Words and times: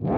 Den 0.00 0.10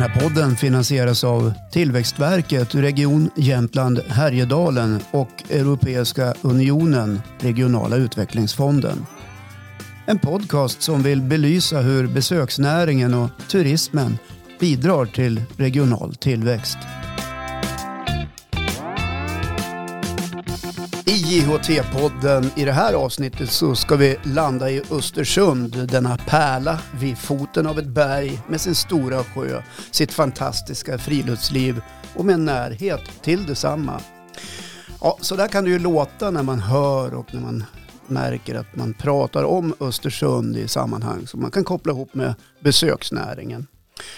här 0.00 0.20
podden 0.20 0.56
finansieras 0.56 1.24
av 1.24 1.52
Tillväxtverket, 1.72 2.74
Region 2.74 3.30
Jämtland 3.36 3.98
Härjedalen 4.08 5.00
och 5.10 5.44
Europeiska 5.50 6.34
unionen, 6.42 7.22
Regionala 7.40 7.96
utvecklingsfonden. 7.96 9.06
En 10.06 10.18
podcast 10.18 10.82
som 10.82 11.02
vill 11.02 11.22
belysa 11.22 11.80
hur 11.80 12.06
besöksnäringen 12.06 13.14
och 13.14 13.30
turismen 13.48 14.18
bidrar 14.60 15.06
till 15.06 15.42
regional 15.56 16.14
tillväxt. 16.14 16.78
I 21.08 21.12
JHT-podden 21.12 22.50
i 22.56 22.64
det 22.64 22.72
här 22.72 22.94
avsnittet 22.94 23.50
så 23.50 23.74
ska 23.74 23.96
vi 23.96 24.16
landa 24.22 24.70
i 24.70 24.82
Östersund, 24.90 25.88
denna 25.88 26.16
pärla 26.16 26.80
vid 27.00 27.18
foten 27.18 27.66
av 27.66 27.78
ett 27.78 27.86
berg 27.86 28.40
med 28.48 28.60
sin 28.60 28.74
stora 28.74 29.24
sjö, 29.24 29.62
sitt 29.90 30.12
fantastiska 30.12 30.98
friluftsliv 30.98 31.80
och 32.14 32.24
med 32.24 32.40
närhet 32.40 33.00
till 33.22 33.46
detsamma. 33.46 34.00
Ja, 35.00 35.18
så 35.20 35.36
där 35.36 35.48
kan 35.48 35.64
det 35.64 35.70
ju 35.70 35.78
låta 35.78 36.30
när 36.30 36.42
man 36.42 36.60
hör 36.60 37.14
och 37.14 37.34
när 37.34 37.40
man 37.40 37.64
märker 38.06 38.54
att 38.54 38.76
man 38.76 38.94
pratar 38.94 39.44
om 39.44 39.74
Östersund 39.80 40.56
i 40.56 40.68
sammanhang 40.68 41.26
som 41.26 41.40
man 41.40 41.50
kan 41.50 41.64
koppla 41.64 41.92
ihop 41.92 42.14
med 42.14 42.34
besöksnäringen. 42.60 43.66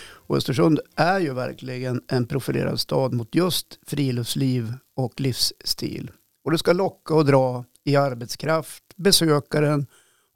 Och 0.00 0.36
Östersund 0.36 0.80
är 0.96 1.20
ju 1.20 1.34
verkligen 1.34 2.02
en 2.08 2.26
profilerad 2.26 2.80
stad 2.80 3.12
mot 3.12 3.34
just 3.34 3.66
friluftsliv 3.86 4.72
och 4.96 5.20
livsstil. 5.20 6.10
Och 6.48 6.52
det 6.52 6.58
ska 6.58 6.72
locka 6.72 7.14
och 7.14 7.24
dra 7.24 7.64
i 7.84 7.96
arbetskraft, 7.96 8.84
besökaren 8.96 9.86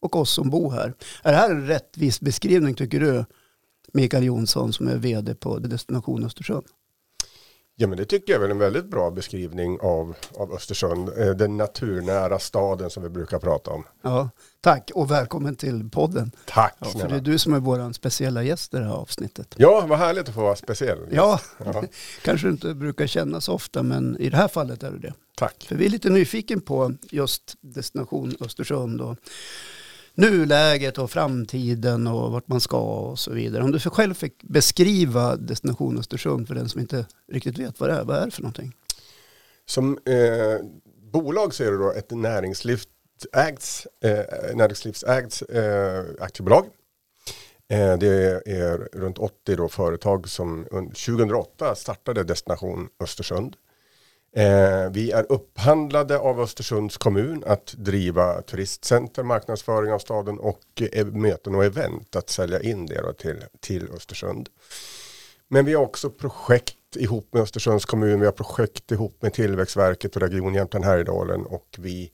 och 0.00 0.16
oss 0.16 0.30
som 0.30 0.50
bor 0.50 0.70
här. 0.70 0.94
Är 1.22 1.32
det 1.32 1.38
här 1.38 1.50
en 1.50 1.66
rättvis 1.66 2.20
beskrivning 2.20 2.74
tycker 2.74 3.00
du, 3.00 3.24
Mikael 3.92 4.24
Jonsson 4.24 4.72
som 4.72 4.88
är 4.88 4.96
vd 4.96 5.34
på 5.34 5.58
Destination 5.58 6.24
Östersund? 6.24 6.66
Ja 7.82 7.88
men 7.88 7.98
det 7.98 8.04
tycker 8.04 8.32
jag 8.32 8.36
är 8.36 8.40
väl 8.42 8.50
en 8.50 8.58
väldigt 8.58 8.84
bra 8.84 9.10
beskrivning 9.10 9.78
av, 9.80 10.14
av 10.34 10.52
Östersund. 10.52 11.08
Eh, 11.18 11.30
den 11.30 11.56
naturnära 11.56 12.38
staden 12.38 12.90
som 12.90 13.02
vi 13.02 13.08
brukar 13.08 13.38
prata 13.38 13.70
om. 13.70 13.84
Ja, 14.02 14.30
tack 14.60 14.90
och 14.94 15.10
välkommen 15.10 15.56
till 15.56 15.90
podden. 15.90 16.32
Tack 16.46 16.76
Ja, 16.78 16.86
för 16.86 17.08
det 17.08 17.14
är 17.16 17.20
du 17.20 17.38
som 17.38 17.54
är 17.54 17.60
vår 17.60 17.92
speciella 17.92 18.42
gäst 18.42 18.74
i 18.74 18.76
det 18.76 18.84
här 18.84 18.92
avsnittet. 18.92 19.54
Ja, 19.56 19.84
vad 19.88 19.98
härligt 19.98 20.28
att 20.28 20.34
få 20.34 20.40
vara 20.40 20.56
speciell. 20.56 20.98
Ja, 21.10 21.40
Ja, 21.64 21.84
kanske 22.24 22.48
inte 22.48 22.74
brukar 22.74 23.06
känna 23.06 23.40
så 23.40 23.52
ofta 23.52 23.82
men 23.82 24.16
i 24.20 24.28
det 24.28 24.36
här 24.36 24.48
fallet 24.48 24.82
är 24.82 24.90
du 24.90 24.98
det. 24.98 25.14
tack. 25.36 25.64
För 25.68 25.76
vi 25.76 25.86
är 25.86 25.90
lite 25.90 26.10
nyfiken 26.10 26.60
på 26.60 26.92
just 27.10 27.54
destination 27.60 28.36
Östersund 28.40 29.00
och 29.00 29.16
nuläget 30.14 30.98
och 30.98 31.10
framtiden 31.10 32.06
och 32.06 32.32
vart 32.32 32.48
man 32.48 32.60
ska 32.60 32.78
och 32.78 33.18
så 33.18 33.32
vidare. 33.32 33.62
Om 33.62 33.72
du 33.72 33.80
för 33.80 33.90
själv 33.90 34.14
fick 34.14 34.42
beskriva 34.42 35.36
destination 35.36 35.98
Östersund 35.98 36.48
för 36.48 36.54
den 36.54 36.68
som 36.68 36.80
inte 36.80 37.06
riktigt 37.32 37.58
vet 37.58 37.80
vad 37.80 37.90
det 37.90 37.94
är, 37.94 38.04
vad 38.04 38.16
är 38.16 38.24
det 38.24 38.30
för 38.30 38.42
någonting? 38.42 38.72
Som 39.66 39.98
eh, 40.06 40.66
bolag 41.12 41.54
så 41.54 41.64
är 41.64 41.70
det 41.70 41.78
då 41.78 41.92
ett 41.92 42.10
näringslivsägt, 42.10 43.86
eh, 44.04 44.54
näringslivsägt 44.54 45.42
eh, 45.48 46.24
aktiebolag. 46.24 46.66
Eh, 47.68 47.98
det 47.98 48.42
är 48.46 48.88
runt 48.92 49.18
80 49.18 49.56
då 49.56 49.68
företag 49.68 50.28
som 50.28 50.66
under 50.70 50.94
2008 50.94 51.74
startade 51.74 52.24
Destination 52.24 52.88
Östersund. 53.00 53.56
Eh, 54.36 54.90
vi 54.90 55.10
är 55.10 55.32
upphandlade 55.32 56.18
av 56.18 56.40
Östersunds 56.40 56.96
kommun 56.96 57.44
att 57.46 57.74
driva 57.78 58.42
turistcenter, 58.42 59.22
marknadsföring 59.22 59.92
av 59.92 59.98
staden 59.98 60.38
och 60.38 60.82
eh, 60.92 61.06
möten 61.06 61.54
och 61.54 61.64
event 61.64 62.16
att 62.16 62.30
sälja 62.30 62.60
in 62.60 62.86
det 62.86 63.02
då 63.02 63.12
till, 63.12 63.44
till 63.60 63.88
Östersund. 63.96 64.48
Men 65.48 65.64
vi 65.64 65.74
har 65.74 65.82
också 65.82 66.10
projekt 66.10 66.96
ihop 66.96 67.28
med 67.32 67.42
Östersunds 67.42 67.84
kommun, 67.84 68.20
vi 68.20 68.26
har 68.26 68.32
projekt 68.32 68.92
ihop 68.92 69.22
med 69.22 69.32
Tillväxtverket 69.32 70.16
och 70.16 70.22
Region 70.22 70.54
Jämtland 70.54 70.84
Härjedalen 70.84 71.46
och 71.46 71.76
vi 71.78 72.10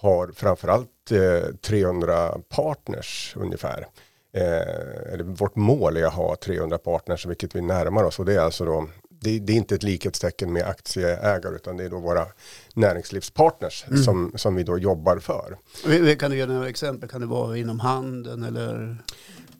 har 0.00 0.32
framförallt 0.34 1.12
eh, 1.12 1.54
300 1.54 2.38
partners 2.48 3.34
ungefär. 3.36 3.86
Eh, 4.32 5.12
eller 5.12 5.24
vårt 5.24 5.56
mål 5.56 5.96
är 5.96 6.04
att 6.04 6.14
ha 6.14 6.36
300 6.36 6.78
partners, 6.78 7.26
vilket 7.26 7.56
vi 7.56 7.60
närmar 7.60 8.04
oss 8.04 8.18
och 8.18 8.24
det 8.24 8.34
är 8.34 8.40
alltså 8.40 8.64
då 8.64 8.88
det, 9.20 9.38
det 9.38 9.52
är 9.52 9.56
inte 9.56 9.74
ett 9.74 9.82
likhetstecken 9.82 10.52
med 10.52 10.62
aktieägare 10.62 11.54
utan 11.54 11.76
det 11.76 11.84
är 11.84 11.90
då 11.90 11.98
våra 11.98 12.26
näringslivspartners 12.74 13.84
som, 14.04 14.32
som 14.34 14.54
vi 14.54 14.62
då 14.62 14.78
jobbar 14.78 15.18
för. 15.18 15.56
Kan 16.16 16.30
du 16.30 16.36
ge 16.36 16.46
några 16.46 16.68
exempel? 16.68 17.08
Kan 17.08 17.20
det 17.20 17.26
vara 17.26 17.56
inom 17.56 17.80
handeln 17.80 18.42
eller 18.42 18.96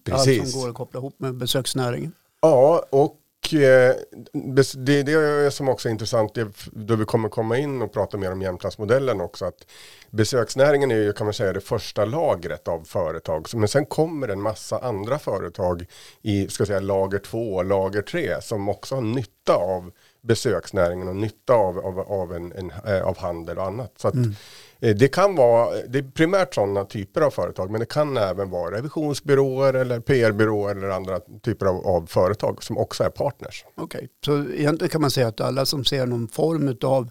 Precis. 0.05 0.41
allt 0.41 0.51
som 0.51 0.61
går 0.61 0.69
att 0.69 0.75
koppla 0.75 1.01
ihop 1.01 1.15
med 1.19 1.35
besöksnäringen? 1.35 2.13
Ja, 2.41 2.87
och 2.91 3.17
Eh, 3.53 3.95
det 4.33 4.75
är 4.75 4.77
det, 4.77 5.03
det 5.03 5.51
som 5.51 5.69
också 5.69 5.89
är 5.89 5.93
intressant, 5.93 6.35
det, 6.35 6.49
då 6.73 6.97
vi 6.97 7.05
kommer 7.05 7.29
komma 7.29 7.59
in 7.59 7.83
och 7.83 7.93
prata 7.93 8.17
mer 8.17 8.33
om 8.33 8.43
Jämtlandsmodellen 8.43 9.21
också, 9.21 9.45
att 9.45 9.67
besöksnäringen 10.11 10.91
är 10.91 10.97
ju, 10.97 11.13
kan 11.13 11.27
man 11.27 11.35
säga, 11.35 11.53
det 11.53 11.61
första 11.61 12.05
lagret 12.05 12.69
av 12.69 12.85
företag. 12.85 13.47
Men 13.55 13.69
sen 13.69 13.87
kommer 13.87 14.29
en 14.29 14.43
massa 14.43 14.79
andra 14.79 15.19
företag 15.19 15.87
i, 16.23 16.49
ska 16.49 16.67
säga, 16.67 16.81
lager 16.81 17.19
två 17.19 17.55
och 17.55 17.65
lager 17.65 18.03
tre 18.03 18.43
som 18.43 18.69
också 18.69 18.95
har 18.95 19.03
nytta 19.03 19.55
av 19.55 19.91
besöksnäringen 20.21 21.09
och 21.09 21.17
nytta 21.17 21.55
av, 21.55 21.79
av, 21.79 22.01
av, 22.01 22.35
en, 22.35 22.53
en, 22.53 22.73
eh, 22.87 23.03
av 23.03 23.19
handel 23.19 23.59
och 23.59 23.65
annat. 23.65 23.93
Så 23.97 24.09
att, 24.09 24.15
mm. 24.15 24.35
Eh, 24.81 24.97
det 24.97 25.09
kan 25.09 25.35
vara, 25.35 25.75
det 25.89 25.99
är 25.99 26.03
primärt 26.03 26.55
sådana 26.55 26.85
typer 26.85 27.21
av 27.21 27.31
företag, 27.31 27.71
men 27.71 27.81
det 27.81 27.87
kan 27.87 28.17
även 28.17 28.51
vara 28.51 28.77
revisionsbyråer 28.77 29.75
eller 29.75 30.01
PR-byråer 30.01 30.77
eller 30.77 30.89
andra 30.89 31.21
typer 31.43 31.67
av, 31.67 31.87
av 31.87 32.07
företag 32.07 32.63
som 32.63 32.79
också 32.79 33.05
är 33.05 33.11
partners. 33.11 33.65
Okej, 33.75 34.09
så 34.25 34.39
egentligen 34.39 34.91
kan 34.91 35.01
man 35.01 35.11
säga 35.11 35.29
att 35.29 35.41
alla 35.41 35.67
som 35.67 35.85
ser 35.85 36.07
någon 36.07 36.29
form 36.29 36.77
av 36.83 37.11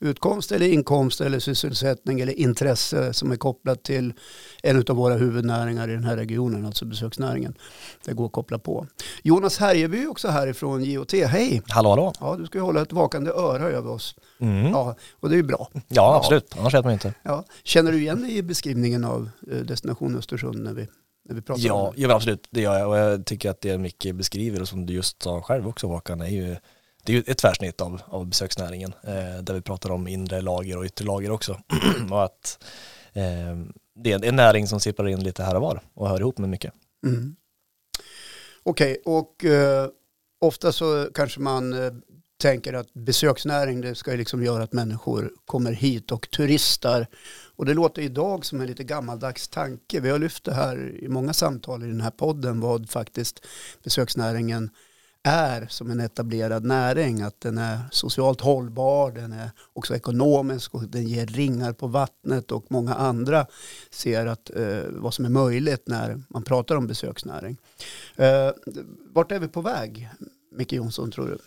utkomst 0.00 0.52
eller 0.52 0.66
inkomst 0.66 1.20
eller 1.20 1.38
sysselsättning 1.38 2.20
eller 2.20 2.32
intresse 2.32 3.12
som 3.12 3.32
är 3.32 3.36
kopplat 3.36 3.82
till 3.82 4.12
en 4.62 4.84
av 4.88 4.96
våra 4.96 5.14
huvudnäringar 5.14 5.88
i 5.88 5.92
den 5.92 6.04
här 6.04 6.16
regionen, 6.16 6.66
alltså 6.66 6.84
besöksnäringen. 6.84 7.54
Det 8.04 8.12
går 8.12 8.26
att 8.26 8.32
koppla 8.32 8.58
på. 8.58 8.86
Jonas 9.26 9.58
Härjeby 9.58 10.02
är 10.02 10.10
också 10.10 10.28
härifrån 10.28 10.84
JOT. 10.84 11.12
Hej! 11.12 11.62
Hallå, 11.68 11.90
hallå. 11.90 12.12
Ja, 12.20 12.36
du 12.36 12.46
ska 12.46 12.58
ju 12.58 12.64
hålla 12.64 12.82
ett 12.82 12.92
vakande 12.92 13.30
öra 13.30 13.64
över 13.64 13.90
oss. 13.90 14.14
Mm. 14.40 14.62
Ja. 14.64 14.70
Ja, 14.70 14.94
och 15.20 15.28
det 15.28 15.34
är 15.34 15.36
ju 15.36 15.42
bra. 15.42 15.68
absolut. 15.96 16.54
Annars 16.58 16.74
vet 16.74 16.84
man 16.84 16.92
inte. 16.92 17.14
Ja. 17.22 17.44
Känner 17.64 17.92
du 17.92 17.98
igen 17.98 18.22
dig 18.22 18.36
i 18.36 18.42
beskrivningen 18.42 19.04
av 19.04 19.28
eh, 19.52 19.58
Destination 19.58 20.16
Östersund 20.18 20.62
när 20.64 20.72
vi, 20.72 20.88
när 21.28 21.34
vi 21.34 21.42
pratar 21.42 21.60
om 21.62 21.66
Ja, 21.66 21.92
det? 21.96 22.02
ja, 22.02 22.14
absolut. 22.14 22.48
Det 22.50 22.60
gör 22.60 22.78
jag. 22.78 22.88
Och 22.88 22.96
jag 22.96 23.26
tycker 23.26 23.50
att 23.50 23.60
det 23.60 23.78
Micke 23.78 24.06
beskriver, 24.14 24.60
och 24.60 24.68
som 24.68 24.86
du 24.86 24.92
just 24.92 25.22
sa 25.22 25.42
själv 25.42 25.68
också 25.68 25.86
Håkan, 25.86 26.20
är 26.20 26.28
ju, 26.28 26.56
det 27.04 27.12
är 27.12 27.16
ju 27.16 27.22
ett 27.26 27.38
tvärsnitt 27.38 27.80
av, 27.80 28.00
av 28.06 28.26
besöksnäringen. 28.26 28.92
Eh, 29.02 29.42
där 29.42 29.54
vi 29.54 29.60
pratar 29.60 29.90
om 29.90 30.08
inre 30.08 30.40
lager 30.40 30.78
och 30.78 30.84
yttre 30.84 31.04
lager 31.04 31.30
också. 31.30 31.52
och 32.10 32.24
att 32.24 32.64
eh, 33.12 33.22
det 33.96 34.12
är 34.12 34.24
en 34.24 34.36
näring 34.36 34.66
som 34.66 34.80
sipprar 34.80 35.08
in 35.08 35.24
lite 35.24 35.42
här 35.42 35.54
och 35.54 35.62
var 35.62 35.80
och 35.94 36.08
hör 36.08 36.20
ihop 36.20 36.38
med 36.38 36.48
mycket. 36.48 36.72
Mm. 37.06 37.36
Okej, 38.66 39.02
och 39.04 39.44
eh, 39.44 39.88
ofta 40.40 40.72
så 40.72 41.08
kanske 41.14 41.40
man 41.40 41.72
eh, 41.72 41.92
tänker 42.36 42.72
att 42.72 42.94
besöksnäring 42.94 43.80
det 43.80 43.94
ska 43.94 44.10
ju 44.10 44.16
liksom 44.16 44.42
göra 44.42 44.62
att 44.62 44.72
människor 44.72 45.32
kommer 45.44 45.72
hit 45.72 46.12
och 46.12 46.30
turistar. 46.30 47.06
Och 47.56 47.66
det 47.66 47.74
låter 47.74 48.02
idag 48.02 48.44
som 48.44 48.60
en 48.60 48.66
lite 48.66 48.84
gammaldags 48.84 49.48
tanke. 49.48 50.00
Vi 50.00 50.10
har 50.10 50.18
lyft 50.18 50.44
det 50.44 50.54
här 50.54 51.04
i 51.04 51.08
många 51.08 51.32
samtal 51.32 51.82
i 51.82 51.86
den 51.86 52.00
här 52.00 52.10
podden 52.10 52.60
vad 52.60 52.90
faktiskt 52.90 53.46
besöksnäringen 53.82 54.70
är 55.24 55.66
som 55.70 55.90
en 55.90 56.00
etablerad 56.00 56.64
näring. 56.64 57.22
Att 57.22 57.40
den 57.40 57.58
är 57.58 57.78
socialt 57.90 58.40
hållbar, 58.40 59.10
den 59.10 59.32
är 59.32 59.50
också 59.72 59.96
ekonomisk 59.96 60.74
och 60.74 60.88
den 60.88 61.08
ger 61.08 61.26
ringar 61.26 61.72
på 61.72 61.86
vattnet 61.86 62.52
och 62.52 62.64
många 62.68 62.94
andra 62.94 63.46
ser 63.90 64.26
att, 64.26 64.50
eh, 64.50 64.82
vad 64.90 65.14
som 65.14 65.24
är 65.24 65.28
möjligt 65.28 65.82
när 65.86 66.22
man 66.28 66.42
pratar 66.42 66.76
om 66.76 66.86
besöksnäring. 66.86 67.56
Eh, 68.16 68.50
vart 69.12 69.32
är 69.32 69.38
vi 69.38 69.48
på 69.48 69.60
väg, 69.60 70.10
Micke 70.52 70.72
Jonsson, 70.72 71.10
tror 71.10 71.26
du? 71.26 71.38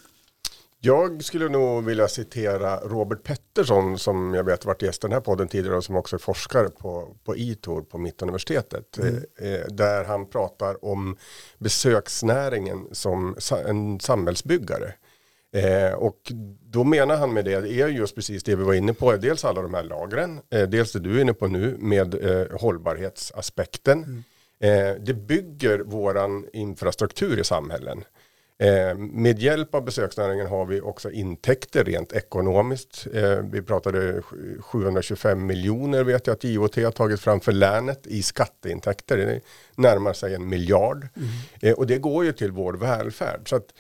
Jag 0.88 1.24
skulle 1.24 1.50
nog 1.50 1.86
vilja 1.86 2.08
citera 2.08 2.80
Robert 2.80 3.24
Pettersson 3.24 4.00
som 4.00 4.34
jag 4.34 4.44
vet 4.44 4.66
varit 4.66 4.82
gäst 4.82 5.04
i 5.04 5.08
den 5.08 5.12
här 5.12 5.20
podden 5.20 5.48
tidigare 5.48 5.78
och 5.78 5.84
som 5.84 5.96
också 5.96 6.16
är 6.16 6.20
forskare 6.20 6.70
på, 6.70 7.16
på 7.24 7.36
ITOR 7.36 7.82
på 7.82 7.98
Mittuniversitetet. 7.98 8.98
Eh, 8.98 9.08
eh, 9.52 9.66
där 9.68 10.04
han 10.04 10.30
pratar 10.30 10.86
om 10.86 11.18
besöksnäringen 11.58 12.88
som 12.92 13.36
en 13.68 14.00
samhällsbyggare. 14.00 14.94
Eh, 15.54 15.94
och 15.94 16.32
då 16.62 16.84
menar 16.84 17.18
han 17.18 17.34
med 17.34 17.46
det 17.46 17.54
är 17.54 17.88
just 17.88 18.16
precis 18.16 18.44
det 18.44 18.56
vi 18.56 18.64
var 18.64 18.74
inne 18.74 18.94
på. 18.94 19.16
Dels 19.16 19.46
alla 19.46 19.62
de 19.62 19.74
här 19.74 19.84
lagren, 19.84 20.40
eh, 20.50 20.64
dels 20.64 20.92
det 20.92 21.00
du 21.00 21.18
är 21.18 21.22
inne 21.22 21.34
på 21.34 21.48
nu 21.48 21.76
med 21.80 22.16
eh, 22.16 22.60
hållbarhetsaspekten. 22.60 24.24
Eh, 24.60 24.92
det 25.00 25.14
bygger 25.14 25.80
våran 25.80 26.48
infrastruktur 26.54 27.40
i 27.40 27.44
samhällen. 27.44 28.04
Eh, 28.60 28.98
med 28.98 29.40
hjälp 29.40 29.76
av 29.76 29.86
besöksnäringen 29.86 30.48
har 30.48 30.66
vi 30.66 30.82
också 30.82 31.12
intäkter 31.12 31.84
rent 31.84 32.14
ekonomiskt. 32.14 33.08
Eh, 33.14 33.40
vi 33.52 33.62
pratade 33.62 34.22
725 34.60 35.46
miljoner 35.46 36.04
vet 36.04 36.28
jag 36.28 36.34
att 36.34 36.44
IOT 36.46 36.76
har 36.76 36.92
tagit 36.92 37.20
fram 37.20 37.40
för 37.40 37.52
länet 37.52 38.08
i 38.08 38.24
skatteintäkter. 38.24 39.18
Det 39.18 39.42
närmar 39.76 40.14
sig 40.14 40.36
en 40.36 40.50
miljard. 40.50 41.08
Mm. 41.16 41.30
Eh, 41.62 41.74
och 41.74 41.88
det 41.88 41.98
går 41.98 42.26
ju 42.26 42.32
till 42.32 42.52
vår 42.52 42.74
välfärd. 42.74 43.50
Så 43.50 43.56
att, 43.56 43.74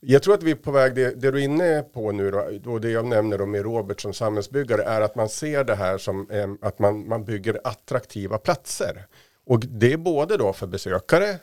jag 0.00 0.22
tror 0.22 0.34
att 0.34 0.42
vi 0.42 0.50
är 0.50 0.54
på 0.54 0.70
väg, 0.70 0.94
det, 0.94 1.20
det 1.20 1.30
du 1.30 1.38
är 1.38 1.44
inne 1.44 1.82
på 1.82 2.12
nu 2.12 2.30
då, 2.30 2.70
och 2.72 2.80
det 2.80 2.90
jag 2.90 3.06
nämner 3.06 3.38
då 3.38 3.46
med 3.46 3.62
Robert 3.62 4.00
som 4.00 4.12
samhällsbyggare 4.12 4.82
är 4.82 5.00
att 5.00 5.14
man 5.14 5.28
ser 5.28 5.64
det 5.64 5.74
här 5.74 5.98
som 5.98 6.30
eh, 6.30 6.48
att 6.62 6.78
man, 6.78 7.08
man 7.08 7.24
bygger 7.24 7.60
attraktiva 7.64 8.38
platser. 8.38 9.06
Och 9.46 9.60
det 9.60 9.92
är 9.92 9.96
både 9.96 10.36
då 10.36 10.52
för 10.52 10.66
besökare 10.66 11.38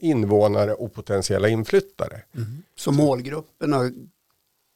invånare 0.00 0.74
och 0.74 0.94
potentiella 0.94 1.48
inflyttare. 1.48 2.22
Mm. 2.36 2.62
Så 2.76 2.92
målgrupperna 2.92 3.90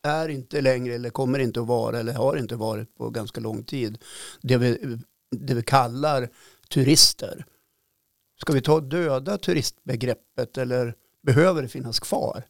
är 0.03 0.29
inte 0.29 0.61
längre 0.61 0.95
eller 0.95 1.11
kommer 1.11 1.39
inte 1.39 1.61
att 1.61 1.67
vara 1.67 2.01
eller 2.01 2.13
har 2.13 2.37
inte 2.37 2.57
varit 2.57 2.97
på 2.97 3.11
ganska 3.11 3.41
lång 3.41 3.65
tid 3.65 3.99
det 4.41 4.57
vi, 4.57 4.99
det 5.31 5.55
vi 5.55 5.63
kallar 5.63 6.29
turister. 6.71 7.47
Ska 8.41 8.53
vi 8.53 8.61
ta 8.61 8.81
döda 8.81 9.39
turistbegreppet 9.39 10.59
eller 10.59 10.95
behöver 11.23 11.63
det 11.63 11.69
finnas 11.69 12.01
kvar? 12.01 12.45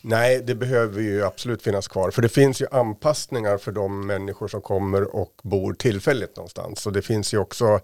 Nej, 0.00 0.42
det 0.42 0.54
behöver 0.54 1.00
ju 1.00 1.24
absolut 1.24 1.62
finnas 1.62 1.88
kvar. 1.88 2.10
För 2.10 2.22
det 2.22 2.28
finns 2.28 2.62
ju 2.62 2.66
anpassningar 2.70 3.58
för 3.58 3.72
de 3.72 4.06
människor 4.06 4.48
som 4.48 4.60
kommer 4.60 5.16
och 5.16 5.40
bor 5.42 5.74
tillfälligt 5.74 6.36
någonstans. 6.36 6.86
Och 6.86 6.92
det 6.92 7.02
finns 7.02 7.34
ju 7.34 7.38
också 7.38 7.80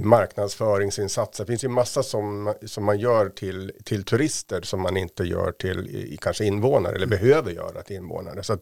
marknadsföringsinsatser. 0.00 1.44
Det 1.44 1.48
finns 1.48 1.64
ju 1.64 1.68
massa 1.68 2.02
som, 2.02 2.54
som 2.66 2.84
man 2.84 2.98
gör 2.98 3.28
till, 3.28 3.72
till 3.84 4.04
turister 4.04 4.62
som 4.62 4.80
man 4.80 4.96
inte 4.96 5.24
gör 5.24 5.52
till 5.52 6.18
kanske 6.20 6.44
invånare 6.44 6.94
eller 6.94 7.06
mm. 7.06 7.18
behöver 7.18 7.50
göra 7.50 7.82
till 7.82 7.96
invånare. 7.96 8.42
Så 8.42 8.58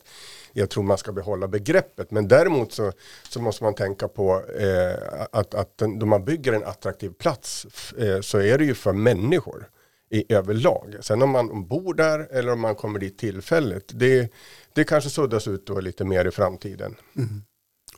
jag 0.53 0.71
tror 0.71 0.85
man 0.85 0.99
ska 0.99 1.13
behålla 1.13 1.49
begreppet. 1.49 2.11
Men 2.11 2.29
däremot 2.29 2.73
så, 2.73 2.93
så 3.29 3.41
måste 3.41 3.65
man 3.65 3.75
tänka 3.75 4.09
på 4.09 4.43
eh, 4.59 5.27
att, 5.33 5.55
att 5.55 5.79
då 5.79 6.07
man 6.07 6.25
bygger 6.25 6.53
en 6.53 6.65
attraktiv 6.65 7.11
plats 7.11 7.67
eh, 7.99 8.21
så 8.21 8.39
är 8.39 8.59
det 8.59 8.65
ju 8.65 8.75
för 8.75 8.93
människor 8.93 9.69
i 10.11 10.33
överlag. 10.35 10.97
Sen 11.01 11.23
om 11.23 11.31
man 11.31 11.67
bor 11.67 11.95
där 11.95 12.19
eller 12.31 12.53
om 12.53 12.61
man 12.61 12.75
kommer 12.75 12.99
dit 12.99 13.19
tillfälligt, 13.19 13.91
det, 13.95 14.33
det 14.73 14.85
kanske 14.85 15.11
suddas 15.11 15.49
ut 15.49 15.67
då 15.67 15.81
lite 15.81 16.05
mer 16.05 16.25
i 16.25 16.31
framtiden. 16.31 16.97
Mm. 17.17 17.43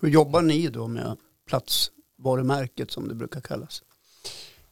Hur 0.01 0.09
jobbar 0.09 0.43
ni 0.43 0.69
då 0.69 0.87
med 0.89 1.17
platsvarumärket 2.23 2.91
som 2.91 3.09
det 3.09 3.15
brukar 3.15 3.41
kallas? 3.41 3.83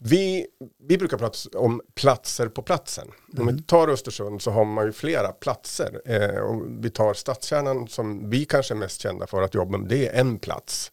Vi, 0.02 0.47
vi 0.88 0.99
brukar 0.99 1.19
prata 1.19 1.58
om 1.58 1.81
platser 1.94 2.49
på 2.49 2.62
platsen. 2.62 3.05
Mm. 3.05 3.41
Om 3.41 3.47
vi 3.47 3.52
mm. 3.52 3.62
tar 3.62 3.88
Östersund 3.88 4.43
så 4.43 4.50
har 4.50 4.64
man 4.64 4.87
ju 4.87 4.93
flera 4.93 5.32
platser. 5.32 6.00
Eh, 6.05 6.41
och 6.41 6.62
vi 6.85 6.91
tar 6.91 7.14
stadskärnan 7.14 7.88
som 7.88 8.31
vi 8.31 8.44
kanske 8.44 8.75
är 8.75 8.76
mest 8.76 9.00
kända 9.00 9.26
för 9.26 9.43
att 9.43 9.55
jobba 9.55 9.79
med. 9.79 9.88
Det 9.88 10.08
är 10.08 10.20
en 10.20 10.38
plats 10.38 10.93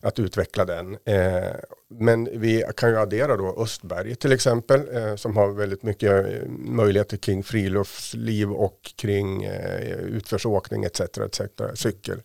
att 0.00 0.18
utveckla 0.18 0.64
den. 0.64 0.98
Eh, 1.04 1.54
men 1.88 2.40
vi 2.40 2.64
kan 2.76 2.90
ju 2.90 2.98
addera 2.98 3.36
då 3.36 3.54
Östberg 3.58 4.14
till 4.14 4.32
exempel 4.32 4.80
eh, 4.92 5.16
som 5.16 5.36
har 5.36 5.52
väldigt 5.52 5.82
mycket 5.82 6.26
eh, 6.26 6.48
möjligheter 6.48 7.16
kring 7.16 7.42
friluftsliv 7.42 8.52
och 8.52 8.92
kring 8.96 9.44
eh, 9.44 9.98
utförsåkning 9.98 10.84
etc. 10.84 11.00
etc. 11.00 11.40
cykel. 11.74 12.22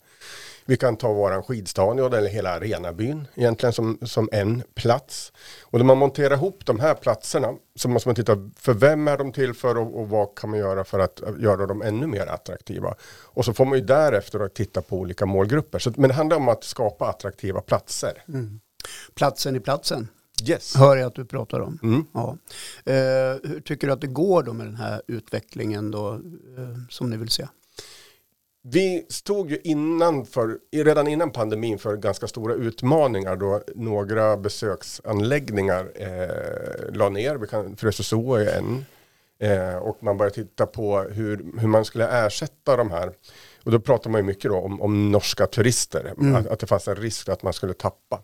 Vi 0.65 0.77
kan 0.77 0.97
ta 0.97 1.13
våran 1.13 1.43
skidstadion 1.43 2.13
eller 2.13 2.29
hela 2.29 2.49
arenabyn 2.49 3.27
egentligen 3.35 3.73
som, 3.73 3.97
som 4.01 4.29
en 4.31 4.63
plats. 4.75 5.33
Och 5.61 5.79
när 5.79 5.85
man 5.85 5.97
monterar 5.97 6.33
ihop 6.33 6.65
de 6.65 6.79
här 6.79 6.93
platserna 6.93 7.53
så 7.75 7.89
måste 7.89 8.09
man 8.09 8.15
titta 8.15 8.49
för 8.57 8.73
vem 8.73 9.07
är 9.07 9.17
de 9.17 9.31
till 9.31 9.53
för 9.53 9.77
och, 9.77 9.99
och 9.99 10.09
vad 10.09 10.35
kan 10.35 10.49
man 10.49 10.59
göra 10.59 10.83
för 10.83 10.99
att 10.99 11.21
göra 11.39 11.65
dem 11.65 11.81
ännu 11.81 12.07
mer 12.07 12.27
attraktiva. 12.27 12.95
Och 13.23 13.45
så 13.45 13.53
får 13.53 13.65
man 13.65 13.77
ju 13.77 13.85
därefter 13.85 14.47
titta 14.47 14.81
på 14.81 14.97
olika 14.97 15.25
målgrupper. 15.25 15.79
Så, 15.79 15.93
men 15.95 16.07
det 16.07 16.13
handlar 16.13 16.37
om 16.37 16.49
att 16.49 16.63
skapa 16.63 17.09
attraktiva 17.09 17.61
platser. 17.61 18.23
Mm. 18.27 18.59
Platsen 19.15 19.55
i 19.55 19.59
platsen. 19.59 20.07
Yes. 20.43 20.75
Hör 20.75 20.97
jag 20.97 21.07
att 21.07 21.15
du 21.15 21.25
pratar 21.25 21.59
om. 21.59 21.79
Mm. 21.83 22.05
Ja. 22.13 22.37
Eh, 22.85 22.93
hur 23.43 23.61
tycker 23.65 23.87
du 23.87 23.93
att 23.93 24.01
det 24.01 24.07
går 24.07 24.43
då 24.43 24.53
med 24.53 24.67
den 24.67 24.75
här 24.75 25.01
utvecklingen 25.07 25.91
då, 25.91 26.13
eh, 26.13 26.19
som 26.89 27.09
ni 27.09 27.17
vill 27.17 27.29
se? 27.29 27.47
Vi 28.63 29.05
stod 29.09 29.51
ju 29.51 29.59
innan 29.63 30.25
för, 30.25 30.57
redan 30.71 31.07
innan 31.07 31.31
pandemin 31.31 31.79
för 31.79 31.97
ganska 31.97 32.27
stora 32.27 32.53
utmaningar 32.53 33.35
då 33.35 33.61
några 33.75 34.37
besöksanläggningar 34.37 35.91
eh, 35.95 36.93
la 36.93 37.09
ner. 37.09 37.35
Vi 37.35 37.47
kan, 37.47 37.75
Frösöso 37.75 38.33
är 38.33 38.57
en. 38.57 38.85
Eh, 39.39 39.75
och 39.75 40.03
man 40.03 40.17
började 40.17 40.35
titta 40.35 40.65
på 40.65 40.99
hur, 40.99 41.59
hur 41.59 41.67
man 41.67 41.85
skulle 41.85 42.25
ersätta 42.25 42.75
de 42.77 42.91
här. 42.91 43.11
Och 43.63 43.71
då 43.71 43.79
pratar 43.79 44.09
man 44.09 44.19
ju 44.21 44.25
mycket 44.25 44.51
om, 44.51 44.81
om 44.81 45.11
norska 45.11 45.47
turister. 45.47 46.13
Mm. 46.17 46.35
Att, 46.35 46.47
att 46.47 46.59
det 46.59 46.67
fanns 46.67 46.87
en 46.87 46.95
risk 46.95 47.29
att 47.29 47.43
man 47.43 47.53
skulle 47.53 47.73
tappa. 47.73 48.21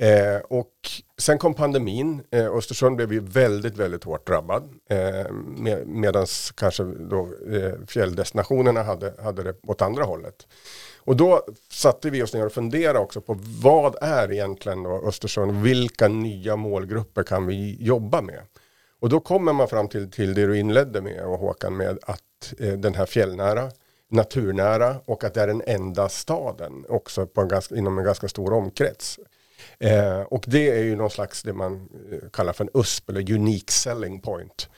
Eh, 0.00 0.40
och 0.48 0.72
sen 1.18 1.38
kom 1.38 1.54
pandemin. 1.54 2.22
Eh, 2.30 2.46
Östersund 2.46 2.96
blev 2.96 3.12
ju 3.12 3.20
väldigt, 3.20 3.76
väldigt 3.76 4.04
hårt 4.04 4.26
drabbad. 4.26 4.68
Eh, 4.90 5.32
med, 5.32 5.86
Medan 5.86 6.26
kanske 6.54 6.84
då 6.84 7.28
eh, 7.52 7.72
fjälldestinationerna 7.86 8.82
hade, 8.82 9.14
hade 9.22 9.42
det 9.42 9.54
åt 9.62 9.82
andra 9.82 10.04
hållet. 10.04 10.46
Och 10.98 11.16
då 11.16 11.42
satte 11.70 12.10
vi 12.10 12.22
oss 12.22 12.34
ner 12.34 12.46
och 12.46 12.52
funderade 12.52 12.98
också 12.98 13.20
på 13.20 13.38
vad 13.62 13.96
är 14.00 14.32
egentligen 14.32 14.82
då 14.82 15.02
Östersund? 15.08 15.62
Vilka 15.62 16.08
nya 16.08 16.56
målgrupper 16.56 17.22
kan 17.22 17.46
vi 17.46 17.76
jobba 17.80 18.22
med? 18.22 18.40
Och 19.00 19.08
då 19.08 19.20
kommer 19.20 19.52
man 19.52 19.68
fram 19.68 19.88
till, 19.88 20.10
till 20.10 20.34
det 20.34 20.46
du 20.46 20.58
inledde 20.58 21.00
med 21.00 21.24
och 21.24 21.38
Håkan 21.38 21.76
med 21.76 21.98
att 22.02 22.54
eh, 22.58 22.72
den 22.72 22.94
här 22.94 23.06
fjällnära 23.06 23.70
naturnära 24.08 24.96
och 25.04 25.24
att 25.24 25.34
det 25.34 25.40
är 25.42 25.46
den 25.46 25.62
enda 25.66 26.08
staden 26.08 26.84
också 26.88 27.26
på 27.26 27.40
en 27.40 27.48
ganska, 27.48 27.76
inom 27.76 27.98
en 27.98 28.04
ganska 28.04 28.28
stor 28.28 28.52
omkrets. 28.52 29.18
Eh, 29.78 30.20
och 30.20 30.44
det 30.46 30.70
är 30.70 30.82
ju 30.82 30.96
någon 30.96 31.10
slags 31.10 31.42
det 31.42 31.52
man 31.52 31.88
eh, 32.12 32.28
kallar 32.32 32.52
för 32.52 32.64
en 32.64 32.70
USP 32.74 33.10
eller 33.10 33.32
unique 33.32 33.72
selling 33.72 34.20
point. 34.20 34.68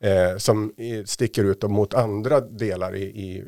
Eh, 0.00 0.36
som 0.36 0.72
sticker 1.04 1.44
ut 1.44 1.62
mot 1.62 1.94
andra 1.94 2.40
delar 2.40 2.94
i, 2.94 3.02
i, 3.02 3.44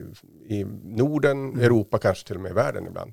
i 0.48 0.64
Norden, 0.84 1.48
mm. 1.48 1.60
Europa, 1.60 1.98
kanske 1.98 2.26
till 2.26 2.36
och 2.36 2.42
med 2.42 2.50
i 2.50 2.54
världen 2.54 2.86
ibland. 2.86 3.12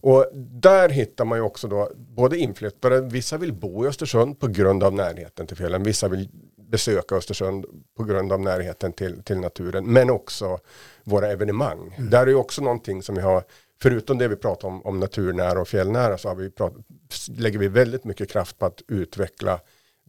Och 0.00 0.26
där 0.34 0.88
hittar 0.88 1.24
man 1.24 1.38
ju 1.38 1.42
också 1.42 1.68
då 1.68 1.90
både 1.96 2.38
inflyttare, 2.38 3.00
vissa 3.00 3.38
vill 3.38 3.52
bo 3.52 3.84
i 3.84 3.88
Östersund 3.88 4.38
på 4.38 4.46
grund 4.46 4.84
av 4.84 4.92
närheten 4.92 5.46
till 5.46 5.56
fjällen, 5.56 5.82
vissa 5.82 6.08
vill 6.08 6.28
besöka 6.70 7.14
Östersund 7.14 7.66
på 7.96 8.04
grund 8.04 8.32
av 8.32 8.40
närheten 8.40 8.92
till, 8.92 9.22
till 9.22 9.38
naturen, 9.38 9.92
men 9.92 10.10
också 10.10 10.58
våra 11.04 11.28
evenemang. 11.28 11.94
Mm. 11.96 12.10
Där 12.10 12.22
är 12.22 12.26
ju 12.26 12.34
också 12.34 12.62
någonting 12.62 13.02
som 13.02 13.14
vi 13.14 13.20
har 13.20 13.44
förutom 13.82 14.18
det 14.18 14.28
vi 14.28 14.36
pratar 14.36 14.68
om, 14.68 14.82
om 14.86 15.00
naturnära 15.00 15.60
och 15.60 15.68
fjällnära 15.68 16.18
så 16.18 16.28
har 16.28 16.34
vi 16.34 16.50
pratat, 16.50 16.84
lägger 17.28 17.58
vi 17.58 17.68
väldigt 17.68 18.04
mycket 18.04 18.30
kraft 18.30 18.58
på 18.58 18.66
att 18.66 18.82
utveckla 18.88 19.60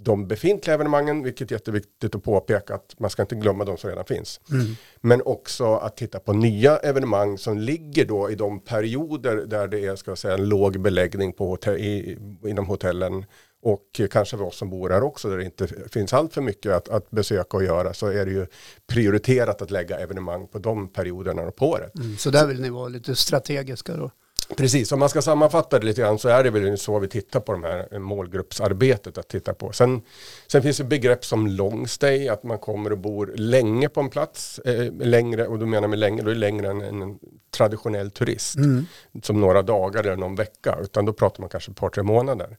de 0.04 0.28
befintliga 0.28 0.74
evenemangen, 0.74 1.24
vilket 1.24 1.51
är 1.51 1.56
jätteviktigt 1.56 2.16
att 2.16 2.24
påpeka 2.24 2.75
att 2.75 3.00
man 3.00 3.10
ska 3.10 3.22
inte 3.22 3.36
glömma 3.36 3.66
de 3.66 3.78
som 3.78 3.90
redan 3.90 4.06
finns. 4.06 4.40
Mm. 4.51 4.66
Men 5.01 5.22
också 5.22 5.75
att 5.75 5.98
titta 5.98 6.20
på 6.20 6.34
nya 6.34 6.78
evenemang 6.78 7.38
som 7.38 7.58
ligger 7.58 8.06
då 8.06 8.32
i 8.32 8.36
de 8.36 8.60
perioder 8.60 9.36
där 9.36 9.68
det 9.68 9.86
är 9.86 9.96
ska 9.96 10.16
säga, 10.16 10.34
en 10.34 10.50
låg 10.50 10.80
beläggning 10.80 11.34
på 11.34 11.48
hotell, 11.48 11.78
i, 11.78 12.18
inom 12.46 12.66
hotellen 12.66 13.25
och 13.62 14.01
kanske 14.12 14.38
för 14.38 14.44
oss 14.44 14.58
som 14.58 14.70
bor 14.70 14.89
här 14.89 15.03
också 15.03 15.30
där 15.30 15.38
det 15.38 15.46
inte 15.46 15.68
finns 15.68 16.13
allt 16.13 16.34
för 16.34 16.41
mycket 16.41 16.72
att, 16.72 16.89
att 16.89 17.12
besöka 17.12 17.58
och 17.58 17.63
göra 17.63 17.94
så 17.94 18.08
är 18.08 18.25
det 18.25 18.32
ju 18.32 18.48
prioriterat 18.88 19.62
att 19.62 19.72
lägga 19.72 20.00
evenemang 20.00 20.48
på 20.48 20.60
de 20.60 20.88
perioderna 20.88 21.51
på 21.51 21.70
året. 21.70 21.96
Mm, 21.96 22.18
så 22.18 22.30
där 22.30 22.48
vill 22.48 22.62
ni 22.62 22.70
vara 22.70 22.88
lite 22.88 23.15
strategiska 23.15 23.98
då? 23.98 24.12
Precis, 24.58 24.91
om 24.91 25.00
man 25.00 25.10
ska 25.10 25.22
sammanfatta 25.22 25.80
det 25.80 25.86
lite 25.86 26.01
grann 26.01 26.20
så 26.20 26.30
är 26.30 26.44
det 26.44 26.50
väl 26.50 26.77
så 26.77 27.00
vi 27.00 27.08
tittar 27.08 27.39
på 27.39 27.51
de 27.51 27.63
här 27.63 28.00
målgruppsarbetet 28.00 29.18
att 29.18 29.27
titta 29.27 29.53
på. 29.53 29.72
Sen, 29.72 30.01
sen 30.48 30.62
finns 30.62 30.77
det 30.77 30.84
begrepp 30.84 31.25
som 31.25 31.48
long 31.48 31.88
stay, 31.88 32.27
att 32.27 32.44
man 32.44 32.58
kommer 32.58 32.91
och 32.91 32.98
bor 32.98 33.34
länge 33.36 33.89
på 33.89 34.00
en 34.00 34.10
plats, 34.10 34.60
eh, 34.60 34.91
längre, 34.94 35.48
och 35.48 35.60
då 35.60 35.65
menar 35.65 35.88
med 35.88 36.00
länge, 36.00 36.22
då 36.22 36.30
är 36.30 36.34
det 36.34 36.39
längre 36.39 36.70
än 36.70 36.82
en 36.82 37.20
traditionell 37.51 38.12
turist, 38.12 38.56
mm. 38.56 38.86
som 39.24 39.41
några 39.41 39.62
dagar 39.62 40.03
eller 40.03 40.15
någon 40.15 40.36
vecka, 40.36 40.77
utan 40.82 41.06
då 41.06 41.13
pratar 41.13 41.41
man 41.41 41.50
kanske 41.50 41.72
ett 41.72 41.77
par, 41.77 41.89
tre 41.89 42.03
månader. 42.03 42.58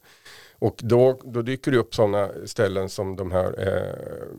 Och 0.63 0.75
då, 0.83 1.19
då 1.23 1.41
dyker 1.41 1.71
det 1.71 1.77
upp 1.77 1.95
sådana 1.95 2.29
ställen 2.45 2.89
som 2.89 3.15
de 3.15 3.31
här 3.31 3.67
eh, 3.67 4.37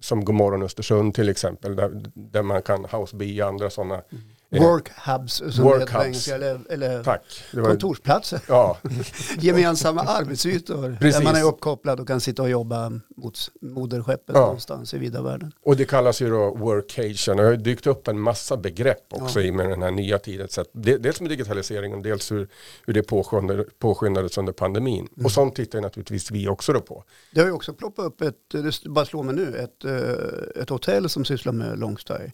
som 0.00 0.24
Godmorgon 0.24 0.62
Östersund 0.62 1.14
till 1.14 1.28
exempel, 1.28 1.76
där, 1.76 2.02
där 2.14 2.42
man 2.42 2.62
kan 2.62 2.84
housebia 2.84 3.46
andra 3.46 3.70
sådana 3.70 3.94
mm. 3.94 4.22
Eh, 4.52 4.62
Work 4.62 4.90
hubs 5.06 5.32
som 5.54 5.64
work 5.64 5.80
heter 5.80 6.04
engelska, 6.04 6.34
eller, 6.34 6.60
eller 6.70 7.04
Tack. 7.04 7.22
Kontorsplatser. 7.52 8.40
ja, 8.48 8.78
Gemensamma 9.38 10.00
arbetsytor 10.00 10.96
Precis. 11.00 11.16
där 11.18 11.24
man 11.24 11.36
är 11.36 11.44
uppkopplad 11.44 12.00
och 12.00 12.06
kan 12.06 12.20
sitta 12.20 12.42
och 12.42 12.50
jobba 12.50 12.92
mot 13.16 13.38
moderskeppet 13.60 14.34
Ja. 14.36 14.40
någonstans 14.40 14.94
i 14.94 14.98
vida 14.98 15.22
världen. 15.22 15.52
och 15.64 15.76
det 15.76 15.84
kallas 15.84 16.22
ju 16.22 16.30
då 16.30 16.54
workation. 16.54 17.36
Det 17.36 17.42
har 17.44 17.56
dykt 17.56 17.86
upp 17.86 18.08
en 18.08 18.20
massa 18.20 18.56
begrepp 18.56 19.06
också 19.10 19.40
Ja. 19.40 19.46
i 19.46 19.52
med 19.52 19.68
den 19.70 19.82
här 19.82 19.90
nya 19.90 20.18
tiden. 20.18 20.48
Så 20.48 20.64
dels 20.72 21.20
med 21.20 21.30
digitaliseringen, 21.30 22.02
dels 22.02 22.32
hur, 22.32 22.48
hur 22.86 22.94
det 22.94 23.02
påskyndade, 23.02 23.64
påskyndades 23.78 24.38
under 24.38 24.52
pandemin. 24.52 25.08
Mm. 25.16 25.24
Och 25.26 25.32
sånt 25.32 25.54
tittar 25.56 25.80
naturligtvis 25.80 26.30
vi 26.30 26.48
också 26.48 26.72
då 26.72 26.80
på. 26.80 27.04
Det 27.34 27.40
har 27.40 27.46
ju 27.46 27.52
också 27.52 27.72
ploppat 27.74 28.04
upp 28.06 28.20
ett, 28.20 28.34
det 28.52 28.84
bara 28.90 29.04
slår 29.04 29.22
mig 29.22 29.34
nu, 29.34 29.56
ett, 29.56 29.84
eh, 29.84 30.62
ett 30.62 30.68
hotell 30.68 31.08
som 31.08 31.24
sysslar 31.24 31.52
med 31.52 31.78
longstay. 31.78 32.30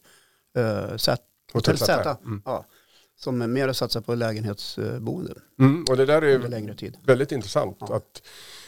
Uh, 0.57 0.97
Hotell 1.53 1.77
Z, 1.77 2.17
mm. 2.25 2.41
ja, 2.45 2.65
som 3.19 3.53
mer 3.53 3.73
satsar 3.73 4.01
på 4.01 4.15
lägenhetsboende 4.15 5.33
Mm, 5.59 5.85
och 5.89 5.97
det 5.97 6.05
där 6.05 6.21
är 6.21 6.37
väldigt 7.05 7.31
intressant. 7.31 7.77
Ja. 7.79 7.95
Att, 7.95 8.21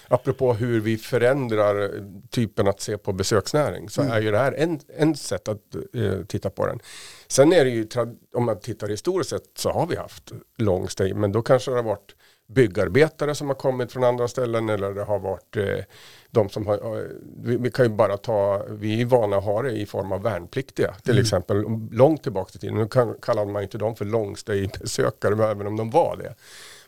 apropå 0.07 0.53
hur 0.53 0.79
vi 0.81 0.97
förändrar 0.97 2.03
typen 2.29 2.67
att 2.67 2.81
se 2.81 2.97
på 2.97 3.13
besöksnäring 3.13 3.89
så 3.89 4.01
Mm. 4.01 4.13
är 4.13 4.21
ju 4.21 4.31
det 4.31 4.38
här 4.38 4.51
en, 4.53 4.79
en 4.97 5.15
sätt 5.15 5.47
att 5.47 5.75
eh, 5.93 6.25
titta 6.27 6.50
på 6.50 6.67
den. 6.67 6.79
Sen 7.27 7.53
är 7.53 7.65
det 7.65 7.71
ju, 7.71 7.88
om 8.35 8.45
man 8.45 8.59
tittar 8.59 8.88
historiskt 8.88 9.29
sett 9.29 9.43
så 9.55 9.71
har 9.71 9.88
vi 9.88 9.95
haft 9.95 10.31
long 10.57 10.89
stay 10.89 11.13
men 11.13 11.31
då 11.31 11.41
kanske 11.41 11.71
det 11.71 11.75
har 11.77 11.83
varit 11.83 12.15
byggarbetare 12.53 13.36
som 13.36 13.48
har 13.48 13.55
kommit 13.55 13.91
från 13.91 14.03
andra 14.03 14.27
ställen 14.27 14.70
eller 14.70 14.93
det 14.93 15.03
har 15.03 15.20
varit 15.20 15.58
eh, 15.58 15.86
de 16.29 16.50
som 16.50 16.67
har, 16.67 16.74
eh, 16.74 17.05
vi, 17.38 17.58
vi 17.58 17.72
kan 17.72 17.86
ju 17.86 17.91
bara 17.91 18.17
ta, 18.17 18.65
vi 18.70 19.01
är 19.01 19.05
vana 19.05 19.38
att 19.38 19.43
ha 19.43 19.62
det 19.62 19.72
i 19.72 19.86
form 19.86 20.12
av 20.12 20.22
värnpliktiga 20.24 20.93
till 20.93 21.12
Mm. 21.12 21.22
exempel 21.22 21.65
långt 21.91 22.24
tillbaka 22.24 22.51
i 22.55 22.60
tiden. 22.60 22.75
Nu 22.77 22.88
kan, 22.88 23.15
kallade 23.22 23.51
man 23.51 23.63
inte 23.63 23.77
dem 23.77 23.96
för 23.96 24.05
long 24.05 24.38
stay 24.38 24.70
besökare 24.79 25.51
även 25.51 25.67
om 25.67 25.77
de 25.77 25.89
var 25.89 26.17
det. 26.17 26.36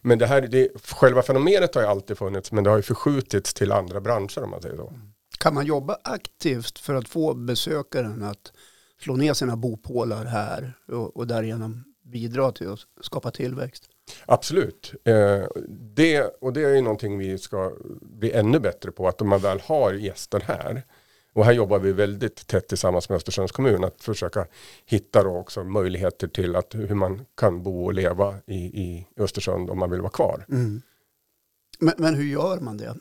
Men 0.02 0.20
det 0.20 0.26
här, 0.26 0.42
det, 0.42 0.70
själva 0.92 1.22
fenomenet 1.22 1.76
har 1.76 1.82
ju 1.82 1.88
alltid 1.88 2.18
funnits 2.18 2.52
men 2.52 2.64
det 2.64 2.70
har 2.70 2.78
ju 2.78 2.84
förskjutits 2.84 3.54
till 3.54 3.72
andra 3.72 4.02
branscher 4.02 4.44
om 4.44 4.50
man 4.50 4.62
säger 4.62 4.76
så. 4.76 4.94
Kan 5.40 5.54
man 5.54 5.66
jobba 5.66 5.98
aktivt 6.04 6.80
för 6.80 6.96
att 6.96 7.08
få 7.08 7.34
besökaren 7.34 8.24
att 8.24 8.52
slå 9.02 9.16
ner 9.16 9.34
sina 9.34 9.56
bopålar 9.58 10.26
här 10.26 10.74
och, 10.88 11.18
och 11.18 11.28
därigenom 11.28 11.84
bidra 12.04 12.52
till 12.52 12.72
att 12.74 12.80
skapa 13.02 13.32
tillväxt? 13.32 13.84
Absolut. 14.26 14.94
Eh, 15.04 15.48
det, 15.70 16.22
och 16.42 16.54
det 16.54 16.64
är 16.64 16.76
ju 16.76 16.82
någonting 16.82 17.18
vi 17.18 17.38
ska 17.38 17.72
bli 18.02 18.32
ännu 18.32 18.60
bättre 18.60 18.92
på 18.92 19.08
att 19.08 19.22
om 19.22 19.30
man 19.30 19.40
väl 19.40 19.60
har 19.60 19.94
gäster 19.94 20.40
här 20.40 20.84
och 21.34 21.46
här 21.46 21.52
jobbar 21.52 21.80
vi 21.80 21.92
väldigt 21.92 22.48
tätt 22.48 22.68
tillsammans 22.68 23.10
med 23.10 23.16
Östersunds 23.16 23.52
kommun 23.52 23.84
att 23.84 24.02
försöka 24.02 24.48
hitta 24.86 25.24
då 25.24 25.38
också 25.38 25.64
möjligheter 25.64 26.28
till 26.28 26.56
att 26.56 26.76
hur 26.76 26.96
man 26.96 27.26
kan 27.38 27.64
bo 27.64 27.86
och 27.86 27.94
leva 27.94 28.36
i, 28.46 28.56
i 28.56 29.08
Östersund 29.18 29.70
om 29.70 29.80
man 29.80 29.92
vill 29.92 30.02
vara 30.02 30.12
kvar. 30.12 30.46
Men, 31.80 31.96
men 31.98 32.16
hur 32.16 32.26
gör 32.26 32.60
man 32.60 32.78
det? 32.78 32.96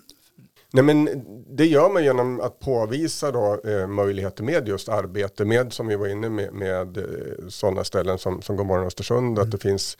Nej 0.72 0.84
men 0.84 1.24
det 1.48 1.66
gör 1.66 1.90
man 1.90 2.04
genom 2.04 2.40
att 2.40 2.60
påvisa 2.60 3.32
då, 3.32 3.60
eh, 3.64 3.86
möjligheter 3.86 4.44
med 4.44 4.68
just 4.68 4.88
arbete 4.88 5.44
med 5.44 5.72
som 5.72 5.86
vi 5.86 5.96
var 5.96 6.06
inne 6.06 6.28
med, 6.28 6.52
med 6.52 6.96
eh, 6.96 7.04
sådana 7.48 7.84
ställen 7.84 8.18
som, 8.18 8.42
som 8.42 8.56
Godmorgon 8.56 8.86
Östersund. 8.86 9.38
Att 9.38 9.50
det 9.50 9.58
finns, 9.58 9.98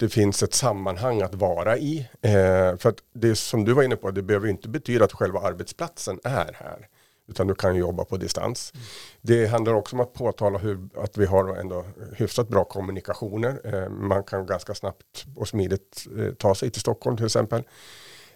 det 0.00 0.08
finns 0.08 0.42
ett 0.42 0.54
sammanhang 0.54 1.22
att 1.22 1.34
vara 1.34 1.78
i. 1.78 2.08
Eh, 2.22 2.76
för 2.76 2.88
att 2.88 2.98
det 3.12 3.36
som 3.36 3.64
du 3.64 3.72
var 3.72 3.82
inne 3.82 3.96
på, 3.96 4.10
det 4.10 4.22
behöver 4.22 4.48
inte 4.48 4.68
betyda 4.68 5.04
att 5.04 5.12
själva 5.12 5.40
arbetsplatsen 5.40 6.20
är 6.24 6.52
här. 6.54 6.88
Utan 7.28 7.46
du 7.46 7.54
kan 7.54 7.76
jobba 7.76 8.04
på 8.04 8.16
distans. 8.16 8.72
Det 9.20 9.46
handlar 9.46 9.74
också 9.74 9.96
om 9.96 10.00
att 10.00 10.12
påtala 10.12 10.58
hur, 10.58 10.88
att 10.96 11.18
vi 11.18 11.26
har 11.26 11.56
ändå 11.56 11.84
hyfsat 12.16 12.48
bra 12.48 12.64
kommunikationer. 12.64 13.60
Eh, 13.64 13.88
man 13.88 14.24
kan 14.24 14.46
ganska 14.46 14.74
snabbt 14.74 15.24
och 15.36 15.48
smidigt 15.48 16.06
eh, 16.18 16.34
ta 16.34 16.54
sig 16.54 16.70
till 16.70 16.80
Stockholm 16.80 17.16
till 17.16 17.26
exempel. 17.26 17.62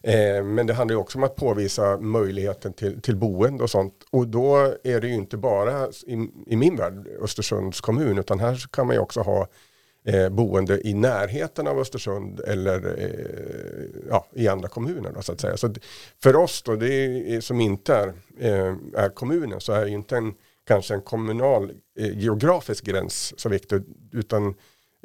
Eh, 0.02 0.44
men 0.44 0.66
det 0.66 0.74
handlar 0.74 0.96
också 0.96 1.18
om 1.18 1.24
att 1.24 1.36
påvisa 1.36 1.98
möjligheten 1.98 2.72
till, 2.72 3.00
till 3.00 3.16
boende 3.16 3.62
och 3.62 3.70
sånt. 3.70 3.94
Och 4.10 4.28
då 4.28 4.56
är 4.84 5.00
det 5.00 5.08
ju 5.08 5.14
inte 5.14 5.36
bara 5.36 5.88
i, 5.88 6.28
i 6.46 6.56
min 6.56 6.76
värld 6.76 7.08
Östersunds 7.20 7.80
kommun 7.80 8.18
utan 8.18 8.40
här 8.40 8.64
kan 8.70 8.86
man 8.86 8.96
ju 8.96 9.00
också 9.00 9.20
ha 9.20 9.48
eh, 10.06 10.28
boende 10.28 10.88
i 10.88 10.94
närheten 10.94 11.66
av 11.66 11.78
Östersund 11.78 12.40
eller 12.40 12.98
eh, 12.98 14.08
ja, 14.10 14.26
i 14.32 14.48
andra 14.48 14.68
kommuner. 14.68 15.12
Då, 15.14 15.22
så 15.22 15.32
att 15.32 15.40
säga. 15.40 15.56
Så 15.56 15.74
för 16.22 16.36
oss 16.36 16.62
då, 16.62 16.76
det 16.76 16.94
är, 16.94 17.34
eh, 17.34 17.40
som 17.40 17.60
inte 17.60 17.94
är, 17.94 18.08
eh, 18.38 18.74
är 18.94 19.08
kommunen 19.08 19.60
så 19.60 19.72
är 19.72 19.86
ju 19.86 19.92
inte 19.92 20.16
en, 20.16 20.34
kanske 20.66 20.94
en 20.94 21.02
kommunal 21.02 21.72
eh, 21.98 22.18
geografisk 22.18 22.84
gräns 22.84 23.40
så 23.40 23.48
viktig 23.48 23.82
utan 24.12 24.54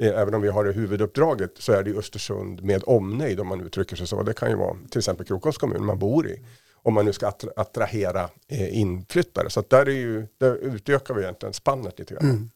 Eh, 0.00 0.20
Även 0.20 0.34
om 0.34 0.42
vi 0.42 0.48
har 0.48 0.64
det 0.64 0.72
huvuduppdraget 0.72 1.52
så 1.58 1.72
är 1.72 1.82
det 1.82 1.98
Östersund 1.98 2.62
med 2.62 2.82
omnejd 2.86 3.40
om 3.40 3.46
man 3.46 3.60
uttrycker 3.60 3.96
sig 3.96 4.06
så. 4.06 4.22
Det 4.22 4.32
kan 4.32 4.50
ju 4.50 4.56
vara 4.56 4.76
till 4.90 4.98
exempel 4.98 5.26
Krokoms 5.26 5.58
kommun 5.58 5.84
man 5.84 5.98
bor 5.98 6.28
i. 6.28 6.40
Om 6.82 6.94
man 6.94 7.04
nu 7.04 7.12
ska 7.12 7.32
attrahera 7.56 8.28
eh, 8.48 8.78
inflyttare. 8.78 9.50
Så 9.50 9.60
att 9.60 9.70
där, 9.70 9.88
är 9.88 9.92
ju, 9.92 10.26
där 10.38 10.54
utökar 10.56 11.14
vi 11.14 11.22
egentligen 11.22 11.52
spannet 11.52 11.98
lite 11.98 12.14
grann. 12.14 12.24
Mm. 12.24 12.50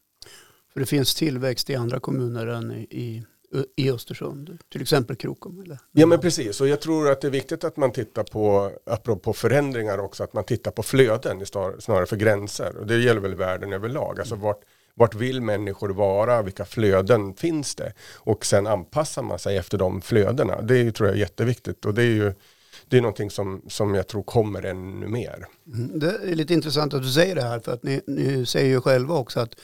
För 0.75 0.79
det 0.79 0.85
finns 0.85 1.15
tillväxt 1.15 1.69
i 1.69 1.75
andra 1.75 1.99
kommuner 1.99 2.47
än 2.47 2.71
i, 2.71 3.23
i, 3.75 3.91
Östersund. 3.91 4.57
Till 4.71 4.81
exempel 4.81 5.15
Krokom. 5.15 5.61
Eller? 5.61 5.79
Ja 5.91 6.05
men 6.05 6.19
precis 6.19 6.61
och 6.61 6.67
jag 6.67 6.81
tror 6.81 7.11
att 7.11 7.21
det 7.21 7.27
är 7.27 7.31
viktigt 7.31 7.63
att 7.63 7.77
man 7.77 7.91
tittar 7.91 8.23
på, 8.23 8.71
apropå 8.85 9.33
förändringar 9.33 9.97
också, 9.97 10.23
att 10.23 10.33
man 10.33 10.43
tittar 10.43 10.71
på 10.71 10.83
flöden 10.83 11.45
snarare 11.79 12.05
för 12.05 12.15
gränser. 12.15 12.77
Och 12.77 12.87
det 12.87 12.97
gäller 12.97 13.21
väl 13.21 13.35
världen 13.35 13.73
överlag. 13.73 14.19
Alltså 14.19 14.35
vart, 14.35 14.59
vart 14.93 15.15
vill 15.15 15.41
människor 15.41 15.89
vara, 15.89 16.41
vilka 16.41 16.65
flöden 16.65 17.33
finns 17.35 17.75
det? 17.75 17.93
Och 18.15 18.45
sen 18.45 18.67
anpassar 18.67 19.23
man 19.23 19.39
sig 19.39 19.57
efter 19.57 19.77
de 19.77 20.01
flödena. 20.01 20.61
Det 20.61 20.77
är 20.77 20.91
tror 20.91 21.09
jag 21.09 21.15
är 21.15 21.19
jätteviktigt 21.19 21.85
och 21.85 21.93
det 21.93 22.01
är 22.03 22.15
ju 22.15 22.33
det 22.89 22.97
är 22.97 23.01
någonting 23.01 23.29
som, 23.29 23.61
som 23.67 23.95
jag 23.95 24.07
tror 24.07 24.23
kommer 24.23 24.63
ännu 24.63 25.07
mer. 25.07 25.45
Mm. 25.67 25.99
Det 25.99 26.07
är 26.07 26.35
lite 26.35 26.53
intressant 26.53 26.93
att 26.93 27.01
du 27.01 27.11
säger 27.11 27.35
det 27.35 27.41
här 27.41 27.59
för 27.59 27.73
att 27.73 27.83
ni, 27.83 28.01
ni 28.07 28.45
säger 28.45 28.69
ju 28.69 28.81
själva 28.81 29.15
också 29.15 29.39
att 29.39 29.55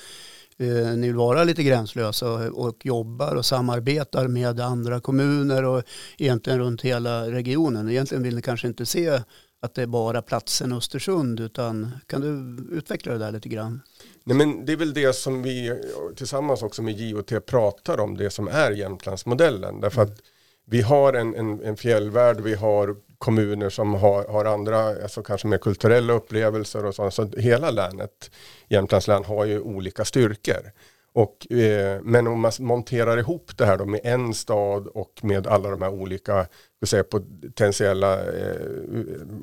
ni 0.96 1.08
vill 1.08 1.15
vara 1.15 1.44
lite 1.44 1.63
gränslösa 1.63 2.32
och, 2.32 2.86
jobbar 2.86 3.36
och 3.36 3.46
samarbetar 3.46 4.27
med 4.27 4.60
andra 4.60 5.00
kommuner 5.00 5.65
och 5.65 5.84
egentligen 6.18 6.60
runt 6.60 6.82
hela 6.82 7.32
regionen. 7.32 7.89
Egentligen 7.89 8.24
vill 8.24 8.36
ni 8.36 8.41
kanske 8.41 8.68
inte 8.68 8.86
se 8.86 9.22
att 9.62 9.75
det 9.75 9.82
är 9.82 9.88
bara 9.88 10.22
platsen 10.22 10.74
Östersund 10.74 11.39
utan 11.39 11.91
kan 12.08 12.22
du 12.22 12.63
utveckla 12.77 13.13
det 13.13 13.20
där 13.20 13.32
lite 13.32 13.50
grann? 13.50 13.82
Nej, 14.24 14.38
men 14.38 14.65
det 14.65 14.72
är 14.72 14.77
väl 14.77 14.94
det 14.94 15.15
som 15.15 15.44
vi 15.44 15.82
tillsammans 16.15 16.63
också 16.63 16.82
med 16.82 17.00
JOT 17.00 17.46
pratar 17.46 18.00
om, 18.00 18.18
det 18.18 18.30
som 18.30 18.48
är 18.48 18.72
Jämtlandsmodellen. 18.72 19.82
Därför 19.82 20.01
att 20.01 20.20
vi 20.65 20.82
har 20.82 21.13
en, 21.13 21.36
en, 21.36 21.62
en 21.62 21.77
fjällvärld, 21.77 22.41
vi 22.41 22.56
har 22.56 22.96
kommuner 23.21 23.69
som 23.69 23.93
har, 23.93 24.27
har 24.27 24.45
andra, 24.45 24.79
alltså 24.79 25.23
kanske 25.23 25.47
mer 25.47 25.57
kulturella 25.57 26.13
upplevelser 26.13 26.85
och 26.85 26.95
sånt. 26.95 27.13
Så 27.13 27.27
hela 27.37 27.71
länet, 27.71 28.31
Jämtlands 28.69 29.07
län, 29.07 29.25
har 29.25 29.45
ju 29.45 29.59
olika 29.59 30.05
styrkor. 30.05 30.71
Och, 31.13 31.51
eh, 31.51 32.01
men 32.03 32.27
om 32.27 32.39
man 32.39 32.51
monterar 32.59 33.17
ihop 33.17 33.51
det 33.57 33.65
här 33.65 33.77
då 33.77 33.85
med 33.85 33.99
en 34.03 34.33
stad 34.33 34.87
och 34.87 35.19
med 35.21 35.47
alla 35.47 35.69
de 35.69 35.81
här 35.81 35.89
olika 35.89 36.47
säga, 36.85 37.03
potentiella 37.03 38.19
eh, 38.19 38.55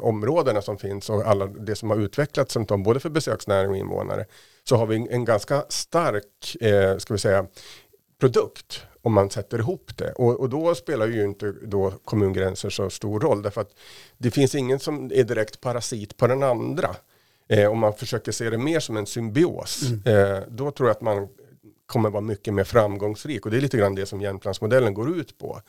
områdena 0.00 0.62
som 0.62 0.78
finns 0.78 1.10
och 1.10 1.26
alla 1.26 1.46
det 1.46 1.76
som 1.76 1.90
har 1.90 1.96
utvecklats 1.96 2.56
runt 2.56 2.70
om, 2.70 2.82
både 2.82 3.00
för 3.00 3.10
besöksnäring 3.10 3.70
och 3.70 3.76
invånare, 3.76 4.24
så 4.68 4.76
har 4.76 4.86
vi 4.86 4.96
en, 4.96 5.08
en 5.10 5.24
ganska 5.24 5.64
stark, 5.68 6.56
eh, 6.60 6.98
ska 6.98 7.14
vi 7.14 7.20
säga, 7.20 7.46
produkt 8.20 8.87
om 9.02 9.12
man 9.12 9.30
sätter 9.30 9.58
ihop 9.58 9.96
det. 9.96 10.12
Och, 10.12 10.40
och 10.40 10.48
då 10.48 10.74
spelar 10.74 11.06
ju 11.06 11.24
inte 11.24 11.54
då 11.62 11.92
kommungränser 12.04 12.70
så 12.70 12.90
stor 12.90 13.20
roll 13.20 13.42
därför 13.42 13.60
att 13.60 13.74
det 14.18 14.30
finns 14.30 14.54
ingen 14.54 14.78
som 14.80 15.10
är 15.14 15.24
direkt 15.24 15.60
parasit 15.60 16.16
på 16.16 16.26
den 16.26 16.42
andra. 16.42 16.96
Eh, 17.48 17.70
om 17.70 17.78
man 17.78 17.94
försöker 17.94 18.32
se 18.32 18.50
det 18.50 18.58
mer 18.58 18.80
som 18.80 18.96
en 18.96 19.06
symbios, 19.06 19.82
eh, 20.06 20.42
då 20.48 20.70
tror 20.70 20.88
jag 20.88 20.94
att 20.94 21.00
man 21.00 21.28
kommer 21.88 22.10
vara 22.10 22.20
mycket 22.20 22.54
mer 22.54 22.64
framgångsrik 22.64 23.44
och 23.44 23.50
det 23.50 23.56
är 23.56 23.60
lite 23.60 23.78
grann 23.78 23.94
det 23.94 24.06
som 24.06 24.20
Jämtlandsmodellen 24.20 24.94
går 24.94 25.18
ut 25.18 25.38
på. 25.38 25.60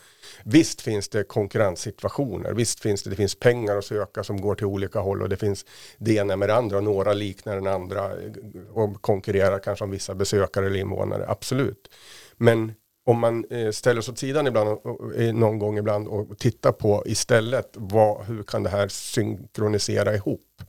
Visst 0.43 0.81
finns 0.81 1.09
det 1.09 1.23
konkurrenssituationer, 1.23 2.53
visst 2.53 2.79
finns 2.79 3.03
det, 3.03 3.09
det 3.09 3.15
finns 3.15 3.35
pengar 3.35 3.77
att 3.77 3.85
söka 3.85 4.23
som 4.23 4.41
går 4.41 4.55
till 4.55 4.65
olika 4.65 4.99
håll 4.99 5.21
och 5.21 5.29
det 5.29 5.37
finns 5.37 5.65
det 5.97 6.13
ena 6.13 6.35
med 6.35 6.49
det 6.49 6.55
andra 6.55 6.77
och 6.77 6.83
några 6.83 7.13
liknar 7.13 7.55
den 7.55 7.67
andra 7.67 8.05
eh, 8.05 8.31
och 8.73 9.01
konkurrerar 9.01 9.59
kanske 9.59 9.85
om 9.85 9.91
vissa 9.91 10.15
besökare 10.15 10.65
eller 10.65 10.79
invånare, 10.79 11.25
absolut. 11.27 11.91
Men 12.37 12.73
om 13.09 13.19
man 13.19 13.45
eh, 13.49 13.71
ställer 13.71 14.01
sig 14.01 14.11
åt 14.11 14.17
sidan 14.17 14.47
ibland, 14.47 14.69
och, 14.69 15.15
eh, 15.15 15.33
någon 15.33 15.59
gång 15.59 15.77
ibland 15.77 16.07
och 16.07 16.37
tittar 16.37 16.71
på 16.71 17.03
istället 17.05 17.69
vad, 17.73 18.25
hur 18.25 18.43
kan 18.43 18.63
det 18.63 18.69
här 18.69 18.87
synkronisera 18.87 20.15
ihop? 20.15 20.61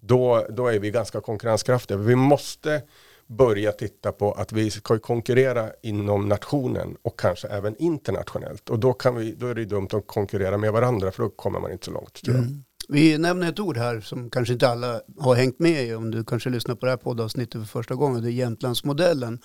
Då, 0.00 0.46
då 0.50 0.66
är 0.66 0.78
vi 0.78 0.90
ganska 0.90 1.20
konkurrenskraftiga. 1.20 1.96
Vi 1.96 2.16
måste 2.16 2.82
börja 3.26 3.72
titta 3.72 4.12
på 4.12 4.32
att 4.32 4.52
vi 4.52 4.70
ska 4.70 4.98
konkurrera 4.98 5.70
inom 5.82 6.28
nationen 6.28 6.96
och 7.02 7.18
kanske 7.18 7.48
även 7.48 7.76
internationellt. 7.76 8.70
Och 8.70 8.78
då, 8.78 8.92
kan 8.92 9.16
vi, 9.16 9.32
då 9.32 9.46
är 9.46 9.54
det 9.54 9.64
dumt 9.64 9.88
att 9.92 10.06
konkurrera 10.06 10.58
med 10.58 10.72
varandra 10.72 11.10
för 11.10 11.22
då 11.22 11.28
kommer 11.28 11.60
man 11.60 11.72
inte 11.72 11.84
så 11.84 11.90
långt. 11.90 12.22
Tror 12.24 12.36
jag. 12.36 12.44
Mm. 12.44 12.64
Vi 12.88 13.18
nämner 13.18 13.48
ett 13.48 13.60
ord 13.60 13.76
här 13.76 14.00
som 14.00 14.30
kanske 14.30 14.52
inte 14.52 14.68
alla 14.68 15.00
har 15.18 15.34
hängt 15.34 15.58
med 15.58 15.84
i 15.84 15.94
om 15.94 16.10
du 16.10 16.24
kanske 16.24 16.50
lyssnar 16.50 16.74
på 16.74 16.86
det 16.86 16.92
här 16.92 16.96
poddavsnittet 16.96 17.60
för 17.60 17.68
första 17.68 17.94
gången. 17.94 18.22
Det 18.22 18.28
är 18.28 18.32
Jämtlandsmodellen. 18.32 19.38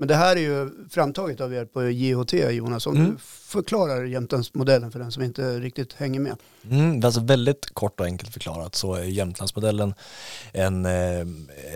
Men 0.00 0.08
det 0.08 0.14
här 0.14 0.36
är 0.36 0.40
ju 0.40 0.70
framtaget 0.90 1.40
av 1.40 1.54
er 1.54 1.64
på 1.64 1.90
JHT 1.90 2.32
Jonas. 2.32 2.86
Om 2.86 2.96
Mm. 2.96 3.10
du 3.10 3.16
förklarar 3.22 4.04
Jämtlandsmodellen 4.04 4.90
för 4.92 4.98
den 4.98 5.12
som 5.12 5.22
inte 5.22 5.58
riktigt 5.60 5.92
hänger 5.92 6.20
med. 6.20 6.36
Mm, 6.70 7.04
alltså 7.04 7.20
väldigt 7.20 7.70
kort 7.74 8.00
och 8.00 8.06
enkelt 8.06 8.32
förklarat 8.32 8.74
så 8.74 8.94
är 8.94 9.02
Jämtlandsmodellen 9.02 9.94
en, 10.52 10.86
eh, 10.86 11.20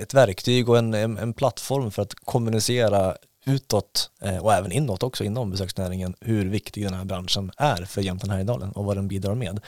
ett 0.02 0.14
verktyg 0.14 0.68
och 0.68 0.78
en, 0.78 0.94
en, 0.94 1.18
en 1.18 1.32
plattform 1.34 1.90
för 1.90 2.02
att 2.02 2.14
kommunicera 2.14 3.16
utåt 3.44 4.10
eh, 4.20 4.38
och 4.38 4.52
även 4.54 4.72
inåt 4.72 5.02
också 5.02 5.24
inom 5.24 5.50
besöksnäringen 5.50 6.14
hur 6.20 6.48
viktig 6.48 6.84
den 6.84 6.94
här 6.94 7.04
branschen 7.04 7.52
är 7.56 7.84
för 7.84 8.02
Jämtland 8.02 8.32
Härjedalen 8.32 8.72
och 8.72 8.84
vad 8.84 8.96
den 8.96 9.08
bidrar 9.08 9.34
med. 9.34 9.60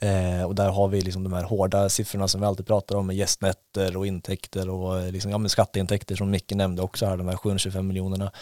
Eh, 0.00 0.44
och 0.44 0.54
där 0.54 0.68
har 0.68 0.88
vi 0.88 1.00
liksom 1.00 1.24
de 1.24 1.32
här 1.32 1.42
hårda 1.42 1.88
siffrorna 1.88 2.28
som 2.28 2.40
vi 2.40 2.46
alltid 2.46 2.66
pratar 2.66 2.96
om 2.96 3.06
med 3.06 3.16
gästnätter 3.16 3.96
och 3.96 4.06
intäkter 4.06 4.68
och 4.68 5.00
eh, 5.00 5.12
liksom, 5.12 5.30
ja, 5.30 5.38
med 5.38 5.50
skatteintäkter 5.50 6.16
som 6.16 6.30
Micke 6.30 6.52
nämnde 6.52 6.82
också 6.82 7.06
här, 7.06 7.16
de 7.16 7.28
här 7.28 7.36
725 7.36 7.86
miljonerna 7.86 8.32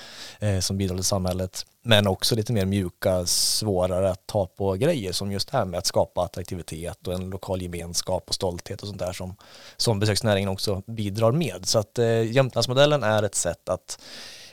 som 0.60 0.78
bidrar 0.78 0.96
till 0.96 1.04
samhället. 1.04 1.66
Men 1.82 2.06
också 2.06 2.34
lite 2.34 2.52
mer 2.52 2.64
mjuka, 2.64 3.26
svårare 3.26 4.10
att 4.10 4.26
ta 4.26 4.46
på 4.46 4.72
grejer 4.72 5.12
som 5.12 5.32
just 5.32 5.50
det 5.50 5.58
här 5.58 5.64
med 5.64 5.78
att 5.78 5.86
skapa 5.86 6.24
attraktivitet 6.24 7.06
och 7.06 7.14
en 7.14 7.30
lokal 7.30 7.62
gemenskap 7.62 8.24
och 8.28 8.34
stolthet 8.34 8.82
och 8.82 8.88
sånt 8.88 8.98
där 8.98 9.12
som, 9.12 9.36
som 9.76 10.00
besöksnäringen 10.00 10.48
också 10.48 10.82
bidrar 10.86 11.32
med. 11.32 11.66
Så 11.66 11.78
att 11.78 11.98
eh, 11.98 12.32
Jämtlandsmodellen 12.32 13.02
är 13.02 13.22
ett 13.22 13.34
sätt 13.34 13.68
att 13.68 13.98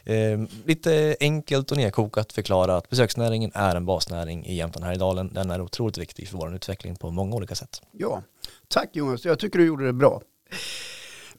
Eh, 0.07 0.39
lite 0.65 1.15
enkelt 1.19 1.71
och 1.71 1.77
nedkokat 1.77 2.33
förklara 2.33 2.77
att 2.77 2.89
besöksnäringen 2.89 3.51
är 3.53 3.75
en 3.75 3.85
basnäring 3.85 4.45
i 4.45 4.55
Jämtland 4.55 4.85
Härjedalen. 4.85 5.33
Den 5.33 5.51
är 5.51 5.61
otroligt 5.61 5.97
viktig 5.97 6.27
för 6.27 6.37
vår 6.37 6.55
utveckling 6.55 6.95
på 6.95 7.11
många 7.11 7.35
olika 7.35 7.55
sätt. 7.55 7.81
Ja, 7.91 8.23
tack 8.67 8.89
Jonas. 8.93 9.25
Jag 9.25 9.39
tycker 9.39 9.59
du 9.59 9.65
gjorde 9.65 9.85
det 9.85 9.93
bra. 9.93 10.21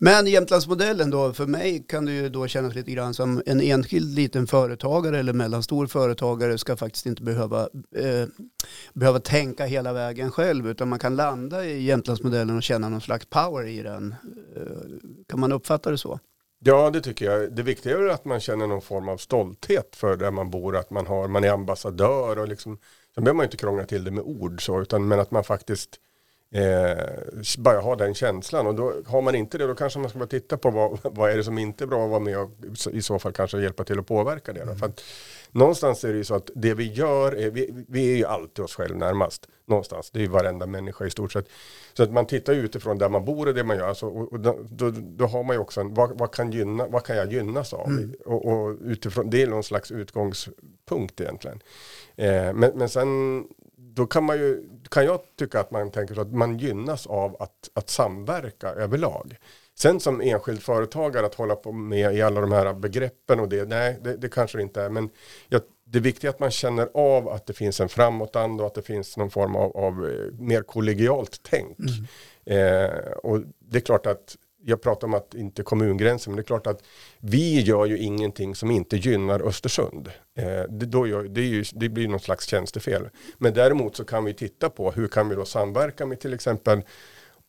Men 0.00 0.26
Jämtlandsmodellen 0.26 1.10
då, 1.10 1.32
för 1.32 1.46
mig 1.46 1.84
kan 1.88 2.04
det 2.04 2.12
ju 2.12 2.28
då 2.28 2.46
kännas 2.46 2.74
lite 2.74 2.90
grann 2.90 3.14
som 3.14 3.42
en 3.46 3.60
enskild 3.60 4.14
liten 4.14 4.46
företagare 4.46 5.18
eller 5.18 5.32
mellanstor 5.32 5.86
företagare 5.86 6.58
ska 6.58 6.76
faktiskt 6.76 7.06
inte 7.06 7.22
behöva, 7.22 7.60
eh, 7.96 8.26
behöva 8.92 9.20
tänka 9.20 9.66
hela 9.66 9.92
vägen 9.92 10.30
själv 10.30 10.68
utan 10.68 10.88
man 10.88 10.98
kan 10.98 11.16
landa 11.16 11.64
i 11.64 11.82
Jämtlandsmodellen 11.82 12.56
och 12.56 12.62
känna 12.62 12.88
någon 12.88 13.00
slags 13.00 13.26
power 13.26 13.66
i 13.66 13.82
den. 13.82 14.14
Eh, 14.56 14.62
kan 15.28 15.40
man 15.40 15.52
uppfatta 15.52 15.90
det 15.90 15.98
så? 15.98 16.18
Ja, 16.60 16.90
det 16.90 17.00
tycker 17.00 17.24
jag. 17.24 17.52
Det 17.52 17.62
viktiga 17.62 17.92
är 17.92 18.02
väl 18.02 18.10
att 18.10 18.24
man 18.24 18.40
känner 18.40 18.66
någon 18.66 18.82
form 18.82 19.08
av 19.08 19.16
stolthet 19.16 19.96
för 19.96 20.16
där 20.16 20.30
man 20.30 20.50
bor, 20.50 20.76
att 20.76 20.90
man, 20.90 21.06
har, 21.06 21.28
man 21.28 21.44
är 21.44 21.50
ambassadör 21.50 22.38
och 22.38 22.48
liksom, 22.48 22.78
sen 23.14 23.24
behöver 23.24 23.36
man 23.36 23.44
ju 23.44 23.46
inte 23.46 23.56
krångla 23.56 23.84
till 23.84 24.04
det 24.04 24.10
med 24.10 24.24
ord 24.24 24.64
så, 24.64 24.80
utan 24.80 25.08
men 25.08 25.20
att 25.20 25.30
man 25.30 25.44
faktiskt 25.44 26.00
eh, 26.50 27.04
bara 27.58 27.80
har 27.80 27.96
den 27.96 28.14
känslan 28.14 28.66
och 28.66 28.74
då 28.74 28.94
har 29.06 29.22
man 29.22 29.34
inte 29.34 29.58
det 29.58 29.66
då 29.66 29.74
kanske 29.74 29.98
man 29.98 30.10
ska 30.10 30.18
bara 30.18 30.28
titta 30.28 30.56
på 30.56 30.70
vad, 30.70 30.98
vad 31.14 31.30
är 31.30 31.36
det 31.36 31.44
som 31.44 31.58
inte 31.58 31.84
är 31.84 31.86
bra 31.86 32.04
och 32.04 32.10
vara 32.10 32.20
med 32.20 32.38
och 32.38 32.50
i 32.92 33.02
så 33.02 33.18
fall 33.18 33.32
kanske 33.32 33.60
hjälpa 33.60 33.84
till 33.84 33.98
att 33.98 34.06
påverka 34.06 34.52
det. 34.52 34.64
Då. 34.64 34.74
För 34.74 34.86
att, 34.86 35.00
någonstans 35.50 36.04
är 36.04 36.12
det 36.12 36.18
ju 36.18 36.24
så 36.24 36.34
att 36.34 36.50
det 36.54 36.74
vi 36.74 36.92
gör, 36.92 37.32
är, 37.32 37.50
vi, 37.50 37.84
vi 37.88 38.12
är 38.12 38.16
ju 38.16 38.24
alltid 38.24 38.64
oss 38.64 38.74
själva 38.74 38.98
närmast. 38.98 39.48
Någonstans, 39.66 40.10
det 40.10 40.18
är 40.18 40.22
ju 40.22 40.28
varenda 40.28 40.66
människa 40.66 41.06
i 41.06 41.10
stort 41.10 41.32
sett. 41.32 41.48
Så 41.92 42.02
att 42.02 42.12
man 42.12 42.26
tittar 42.26 42.52
utifrån 42.52 42.98
där 42.98 43.08
man 43.08 43.24
bor 43.24 43.48
och 43.48 43.54
det 43.54 43.64
man 43.64 43.76
gör. 43.76 43.88
Alltså, 43.88 44.06
och, 44.06 44.32
och 44.32 44.40
då, 44.40 44.58
då, 44.70 44.90
då 44.90 45.26
har 45.26 45.44
man 45.44 45.56
ju 45.56 45.60
också 45.60 45.80
en, 45.80 45.94
vad, 45.94 46.18
vad, 46.18 46.34
kan 46.34 46.52
gynna, 46.52 46.86
vad 46.86 47.04
kan 47.04 47.16
jag 47.16 47.32
gynnas 47.32 47.72
av? 47.72 47.88
Mm. 47.88 48.14
Och, 48.24 48.46
och 48.46 48.76
utifrån, 48.84 49.30
det 49.30 49.42
är 49.42 49.46
någon 49.46 49.62
slags 49.62 49.90
utgångspunkt 49.90 51.20
egentligen. 51.20 51.60
Eh, 52.16 52.52
men, 52.52 52.72
men 52.74 52.88
sen 52.88 53.44
då 53.98 54.06
kan 54.06 54.24
man 54.24 54.36
ju, 54.38 54.68
kan 54.90 55.04
jag 55.04 55.20
tycka 55.38 55.60
att 55.60 55.70
man 55.70 55.90
tänker 55.90 56.14
så 56.14 56.20
att 56.20 56.32
man 56.32 56.58
gynnas 56.58 57.06
av 57.06 57.36
att, 57.42 57.70
att 57.74 57.90
samverka 57.90 58.68
överlag. 58.68 59.36
Sen 59.78 60.00
som 60.00 60.20
enskild 60.20 60.62
företagare 60.62 61.26
att 61.26 61.34
hålla 61.34 61.56
på 61.56 61.72
med 61.72 62.14
i 62.14 62.22
alla 62.22 62.40
de 62.40 62.52
här 62.52 62.74
begreppen 62.74 63.40
och 63.40 63.48
det, 63.48 63.68
nej 63.68 63.98
det, 64.02 64.16
det 64.16 64.28
kanske 64.28 64.58
det 64.58 64.62
inte 64.62 64.82
är. 64.82 64.90
Men 64.90 65.10
jag, 65.48 65.62
det 65.84 66.00
viktiga 66.00 66.30
är 66.30 66.34
att 66.34 66.40
man 66.40 66.50
känner 66.50 66.88
av 66.94 67.28
att 67.28 67.46
det 67.46 67.52
finns 67.52 67.80
en 67.80 67.88
framåtanda 67.88 68.62
och 68.62 68.66
att 68.66 68.74
det 68.74 68.82
finns 68.82 69.16
någon 69.16 69.30
form 69.30 69.56
av, 69.56 69.76
av 69.76 70.06
eh, 70.06 70.32
mer 70.38 70.62
kollegialt 70.62 71.40
tänk. 71.42 71.78
Eh, 72.44 73.10
och 73.22 73.40
det 73.58 73.78
är 73.78 73.80
klart 73.80 74.06
att 74.06 74.36
jag 74.64 74.82
pratar 74.82 75.06
om 75.06 75.14
att 75.14 75.34
inte 75.34 75.62
kommungränsen, 75.62 76.30
men 76.32 76.36
det 76.36 76.42
är 76.42 76.46
klart 76.46 76.66
att 76.66 76.82
vi 77.20 77.60
gör 77.60 77.86
ju 77.86 77.98
ingenting 77.98 78.54
som 78.54 78.70
inte 78.70 78.96
gynnar 78.96 79.48
Östersund. 79.48 80.10
Eh, 80.38 80.62
det, 80.70 80.86
då 80.86 81.06
gör, 81.06 81.24
det, 81.24 81.40
ju, 81.40 81.64
det 81.72 81.88
blir 81.88 82.08
någon 82.08 82.20
slags 82.20 82.46
tjänstefel. 82.46 83.08
Men 83.38 83.54
däremot 83.54 83.96
så 83.96 84.04
kan 84.04 84.24
vi 84.24 84.34
titta 84.34 84.70
på 84.70 84.90
hur 84.90 85.08
kan 85.08 85.28
vi 85.28 85.34
då 85.34 85.44
samverka 85.44 86.06
med 86.06 86.20
till 86.20 86.34
exempel 86.34 86.82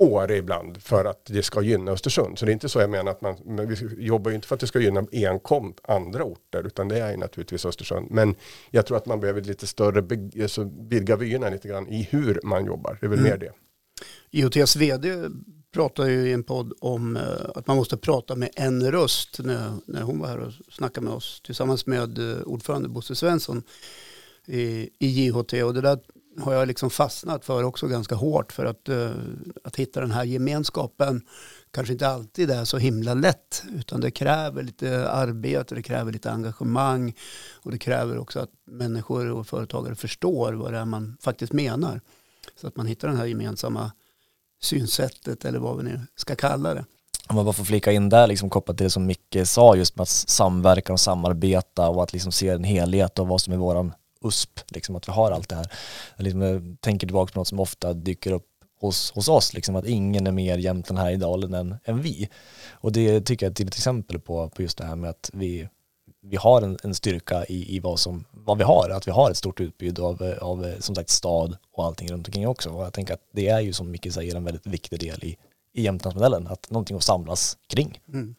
Åre 0.01 0.38
ibland 0.38 0.82
för 0.84 1.06
att 1.06 1.25
det 1.25 1.44
ska 1.44 1.62
gynna 1.62 1.92
Östersund. 1.92 2.39
Så 2.39 2.46
det 2.46 2.51
är 2.51 2.54
inte 2.54 2.70
så 2.70 2.80
jag 2.80 2.89
menar 2.89 3.12
att 3.12 3.22
man, 3.22 3.36
men 3.46 3.70
vi 3.70 4.06
jobbar 4.06 4.32
ju 4.32 4.36
inte 4.36 4.48
för 4.48 4.56
att 4.56 4.62
det 4.62 4.68
ska 4.68 4.80
gynna 4.80 5.06
enkom 5.12 5.74
andra 5.84 6.24
orter, 6.24 6.68
utan 6.68 6.88
det 6.88 7.00
är 7.00 7.12
ju 7.12 7.18
naturligtvis 7.18 7.66
Östersund. 7.66 8.12
Men 8.12 8.36
jag 8.70 8.86
tror 8.86 8.98
att 8.98 9.06
man 9.06 9.20
behöver 9.20 9.42
lite 9.42 9.68
större, 9.68 10.04
alltså 10.42 10.72
vidga 10.89 11.16
vyerna 11.16 11.50
lite 11.50 11.68
grann 11.68 11.88
i 11.88 12.08
hur 12.12 12.39
man 12.44 12.66
jobbar. 12.66 12.98
Det 13.01 13.06
är 13.06 13.10
väl 13.10 13.20
Mm. 13.20 13.32
mer 13.32 13.38
det. 13.38 13.51
IOTs 14.32 14.75
vd 14.75 15.30
pratar 15.72 16.05
ju 16.05 16.29
i 16.29 16.34
en 16.34 16.44
podd 16.44 16.74
om 16.79 17.18
eh, 17.18 17.24
att 17.55 17.68
man 17.68 17.77
måste 17.77 17.98
prata 17.98 18.36
med 18.36 18.50
en 18.55 18.92
röst 18.92 19.40
när, 19.40 19.74
när 19.86 20.01
hon 20.01 20.20
var 20.20 20.27
här 20.27 20.40
och 20.40 20.53
snackade 20.72 21.05
med 21.05 21.14
oss 21.14 21.42
tillsammans 21.46 21.86
med 21.86 22.32
eh, 22.32 22.42
ordförande 22.42 22.90
Bosse 22.90 23.16
Svensson 23.16 23.64
i, 24.46 24.90
i 25.00 25.08
JHT 25.08 25.53
och 25.53 25.74
det 25.74 25.82
där 25.82 26.00
har 26.42 26.53
jag 26.53 26.68
liksom 26.68 26.90
fastnat 26.90 27.46
för 27.46 27.64
också 27.64 27.88
ganska 27.88 28.16
hårt 28.16 28.51
för 28.51 28.66
att, 28.66 28.90
eh, 28.90 29.12
att 29.64 29.75
hitta 29.75 30.01
den 30.01 30.12
här 30.12 30.24
gemenskapen 30.24 31.22
kanske 31.72 31.94
inte 31.94 32.08
alltid 32.08 32.51
är 32.51 32.66
så 32.66 32.77
himla 32.77 33.14
lätt 33.14 33.64
utan 33.75 34.01
det 34.01 34.12
kräver 34.12 34.64
lite 34.64 35.10
arbete, 35.10 35.75
det 35.75 35.84
kräver 35.84 36.12
lite 36.12 36.32
engagemang 36.32 37.16
och 37.53 37.72
det 37.72 37.77
kräver 37.77 38.18
också 38.18 38.40
att 38.40 38.50
människor 38.66 39.32
och 39.32 39.48
företagare 39.48 39.96
förstår 39.96 40.53
vad 40.53 40.74
det 40.74 40.79
är 40.79 40.86
man 40.86 41.18
faktiskt 41.22 41.53
menar. 41.53 42.01
Så 42.55 42.68
att 42.68 42.75
man 42.75 42.86
hittar 42.86 43.08
den 43.08 43.18
här 43.18 43.25
gemensamma 43.25 43.92
synsättet 44.61 45.45
eller 45.45 45.59
vad 45.59 45.77
vi 45.77 45.83
nu 45.83 46.01
ska 46.15 46.35
kalla 46.35 46.74
det. 46.74 46.85
Om 47.27 47.35
man 47.35 47.45
bara 47.45 47.53
får 47.53 47.63
flika 47.63 47.91
in 47.91 48.09
där, 48.09 48.27
liksom 48.27 48.50
kopplat 48.50 48.77
till 48.77 48.83
det 48.83 48.89
som 48.89 49.05
Micke 49.05 49.37
sa, 49.45 49.75
just 49.75 49.95
med 49.95 50.01
att 50.01 50.09
samverka 50.09 50.93
och 50.93 51.00
samarbeta 51.00 51.89
och 51.89 52.03
att 52.03 52.13
liksom 52.13 52.31
se 52.31 52.50
en 52.50 52.63
helhet 52.63 53.19
och 53.19 53.27
vad 53.27 53.41
som 53.41 53.53
är 53.53 53.57
våran 53.57 53.93
USP, 54.22 54.59
liksom 54.67 54.95
att 54.95 55.07
vi 55.07 55.11
har 55.11 55.31
allt 55.31 55.50
det 55.50 55.55
här. 55.55 55.72
Jag 56.17 56.24
liksom, 56.24 56.41
jag 56.41 56.77
tänker 56.79 57.07
tillbaka 57.07 57.33
på 57.33 57.39
något 57.39 57.48
som 57.48 57.59
ofta 57.59 57.93
dyker 57.93 58.31
upp 58.31 58.45
hos, 58.81 59.11
hos 59.11 59.27
oss, 59.27 59.53
liksom 59.53 59.75
att 59.75 59.85
ingen 59.85 60.27
är 60.27 60.31
mer 60.31 60.57
jämt 60.57 60.87
den 60.87 60.98
här 60.98 61.11
i 61.11 61.15
dalen 61.15 61.53
än, 61.53 61.75
än 61.83 62.01
vi. 62.01 62.29
Och 62.72 62.91
det 62.91 63.22
tycker 63.22 63.45
jag 63.45 63.50
är 63.50 63.51
ett 63.51 63.57
till 63.57 63.67
exempel 63.67 64.19
på, 64.19 64.50
på 64.50 64.61
just 64.61 64.77
det 64.77 64.85
här 64.85 64.95
med 64.95 65.09
att 65.09 65.29
vi, 65.33 65.67
vi 66.22 66.35
har 66.35 66.61
en, 66.61 66.77
en 66.83 66.95
styrka 66.95 67.45
i, 67.45 67.75
i 67.75 67.79
vad, 67.79 68.00
som, 68.00 68.25
vad 68.50 68.57
vi 68.57 68.64
har, 68.64 68.90
att 68.90 69.07
vi 69.07 69.12
har 69.12 69.31
ett 69.31 69.38
stort 69.38 69.59
utbud 69.59 70.00
av, 70.00 70.35
av 70.42 70.68
som 70.79 70.96
sagt 70.96 71.09
stad 71.09 71.57
och 71.72 71.85
allting 71.85 72.07
runt 72.12 72.27
omkring 72.27 72.48
också. 72.48 72.70
Och 72.70 72.83
jag 72.85 72.94
tänker 72.94 73.14
att 73.14 73.22
det 73.31 73.48
är 73.48 73.59
ju 73.59 73.74
som 73.74 73.92
Micke 73.92 74.14
säger 74.14 74.35
en 74.35 74.44
väldigt 74.44 74.68
viktig 74.68 75.00
del 75.00 75.24
i, 75.24 75.38
i 75.74 75.81
Jämtlandsmodellen, 75.83 76.48
att 76.48 76.72
någonting 76.72 76.98
att 76.98 77.03
samlas 77.03 77.57
kring. 77.68 78.01
Mm. 78.14 78.35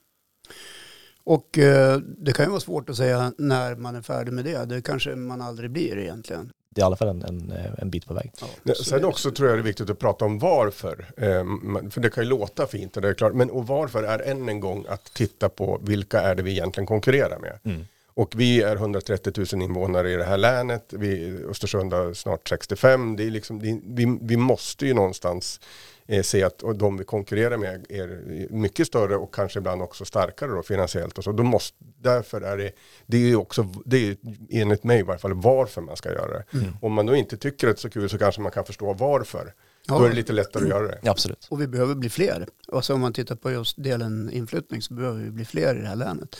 Och 1.25 1.59
eh, 1.59 1.99
det 1.99 2.33
kan 2.33 2.44
ju 2.46 2.51
vara 2.51 2.61
svårt 2.61 2.90
att 2.90 2.96
säga 2.96 3.33
när 3.38 3.75
man 3.77 3.96
är 3.96 4.03
färdig 4.03 4.33
med 4.33 4.44
det. 4.44 4.64
Det 4.64 4.83
kanske 4.83 5.14
man 5.16 5.40
aldrig 5.42 5.70
blir 5.70 5.99
egentligen. 5.99 6.53
Det 6.70 6.81
är 6.81 6.83
i 6.83 6.87
alla 6.87 6.96
fall 6.96 7.09
en, 7.09 7.23
en, 7.23 7.53
en 7.79 7.90
bit 7.90 8.07
på 8.07 8.14
väg. 8.14 8.33
Ja, 8.62 8.75
Sen 8.75 9.05
också 9.05 9.31
tror 9.31 9.49
jag 9.49 9.59
det 9.59 9.62
är 9.62 9.64
viktigt 9.64 9.90
att 9.90 9.99
prata 9.99 10.25
om 10.25 10.38
varför. 10.38 11.07
Eh, 11.16 11.44
man- 11.44 11.90
för 11.90 12.01
det 12.01 12.11
kan 12.11 12.25
ju 12.25 12.31
låta 12.31 12.66
fint 12.66 12.96
och 12.96 13.03
det 13.03 13.09
är 13.09 13.14
klart. 13.14 13.35
Men 13.35 13.51
och 13.51 13.66
varför 13.66 14.03
är 14.03 14.18
än 14.18 14.49
en 14.49 14.61
gång 14.61 14.85
att 14.88 15.05
titta 15.14 15.49
på 15.49 15.79
vilka 15.83 16.20
är 16.20 16.35
det 16.35 16.42
vi 16.42 16.51
egentligen 16.51 16.87
konkurrerar 16.87 17.38
med. 17.38 17.59
Mm. 17.64 17.87
Och 18.20 18.35
vi 18.37 18.62
är 18.62 18.76
130 18.76 19.33
000 19.52 19.62
invånare 19.62 20.11
i 20.11 20.16
det 20.16 20.24
här 20.24 20.38
länet. 20.38 20.92
Vi, 20.92 21.38
Östersund 21.50 21.92
har 21.92 22.12
snart 22.12 22.48
65. 22.48 23.16
Det 23.16 23.24
är 23.24 23.30
liksom, 23.30 23.59
det, 23.59 23.80
vi, 23.85 24.18
vi 24.22 24.37
måste 24.37 24.87
ju 24.87 24.94
någonstans 24.94 25.61
eh, 26.06 26.22
se 26.22 26.42
att 26.42 26.62
och 26.62 26.76
de 26.76 26.96
vi 26.96 27.04
konkurrerar 27.04 27.56
med 27.56 27.87
är 27.88 28.22
mycket 28.50 28.87
större 28.87 29.16
och 29.16 29.35
kanske 29.35 29.59
ibland 29.59 29.83
också 29.83 30.04
starkare 30.04 30.50
då, 30.50 30.62
finansiellt. 30.62 31.18
Och 31.18 31.24
så. 31.24 31.33
Då 31.33 31.42
måste, 31.42 31.76
därför 31.98 32.40
är 32.40 32.56
det, 32.56 32.72
det 33.06 33.30
är 33.30 33.37
också, 33.37 33.62
det 33.85 34.09
är 34.09 34.16
enligt 34.50 34.85
mig 34.85 35.00
i 35.00 35.02
varje 35.02 35.18
fall 35.18 35.35
varför 35.35 35.80
man 35.80 35.96
ska 35.96 36.12
göra 36.12 36.38
det. 36.38 36.44
Om 36.80 36.92
man 36.92 37.06
då 37.06 37.16
inte 37.16 37.37
tycker 37.37 37.68
att 37.68 37.76
det 37.76 37.78
är 37.78 37.80
så 37.80 37.90
kul 37.90 38.09
så 38.09 38.18
kanske 38.18 38.40
man 38.40 38.52
kan 38.52 38.64
förstå 38.64 38.92
varför. 38.92 39.54
Ja. 39.87 39.98
Då 39.98 40.04
är 40.04 40.09
det 40.09 40.14
lite 40.14 40.33
lättare 40.33 40.62
att 40.62 40.70
göra 40.70 40.88
det. 40.88 40.98
Ja, 41.02 41.11
absolut. 41.11 41.46
Och 41.50 41.61
vi 41.61 41.66
behöver 41.66 41.94
bli 41.94 42.11
fler. 42.11 42.46
Och 42.68 42.85
så 42.85 42.94
om 42.94 43.00
man 43.00 43.12
tittar 43.12 43.37
på 43.37 43.50
just 43.50 43.83
delen 43.83 44.30
inflyttning 44.33 44.83
så 44.83 44.94
behöver 44.94 45.22
vi 45.22 45.30
bli 45.30 45.44
fler 45.44 45.74
i 45.74 45.80
det 45.80 45.88
här 45.88 45.96
länet. 45.96 46.37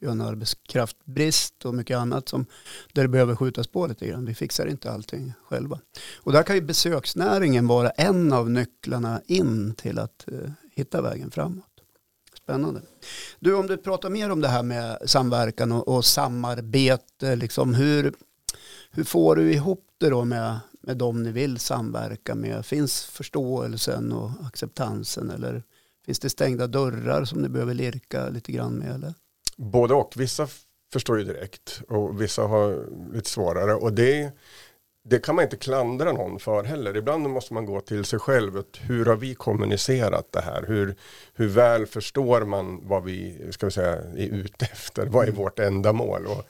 Vi 0.00 0.06
har 0.06 0.12
en 0.12 0.20
arbetskraftbrist 0.20 1.64
och 1.64 1.74
mycket 1.74 1.96
annat 1.96 2.28
som, 2.28 2.46
där 2.92 3.02
det 3.02 3.08
behöver 3.08 3.36
skjutas 3.36 3.66
på 3.66 3.86
lite 3.86 4.06
grann. 4.06 4.24
Vi 4.24 4.34
fixar 4.34 4.66
inte 4.66 4.90
allting 4.90 5.32
själva. 5.48 5.80
Och 6.16 6.32
där 6.32 6.42
kan 6.42 6.56
ju 6.56 6.62
besöksnäringen 6.62 7.66
vara 7.66 7.90
en 7.90 8.32
av 8.32 8.50
nycklarna 8.50 9.20
in 9.26 9.74
till 9.74 9.98
att 9.98 10.28
eh, 10.32 10.50
hitta 10.72 11.02
vägen 11.02 11.30
framåt. 11.30 11.64
Spännande. 12.42 12.82
Du, 13.40 13.54
om 13.54 13.66
du 13.66 13.76
pratar 13.76 14.10
mer 14.10 14.30
om 14.30 14.40
det 14.40 14.48
här 14.48 14.62
med 14.62 14.98
samverkan 15.06 15.72
och, 15.72 15.88
och 15.88 16.04
samarbete, 16.04 17.36
liksom 17.36 17.74
hur, 17.74 18.14
hur 18.90 19.04
får 19.04 19.36
du 19.36 19.52
ihop 19.52 19.86
det 19.98 20.10
då 20.10 20.24
med, 20.24 20.60
med 20.80 20.96
dem 20.96 21.22
ni 21.22 21.32
vill 21.32 21.58
samverka 21.58 22.34
med? 22.34 22.66
Finns 22.66 23.04
förståelsen 23.04 24.12
och 24.12 24.30
acceptansen 24.46 25.30
eller 25.30 25.62
finns 26.06 26.18
det 26.18 26.30
stängda 26.30 26.66
dörrar 26.66 27.24
som 27.24 27.42
ni 27.42 27.48
behöver 27.48 27.74
lirka 27.74 28.28
lite 28.28 28.52
grann 28.52 28.72
med? 28.72 28.94
Eller? 28.94 29.14
Både 29.60 29.94
och. 29.94 30.12
Vissa 30.16 30.48
förstår 30.92 31.18
ju 31.18 31.24
direkt 31.24 31.82
och 31.88 32.22
vissa 32.22 32.42
har 32.42 32.86
lite 33.14 33.30
svårare. 33.30 33.74
Och 33.74 33.92
det, 33.92 34.32
det 35.04 35.18
kan 35.18 35.34
man 35.34 35.44
inte 35.44 35.56
klandra 35.56 36.12
någon 36.12 36.38
för 36.38 36.64
heller. 36.64 36.96
Ibland 36.96 37.30
måste 37.30 37.54
man 37.54 37.66
gå 37.66 37.80
till 37.80 38.04
sig 38.04 38.18
själv. 38.18 38.62
Hur 38.80 39.06
har 39.06 39.16
vi 39.16 39.34
kommunicerat 39.34 40.32
det 40.32 40.40
här? 40.40 40.64
Hur, 40.68 40.94
hur 41.34 41.48
väl 41.48 41.86
förstår 41.86 42.44
man 42.44 42.88
vad 42.88 43.04
vi 43.04 43.46
ska 43.50 43.66
vi 43.66 43.72
säga, 43.72 43.96
är 43.96 44.28
ute 44.28 44.64
efter? 44.64 45.06
Vad 45.06 45.28
är 45.28 45.32
vårt 45.32 45.58
ändamål? 45.58 46.26
Och, 46.26 46.44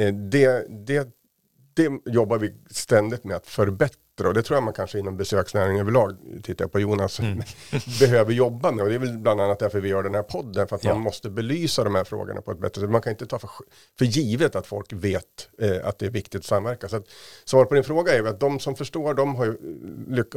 eh, 0.00 0.14
det, 0.14 0.66
det, 0.86 1.08
det 1.74 1.90
jobbar 2.06 2.38
vi 2.38 2.54
ständigt 2.70 3.24
med 3.24 3.36
att 3.36 3.46
förbättra 3.46 4.05
bättre 4.16 4.28
och 4.28 4.34
det 4.34 4.42
tror 4.42 4.56
jag 4.56 4.64
man 4.64 4.74
kanske 4.74 4.98
inom 4.98 5.16
besöksnäringen 5.16 5.80
överlag, 5.80 6.16
tittar 6.42 6.64
jag 6.64 6.72
på 6.72 6.80
Jonas, 6.80 7.20
mm. 7.20 7.42
behöver 8.00 8.32
jobba 8.32 8.72
med 8.72 8.82
och 8.82 8.88
det 8.88 8.94
är 8.94 8.98
väl 8.98 9.18
bland 9.18 9.40
annat 9.40 9.58
därför 9.58 9.80
vi 9.80 9.88
gör 9.88 10.02
den 10.02 10.14
här 10.14 10.22
podden 10.22 10.68
för 10.68 10.76
att 10.76 10.84
ja. 10.84 10.94
man 10.94 11.02
måste 11.02 11.30
belysa 11.30 11.84
de 11.84 11.94
här 11.94 12.04
frågorna 12.04 12.40
på 12.40 12.52
ett 12.52 12.60
bättre 12.60 12.80
sätt. 12.80 12.90
Man 12.90 13.02
kan 13.02 13.10
inte 13.10 13.26
ta 13.26 13.38
för, 13.38 13.50
för 13.98 14.04
givet 14.04 14.56
att 14.56 14.66
folk 14.66 14.92
vet 14.92 15.48
eh, 15.58 15.88
att 15.88 15.98
det 15.98 16.06
är 16.06 16.10
viktigt 16.10 16.38
att 16.38 16.44
samverka. 16.44 16.88
Så 16.88 16.96
att, 16.96 17.06
svar 17.44 17.64
på 17.64 17.74
din 17.74 17.84
fråga 17.84 18.14
är 18.14 18.24
att 18.24 18.40
de 18.40 18.60
som 18.60 18.76
förstår, 18.76 19.14
de 19.14 19.34
har, 19.34 19.46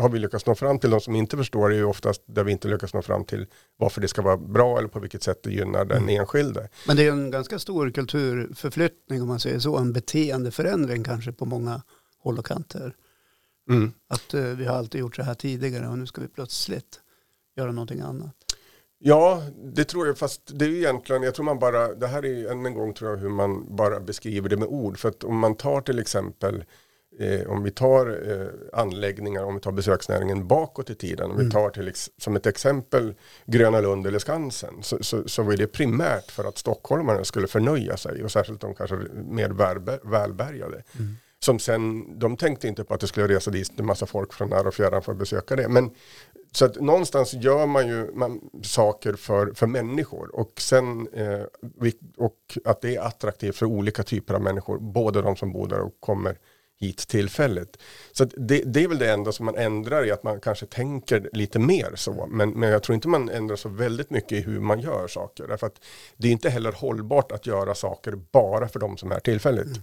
har 0.02 0.10
vi 0.10 0.20
lyckats 0.20 0.46
nå 0.46 0.56
fram 0.56 0.80
till. 0.80 0.90
De 0.90 1.02
som 1.02 1.16
inte 1.16 1.38
förstår 1.38 1.72
är 1.72 1.78
ju 1.78 1.86
oftast 1.86 2.22
där 2.26 2.44
vi 2.44 2.52
inte 2.52 2.68
lyckas 2.68 2.94
nå 2.94 3.02
fram 3.02 3.26
till 3.26 3.48
varför 3.78 4.02
det 4.02 4.08
ska 4.08 4.22
vara 4.22 4.38
bra 4.38 4.78
eller 4.78 4.88
på 4.88 5.00
vilket 5.00 5.24
sätt 5.24 5.44
det 5.44 5.52
gynnar 5.52 5.86
den 5.86 5.98
mm. 5.98 6.20
enskilde. 6.20 6.70
Men 6.88 6.98
det 6.98 7.08
är 7.08 7.12
en 7.12 7.32
ganska 7.32 7.60
stor 7.60 7.92
kulturförflyttning 7.92 9.22
om 9.22 9.28
man 9.28 9.40
säger 9.40 9.60
så, 9.60 9.78
en 9.78 9.94
beteendeförändring 9.94 11.04
kanske 11.04 11.32
på 11.32 11.46
många 11.46 11.82
håll 12.24 12.40
och 12.40 12.46
kanter. 12.46 12.94
Mm. 13.70 13.92
Att 14.08 14.34
uh, 14.34 14.42
vi 14.42 14.66
har 14.66 14.76
alltid 14.76 15.02
gjort 15.02 15.16
så 15.16 15.24
här 15.24 15.34
tidigare 15.34 15.88
och 15.88 15.98
nu 15.98 16.08
ska 16.08 16.22
vi 16.22 16.28
plötsligt 16.28 17.00
göra 17.56 17.72
någonting 17.72 18.00
annat. 18.00 18.36
Ja, 19.02 19.44
det 19.64 19.84
tror 19.84 20.08
jag, 20.08 20.18
fast 20.18 20.42
det 20.46 20.66
är 20.66 20.70
egentligen, 20.70 21.24
jag 21.24 21.36
tror 21.36 21.46
man 21.46 21.60
bara, 21.60 21.94
det 21.94 22.08
här 22.08 22.26
är 22.26 22.52
än 22.52 22.66
en 22.66 22.74
gång 22.74 22.94
tror 22.94 23.10
jag 23.10 23.18
hur 23.18 23.30
man 23.30 23.76
bara 23.76 24.00
beskriver 24.00 24.50
det 24.50 24.58
med 24.58 24.68
ord. 24.68 24.98
För 24.98 25.10
att 25.10 25.24
om 25.24 25.40
man 25.40 25.56
tar 25.56 25.82
till 25.82 26.00
exempel, 26.00 26.64
eh, 27.20 27.50
om 27.50 27.64
vi 27.64 27.72
tar 27.72 28.32
eh, 28.32 28.80
anläggningar, 28.80 29.44
om 29.44 29.56
vi 29.56 29.62
tar 29.62 29.72
besöksnäringen 29.72 30.48
bakåt 30.48 30.90
i 30.90 30.96
tiden, 30.96 31.26
om 31.26 31.32
mm. 31.32 31.46
vi 31.46 31.52
tar 31.52 31.70
till 31.70 31.92
som 32.18 32.36
ett 32.36 32.46
exempel 32.46 33.14
Gröna 33.46 33.82
Lund 33.82 34.08
eller 34.08 34.20
Skansen, 34.20 34.74
så, 34.82 35.04
så, 35.04 35.28
så 35.28 35.44
var 35.44 35.58
det 35.58 35.68
primärt 35.68 36.32
för 36.32 36.44
att 36.44 36.58
stockholmarna 36.58 37.24
skulle 37.24 37.48
förnöja 37.48 37.98
sig 37.98 38.24
och 38.24 38.32
särskilt 38.32 38.62
de 38.62 38.76
kanske 38.76 38.96
mer 39.14 39.50
välbärgade. 40.10 40.84
Mm 41.00 41.16
som 41.40 41.60
sen, 41.60 42.20
de 42.20 42.38
tänkte 42.38 42.68
inte 42.68 42.84
på 42.84 42.94
att 42.94 43.00
det 43.00 43.08
skulle 43.08 43.28
resa 43.28 43.52
dit 43.52 43.80
en 43.80 43.86
massa 43.86 44.06
folk 44.06 44.34
från 44.34 44.50
nära 44.50 44.68
och 44.68 44.74
fjärran 44.74 45.02
för 45.02 45.12
att 45.12 45.18
besöka 45.18 45.56
det. 45.56 45.68
Men 45.68 45.92
så 46.52 46.66
att 46.66 46.76
någonstans 46.76 47.34
gör 47.34 47.66
man 47.66 47.88
ju 47.88 48.12
man, 48.14 48.50
saker 48.64 49.14
för, 49.14 49.54
för 49.54 49.68
människor 49.68 50.36
och 50.36 50.62
sen 50.62 51.08
eh, 51.14 51.42
och 52.18 52.58
att 52.66 52.82
det 52.82 52.96
är 52.96 53.02
attraktivt 53.02 53.56
för 53.56 53.66
olika 53.66 54.04
typer 54.04 54.34
av 54.34 54.42
människor, 54.42 54.80
både 54.80 55.22
de 55.22 55.36
som 55.36 55.52
bor 55.52 55.68
där 55.68 55.80
och 55.80 55.94
kommer 56.00 56.38
hit 56.80 57.08
tillfälligt. 57.08 57.78
Så 58.12 58.26
det, 58.26 58.64
det, 58.66 58.84
är 58.84 58.88
väl 58.88 59.00
det 59.00 59.12
enda 59.12 59.32
som 59.32 59.46
man 59.46 59.56
ändrar 59.56 60.06
i 60.06 60.12
att 60.12 60.24
man 60.24 60.40
kanske 60.40 60.66
tänker 60.66 61.30
lite 61.34 61.60
mer 61.60 61.92
så. 61.96 62.28
Men, 62.30 62.50
men 62.50 62.70
jag 62.70 62.84
tror 62.84 62.96
inte 62.96 63.08
man 63.08 63.30
ändrar 63.30 63.56
så 63.56 63.70
väldigt 63.70 64.10
mycket 64.10 64.32
i 64.32 64.42
hur 64.42 64.60
man 64.60 64.80
gör 64.80 65.08
saker. 65.08 65.48
Därför 65.48 65.68
att 65.68 65.82
det 66.18 66.28
är 66.28 66.32
inte 66.32 66.50
heller 66.50 66.72
hållbart 66.72 67.32
att 67.32 67.48
göra 67.48 67.76
saker 67.76 68.12
bara 68.32 68.68
för 68.68 68.80
de 68.80 68.98
som 68.98 69.12
är 69.12 69.20
tillfälligt. 69.20 69.66
Mm. 69.66 69.82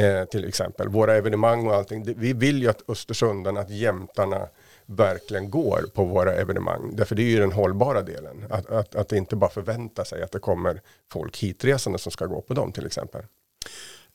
Eh, 0.00 0.24
till 0.24 0.48
exempel. 0.48 0.88
Våra 0.88 1.14
evenemang 1.14 1.66
och 1.66 1.74
allting. 1.74 2.14
Vi 2.16 2.32
vill 2.32 2.62
ju 2.62 2.68
att 2.68 2.90
Östersundarna, 2.90 3.60
att 3.60 3.70
jämtarna 3.70 4.48
verkligen 4.86 5.50
går 5.50 5.82
på 5.94 6.04
våra 6.04 6.34
evenemang. 6.34 6.96
Därför 6.96 7.14
det 7.14 7.22
är 7.22 7.30
ju 7.30 7.40
den 7.40 7.52
hållbara 7.52 8.02
delen. 8.02 8.44
Att, 8.50 8.70
att, 8.70 8.94
att 8.94 9.12
inte 9.12 9.36
bara 9.36 9.50
förvänta 9.50 10.04
sig 10.04 10.22
att 10.22 10.32
det 10.32 10.38
kommer 10.38 10.80
folk 11.12 11.38
hitresande 11.38 11.98
som 11.98 12.12
ska 12.12 12.26
gå 12.26 12.40
på 12.40 12.54
dem 12.54 12.72
till 12.72 12.86
exempel. 12.86 13.22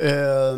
Uh 0.04 0.58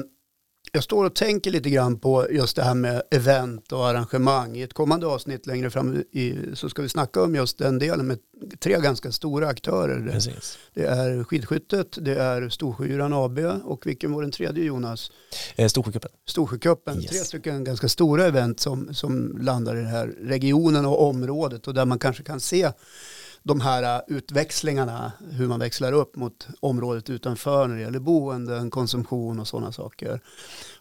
jag 0.72 0.84
står 0.84 1.06
och 1.06 1.16
tänker 1.16 1.52
lite 1.52 1.70
grann 1.70 2.00
på 2.00 2.28
just 2.32 2.56
det 2.56 2.64
här 2.64 2.76
med 2.76 3.02
event 3.12 3.72
och 3.72 3.88
arrangemang. 3.88 4.58
I 4.58 4.62
ett 4.62 4.74
kommande 4.74 5.08
avsnitt 5.08 5.46
längre 5.46 5.70
fram 5.70 6.04
i, 6.12 6.36
så 6.54 6.70
ska 6.70 6.82
vi 6.82 6.90
snacka 6.90 7.24
om 7.24 7.36
just 7.36 7.58
den 7.58 7.80
delen 7.80 8.08
med 8.08 8.20
tre 8.60 8.80
ganska 8.82 9.12
stora 9.12 9.48
aktörer. 9.48 10.12
Precis. 10.12 10.58
Det 10.74 10.86
är 10.86 11.24
skidskyttet, 11.24 11.98
det 12.02 12.16
är 12.16 12.50
Storsjöyran 12.50 13.14
AB 13.14 13.40
och 13.64 13.88
vilken 13.88 14.12
var 14.12 14.22
den 14.22 14.32
tredje 14.32 14.64
Jonas? 14.64 15.12
Eh, 15.56 15.68
Storsjöcupen. 15.68 16.12
Storsjöcupen, 16.26 17.02
yes. 17.02 17.10
tre 17.10 17.20
stycken 17.20 17.64
ganska 17.64 17.90
stora 17.90 18.26
event 18.26 18.60
som, 18.60 18.94
som 18.94 19.38
landar 19.42 19.76
i 19.76 19.80
den 19.80 19.90
här 19.90 20.08
regionen 20.08 20.86
och 20.86 21.08
området 21.10 21.68
och 21.68 21.74
där 21.74 21.86
man 21.86 22.00
kanske 22.00 22.24
kan 22.24 22.40
se 22.40 22.72
de 23.48 23.62
här 23.62 23.84
äh, 23.84 24.18
utväxlingarna, 24.18 25.12
hur 25.32 25.48
man 25.48 25.60
växlar 25.60 25.94
upp 25.94 26.16
mot 26.16 26.48
området 26.60 27.10
utanför 27.10 27.68
när 27.68 27.76
det 27.76 27.82
gäller 27.82 28.00
boenden, 28.00 28.72
konsumtion 28.72 29.40
och 29.40 29.48
sådana 29.48 29.72
saker. 29.72 30.22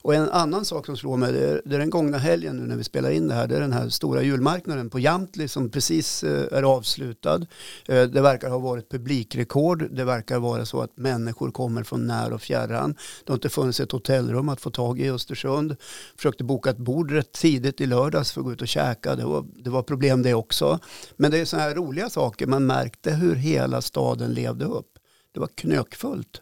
Och 0.07 0.14
en 0.14 0.31
annan 0.31 0.64
sak 0.64 0.87
som 0.87 0.97
slår 0.97 1.16
mig, 1.16 1.33
det 1.33 1.51
är, 1.51 1.62
det 1.64 1.75
är 1.75 1.79
den 1.79 1.90
gångna 1.90 2.19
helgen 2.19 2.57
nu 2.57 2.66
när 2.66 2.77
vi 2.77 2.85
spelar 2.85 3.11
in 3.11 3.29
det 3.29 3.35
här, 3.35 3.47
det 3.47 3.57
är 3.57 3.61
den 3.61 3.73
här 3.73 3.88
stora 3.88 4.23
julmarknaden 4.23 4.90
på 4.90 4.99
Jamtli 4.99 5.49
som 5.49 5.71
precis 5.71 6.25
äh, 6.25 6.59
är 6.59 6.62
avslutad. 6.62 7.47
Äh, 7.88 8.03
det 8.03 8.21
verkar 8.21 8.51
ha 8.51 8.59
varit 8.59 8.90
publikrekord, 8.90 9.88
det 9.90 10.05
verkar 10.05 10.38
vara 10.38 10.66
så 10.66 10.81
att 10.81 10.97
människor 10.97 11.51
kommer 11.51 11.83
från 11.83 12.07
när 12.07 12.33
och 12.33 12.42
fjärran. 12.42 12.95
Det 13.25 13.33
har 13.33 13.35
inte 13.35 13.49
funnits 13.49 13.81
ett 13.81 13.92
hotellrum 13.92 14.49
att 14.49 14.61
få 14.61 14.71
tag 14.71 15.01
i 15.01 15.05
i 15.05 15.11
Östersund. 15.11 15.77
Försökte 16.16 16.45
boka 16.45 16.71
ett 16.71 16.79
bord 16.79 17.11
rätt 17.11 17.33
tidigt 17.33 17.81
i 17.81 17.87
lördags 17.87 18.33
för 18.33 18.40
att 18.40 18.45
gå 18.45 18.53
ut 18.53 18.62
och 18.62 18.69
käka, 18.69 19.16
det 19.16 19.25
var, 19.25 19.45
det 19.64 19.71
var 19.71 19.83
problem 19.83 20.23
det 20.23 20.35
också. 20.35 20.79
Men 21.16 21.31
det 21.31 21.38
är 21.38 21.45
sådana 21.45 21.69
här 21.69 21.75
roliga 21.75 22.11
saker, 22.11 22.47
man 22.47 22.66
märkte 22.66 23.11
hur 23.11 23.35
hela 23.35 23.83
staden 23.83 24.35
levde 24.35 24.64
upp. 24.64 24.99
Det 25.33 25.40
var 25.40 25.49
knökfullt 25.55 26.40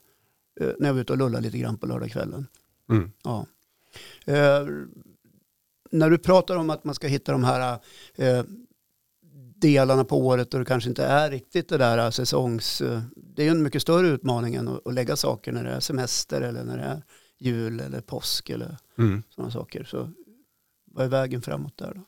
eh, 0.61 0.68
när 0.79 0.88
jag 0.88 0.94
var 0.94 1.00
ute 1.00 1.12
och 1.12 1.18
lullade 1.18 1.44
lite 1.44 1.59
grann 1.59 1.79
på 1.79 1.87
lördagskvällen. 1.87 2.46
Mm. 2.90 3.11
Ja. 3.22 3.46
Eh, 4.24 4.66
när 5.90 6.11
du 6.11 6.18
pratar 6.18 6.57
om 6.57 6.70
att 6.70 6.85
man 6.85 6.94
ska 6.94 7.07
hitta 7.07 7.33
de 7.33 7.44
här 7.44 7.78
eh, 8.14 8.42
delarna 9.57 10.04
på 10.04 10.18
året 10.18 10.54
och 10.54 10.61
det 10.61 10.66
kanske 10.66 10.88
inte 10.88 11.04
är 11.04 11.30
riktigt 11.30 11.68
det 11.68 11.78
där 11.78 12.11
säsongs... 12.11 12.80
Eh, 12.80 13.00
det 13.16 13.46
är 13.46 13.50
en 13.50 13.62
mycket 13.62 13.83
större 13.83 14.07
utmaning 14.07 14.54
än 14.54 14.68
att, 14.68 14.87
att 14.87 14.94
lägga 14.94 15.16
saker 15.16 15.52
när 15.52 15.64
det 15.64 15.70
är 15.70 15.80
semester 15.80 16.40
eller 16.40 16.64
när 16.64 16.76
det 16.76 16.85
är 16.85 17.02
jul 17.38 17.80
eller 17.80 18.00
påsk 18.00 18.50
eller 18.50 18.76
mm. 18.98 19.22
sådana 19.30 19.50
saker. 19.50 19.85
Så 19.85 20.11
vad 20.85 21.04
är 21.04 21.11
vägen 21.11 21.42
framåt 21.42 21.78
där 21.78 21.92
då? 21.94 22.00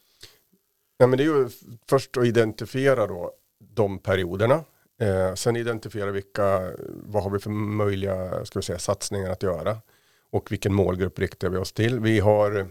Ja, 0.98 1.06
men 1.06 1.18
det 1.18 1.24
är 1.24 1.26
ju 1.26 1.48
först 1.88 2.16
att 2.16 2.26
identifiera 2.26 3.06
då 3.06 3.32
de 3.74 3.98
perioderna. 3.98 4.64
Eh, 5.00 5.34
sen 5.34 5.56
identifiera 5.56 6.10
vilka, 6.10 6.72
vad 6.88 7.22
har 7.22 7.30
vi 7.30 7.38
för 7.38 7.50
möjliga 7.50 8.44
ska 8.44 8.58
vi 8.58 8.62
säga, 8.62 8.78
satsningar 8.78 9.30
att 9.30 9.42
göra. 9.42 9.76
Och 10.30 10.52
vilken 10.52 10.74
målgrupp 10.74 11.18
riktar 11.18 11.48
vi 11.48 11.58
oss 11.58 11.72
till. 11.72 12.00
Vi 12.00 12.20
har, 12.20 12.68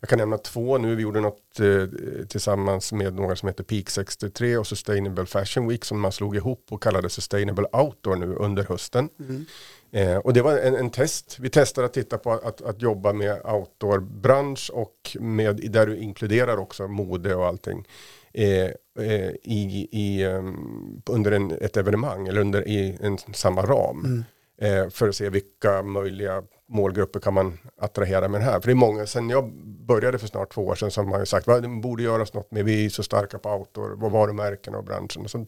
jag 0.00 0.08
kan 0.08 0.18
nämna 0.18 0.38
två 0.38 0.78
nu, 0.78 0.94
vi 0.94 1.02
gjorde 1.02 1.20
något 1.20 1.60
eh, 1.60 1.86
tillsammans 2.28 2.92
med 2.92 3.14
några 3.14 3.36
som 3.36 3.48
heter 3.48 3.64
Peak 3.64 3.90
63 3.90 4.56
och 4.56 4.66
Sustainable 4.66 5.26
Fashion 5.26 5.68
Week 5.68 5.84
som 5.84 6.00
man 6.00 6.12
slog 6.12 6.36
ihop 6.36 6.66
och 6.70 6.82
kallade 6.82 7.10
Sustainable 7.10 7.66
Outdoor 7.72 8.16
nu 8.16 8.34
under 8.34 8.64
hösten. 8.64 9.08
Mm. 9.18 9.46
Eh, 9.92 10.16
och 10.16 10.32
det 10.32 10.42
var 10.42 10.58
en, 10.58 10.74
en, 10.74 10.90
test. 10.90 11.36
Vi 11.40 11.50
testade 11.50 11.84
att 11.86 11.92
titta 11.92 12.18
på 12.18 12.32
att, 12.32 12.62
att 12.62 12.82
jobba 12.82 13.12
med 13.12 13.40
outdoor-bransch 13.44 14.70
och 14.74 15.16
med, 15.20 15.70
där 15.72 15.86
du 15.86 15.96
inkluderar 15.96 16.56
också 16.56 16.88
mode 16.88 17.34
och 17.34 17.46
allting. 17.46 17.86
Eh, 18.32 18.70
eh, 19.06 19.30
i, 19.42 19.88
i, 19.92 20.24
um, 20.24 21.02
under 21.06 21.32
en, 21.32 21.50
ett 21.50 21.76
evenemang 21.76 22.28
eller 22.28 22.40
under 22.40 22.68
i 22.68 22.98
en 23.00 23.18
samma 23.18 23.62
ram. 23.62 24.04
Mm. 24.04 24.24
Eh, 24.60 24.88
för 24.88 25.08
att 25.08 25.16
se 25.16 25.30
vilka 25.30 25.82
möjliga 25.82 26.42
målgrupper 26.68 27.20
kan 27.20 27.34
man 27.34 27.58
attrahera 27.76 28.28
med 28.28 28.40
det 28.40 28.44
här. 28.44 28.60
För 28.60 28.66
det 28.66 28.72
är 28.72 28.74
många, 28.74 29.06
sen 29.06 29.30
jag 29.30 29.52
började 29.64 30.18
för 30.18 30.26
snart 30.26 30.52
två 30.52 30.66
år 30.66 30.74
sedan 30.74 30.90
som 30.90 31.12
har 31.12 31.24
sagt 31.24 31.48
att 31.48 31.62
det 31.62 31.68
borde 31.68 32.02
göras 32.02 32.34
något 32.34 32.50
med, 32.50 32.64
vi 32.64 32.84
är 32.84 32.88
så 32.88 33.02
starka 33.02 33.38
på 33.38 33.50
outdoor, 33.50 33.96
vad 33.96 34.12
varumärken 34.12 34.74
och 34.74 34.84
branschen. 34.84 35.22
Och, 35.22 35.30
så, 35.30 35.44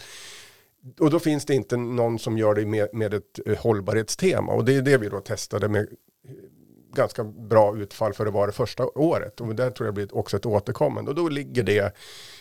och 1.00 1.10
då 1.10 1.18
finns 1.18 1.44
det 1.44 1.54
inte 1.54 1.76
någon 1.76 2.18
som 2.18 2.38
gör 2.38 2.54
det 2.54 2.66
med, 2.66 2.88
med 2.92 3.14
ett 3.14 3.38
eh, 3.46 3.58
hållbarhetstema 3.58 4.52
och 4.52 4.64
det 4.64 4.76
är 4.76 4.82
det 4.82 4.98
vi 4.98 5.08
då 5.08 5.20
testade 5.20 5.68
med 5.68 5.82
eh, 5.82 6.34
ganska 6.94 7.24
bra 7.24 7.76
utfall 7.76 8.12
för 8.12 8.24
det 8.24 8.30
var 8.30 8.46
det 8.46 8.52
första 8.52 8.86
året. 8.86 9.40
Och 9.40 9.54
där 9.54 9.70
tror 9.70 9.86
jag 9.86 9.94
blir 9.94 10.16
också 10.16 10.36
ett 10.36 10.46
återkommande. 10.46 11.10
Och 11.10 11.14
då 11.14 11.28
ligger 11.28 11.62
det 11.62 11.96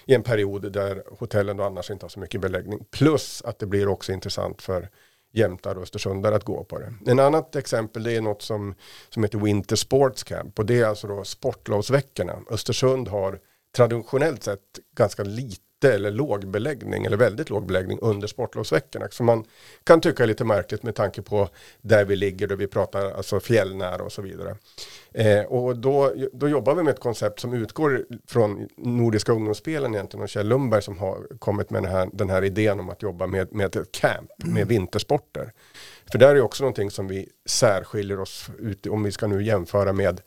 i 0.06 0.14
en 0.16 0.24
period 0.24 0.72
där 0.72 1.04
hotellen 1.20 1.58
då 1.58 1.64
annars 1.64 1.92
inte 1.92 2.04
har 2.04 2.10
så 2.10 2.20
mycket 2.20 2.42
beläggning. 2.42 2.86
Plus 2.92 3.42
att 3.46 3.60
det 3.60 3.66
blir 3.66 3.88
också 3.88 4.12
intressant 4.12 4.62
för 4.62 4.90
jämtar 5.32 5.76
och 5.76 5.82
östersundare 5.82 6.36
att 6.36 6.44
gå 6.44 6.64
på 6.64 6.80
det. 6.80 6.94
En 7.12 7.20
annat 7.20 7.56
exempel 7.56 8.04
det 8.04 8.16
är 8.16 8.22
något 8.22 8.42
som, 8.42 8.76
som 9.10 9.24
heter 9.24 9.38
Winter 9.38 9.76
Sports 9.76 10.24
Camp. 10.24 10.60
Och 10.60 10.66
det 10.66 10.80
är 10.80 10.86
alltså 10.86 11.08
då 11.08 11.24
sportlovsveckorna. 11.24 12.40
Östersund 12.50 13.08
har 13.08 13.40
traditionellt 13.76 14.44
sett 14.44 14.60
ganska 14.96 15.24
lite 15.24 15.62
lite 15.82 15.96
eller 15.96 16.12
låg 16.12 16.48
beläggning 16.48 17.06
eller 17.06 17.18
väldigt 17.18 17.50
låg 17.50 17.66
beläggning 17.66 18.00
under 18.02 18.28
sportlovsveckorna. 18.28 19.08
Som 19.12 19.26
man 19.26 19.46
kan 19.84 20.02
tycka 20.02 20.24
är 20.24 20.28
lite 20.28 20.44
märkligt 20.44 20.84
med 20.84 20.96
tanke 20.96 21.22
på 21.22 21.50
där 21.82 22.06
vi 22.06 22.16
ligger, 22.16 22.48
då 22.48 22.56
vi 22.56 22.68
pratar 22.68 23.12
alltså 23.12 23.40
fjällnära 23.40 24.04
och 24.04 24.12
så 24.12 24.22
vidare. 24.22 24.56
Eh, 25.14 25.42
och 25.42 25.78
då, 25.78 26.14
då 26.34 26.50
jobbar 26.50 26.76
vi 26.76 26.84
med 26.84 26.94
ett 26.94 27.00
koncept 27.00 27.40
som 27.40 27.54
utgår 27.54 28.06
från 28.28 28.68
Nordiska 28.78 29.32
ungdomsspelen 29.32 29.94
egentligen 29.94 30.24
och 30.24 30.30
Kjell 30.30 30.48
Lundberg 30.48 30.82
som 30.82 30.98
har 30.98 31.38
kommit 31.40 31.70
med 31.70 31.84
den 31.84 31.92
här, 31.92 32.10
den 32.14 32.30
här 32.30 32.44
idén 32.44 32.80
om 32.80 32.90
att 32.90 33.02
jobba 33.02 33.28
med, 33.28 33.54
med 33.54 33.76
ett 33.76 33.92
camp, 33.92 34.32
med 34.38 34.68
vintersporter. 34.68 35.52
För 36.12 36.20
där 36.20 36.36
är 36.36 36.42
också 36.42 36.64
någonting 36.64 36.92
som 36.92 37.08
vi 37.08 37.30
särskiljer 37.46 38.20
oss 38.20 38.50
ut, 38.60 38.88
om 38.88 39.04
vi 39.04 39.12
ska 39.12 39.28
nu 39.28 39.44
jämföra 39.44 39.94
med 39.94 40.22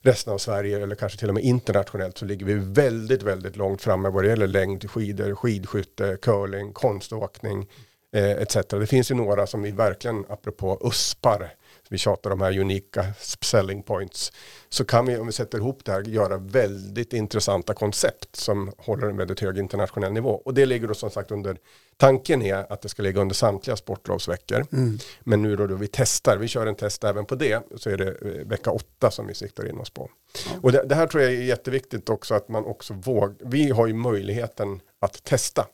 resten 0.00 0.32
av 0.32 0.38
Sverige 0.38 0.82
eller 0.82 0.94
kanske 0.94 1.18
till 1.18 1.28
och 1.28 1.34
med 1.34 1.44
internationellt 1.44 2.18
så 2.18 2.24
ligger 2.24 2.46
vi 2.46 2.54
väldigt, 2.54 3.22
väldigt 3.22 3.56
långt 3.56 3.82
framme 3.82 4.08
vad 4.08 4.24
det 4.24 4.28
gäller 4.28 4.46
längd, 4.46 4.90
skidor, 4.90 5.34
skidskytte, 5.34 6.18
curling, 6.22 6.72
konståkning 6.72 7.66
etc. 8.12 8.56
Det 8.70 8.86
finns 8.86 9.10
ju 9.10 9.14
några 9.14 9.46
som 9.46 9.62
vi 9.62 9.70
verkligen, 9.70 10.24
apropå 10.28 10.80
USPar, 10.84 11.54
vi 11.90 11.98
tjatar 11.98 12.30
om 12.30 12.38
de 12.38 12.44
här 12.44 12.58
unika 12.58 13.04
selling 13.40 13.82
points, 13.82 14.32
så 14.68 14.84
kan 14.84 15.06
vi 15.06 15.16
om 15.16 15.26
vi 15.26 15.32
sätter 15.32 15.58
ihop 15.58 15.84
det 15.84 15.92
här 15.92 16.02
göra 16.02 16.36
väldigt 16.36 17.12
intressanta 17.12 17.74
koncept 17.74 18.36
som 18.36 18.72
håller 18.78 19.06
en 19.06 19.16
väldigt 19.16 19.40
hög 19.40 19.58
internationell 19.58 20.12
nivå. 20.12 20.30
Och 20.30 20.54
det 20.54 20.66
ligger 20.66 20.88
då 20.88 20.94
som 20.94 21.10
sagt 21.10 21.30
under, 21.30 21.56
tanken 21.96 22.42
är 22.42 22.72
att 22.72 22.82
det 22.82 22.88
ska 22.88 23.02
ligga 23.02 23.20
under 23.20 23.34
samtliga 23.34 23.76
sportlovsveckor. 23.76 24.66
Mm. 24.72 24.98
Men 25.20 25.42
nu 25.42 25.56
då, 25.56 25.66
då 25.66 25.74
vi 25.74 25.88
testar, 25.92 26.36
vi 26.36 26.48
kör 26.48 26.66
en 26.66 26.74
test 26.74 27.04
även 27.04 27.24
på 27.24 27.34
det, 27.34 27.62
så 27.76 27.90
är 27.90 27.96
det 27.96 28.08
eh, 28.08 28.46
vecka 28.46 28.70
åtta 28.70 29.10
som 29.10 29.26
vi 29.26 29.34
siktar 29.34 29.68
in 29.68 29.78
oss 29.78 29.90
på. 29.90 30.10
Mm. 30.48 30.60
Och 30.64 30.72
det, 30.72 30.84
det, 30.86 30.94
här 30.94 31.06
tror 31.06 31.22
jag 31.22 31.32
är 31.32 31.42
jätteviktigt 31.42 32.08
också 32.08 32.34
att 32.34 32.48
man 32.48 32.64
också 32.64 32.94
vågar, 32.94 33.34
vi 33.40 33.70
har 33.70 33.86
ju 33.86 33.94
möjligheten 33.94 34.80
att 35.00 35.24
testa. 35.24 35.66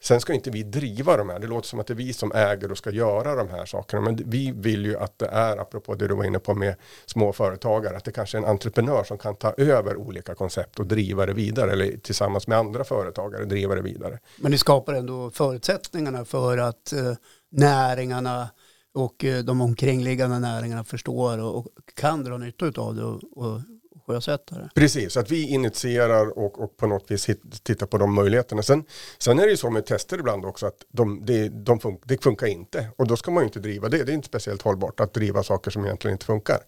Sen 0.00 0.20
ska 0.20 0.32
inte 0.32 0.50
vi 0.50 0.62
driva 0.62 1.16
de 1.16 1.28
här, 1.28 1.38
det 1.38 1.46
låter 1.46 1.68
som 1.68 1.80
att 1.80 1.86
det 1.86 1.92
är 1.92 1.96
vi 1.96 2.12
som 2.12 2.32
äger 2.32 2.70
och 2.70 2.78
ska 2.78 2.90
göra 2.90 3.34
de 3.34 3.48
här 3.48 3.66
sakerna. 3.66 4.02
Men 4.02 4.16
vi 4.26 4.52
vill 4.56 4.84
ju 4.84 4.96
att 4.96 5.18
det 5.18 5.26
är, 5.26 5.56
apropå 5.56 5.94
det 5.94 6.08
du 6.08 6.14
var 6.14 6.24
inne 6.24 6.38
på 6.38 6.54
med 6.54 6.74
småföretagare, 7.06 7.96
att 7.96 8.04
det 8.04 8.12
kanske 8.12 8.38
är 8.38 8.42
en 8.42 8.48
entreprenör 8.48 9.04
som 9.04 9.18
kan 9.18 9.36
ta 9.36 9.52
över 9.56 9.96
olika 9.96 10.34
koncept 10.34 10.78
och 10.78 10.86
driva 10.86 11.26
det 11.26 11.32
vidare. 11.32 11.72
Eller 11.72 11.96
tillsammans 11.96 12.46
med 12.46 12.58
andra 12.58 12.84
företagare 12.84 13.44
driva 13.44 13.74
det 13.74 13.82
vidare. 13.82 14.18
Men 14.36 14.50
ni 14.50 14.58
skapar 14.58 14.94
ändå 14.94 15.30
förutsättningarna 15.30 16.24
för 16.24 16.58
att 16.58 16.92
eh, 16.92 17.12
näringarna 17.50 18.48
och 18.94 19.24
eh, 19.24 19.44
de 19.44 19.60
omkringliggande 19.60 20.38
näringarna 20.38 20.84
förstår 20.84 21.38
och, 21.38 21.56
och 21.56 21.66
kan 21.94 22.24
dra 22.24 22.38
nytta 22.38 22.80
av 22.80 22.94
det 22.94 23.04
och, 23.04 23.20
och 23.36 23.60
sjösättare. 24.08 24.68
Precis, 24.74 25.16
att 25.16 25.30
vi 25.30 25.48
initierar 25.48 26.38
och, 26.38 26.60
och 26.60 26.76
på 26.76 26.86
något 26.86 27.10
vis 27.10 27.28
hit, 27.28 27.64
tittar 27.64 27.86
på 27.86 27.98
de 27.98 28.14
möjligheterna. 28.14 28.62
Sen, 28.62 28.84
sen 29.18 29.38
är 29.38 29.42
det 29.42 29.50
ju 29.50 29.56
så 29.56 29.70
med 29.70 29.86
tester 29.86 30.18
ibland 30.18 30.44
också 30.44 30.66
att 30.66 30.84
de, 30.92 31.24
det, 31.24 31.48
de 31.48 31.80
fun 31.80 31.98
det 32.04 32.22
funkar 32.22 32.46
inte. 32.46 32.88
Och 32.96 33.06
då 33.06 33.16
ska 33.16 33.30
man 33.30 33.42
ju 33.42 33.46
inte 33.46 33.60
driva 33.60 33.88
det. 33.88 34.04
Det 34.04 34.12
är 34.12 34.14
inte 34.14 34.28
speciellt 34.28 34.62
hållbart 34.62 35.00
att 35.00 35.14
driva 35.14 35.42
saker 35.42 35.70
som 35.70 35.84
egentligen 35.84 36.12
inte 36.12 36.26
funkar. 36.26 36.58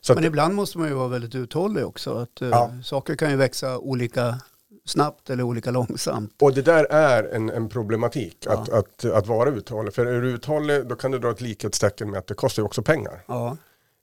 Så 0.00 0.14
Men 0.14 0.24
att, 0.24 0.26
ibland 0.28 0.54
måste 0.54 0.78
man 0.78 0.88
ju 0.88 0.94
vara 0.94 1.08
väldigt 1.08 1.34
uthållig 1.34 1.86
också. 1.86 2.14
Att, 2.14 2.42
eh, 2.42 2.48
ja. 2.48 2.72
Saker 2.84 3.16
kan 3.16 3.30
ju 3.30 3.36
växa 3.36 3.78
olika 3.78 4.40
snabbt 4.84 5.30
eller 5.30 5.42
olika 5.42 5.70
långsamt. 5.70 6.34
Och 6.42 6.54
det 6.54 6.62
där 6.62 6.84
är 6.84 7.34
en, 7.34 7.50
en 7.50 7.68
problematik, 7.68 8.36
ja. 8.40 8.52
att, 8.52 8.68
att, 8.68 9.04
att 9.04 9.26
vara 9.26 9.50
uthållig. 9.50 9.94
För 9.94 10.06
är 10.06 10.22
du 10.22 10.30
uthållig 10.30 10.86
då 10.88 10.96
kan 10.96 11.10
du 11.10 11.18
dra 11.18 11.30
ett 11.30 11.40
likhetstecken 11.40 12.10
med 12.10 12.18
att 12.18 12.26
det 12.26 12.34
kostar 12.34 12.62
ju 12.62 12.64
också 12.64 12.82
pengar. 12.82 13.24
Ja. 13.26 13.56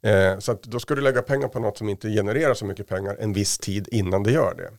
Eh, 0.04 0.40
så 0.40 0.58
då 0.62 0.80
ska 0.80 0.96
du 0.96 1.02
lägga 1.02 1.22
pengar 1.22 1.48
på 1.48 1.60
något 1.60 1.78
som 1.78 1.90
inte 1.90 2.10
genererar 2.10 2.54
så 2.54 2.66
mycket 2.66 2.88
pengar 2.88 3.18
en 3.20 3.34
viss 3.34 3.58
tid 3.58 3.88
innan 3.92 4.24
det 4.24 4.32
gör 4.32 4.54
det. 4.58 4.70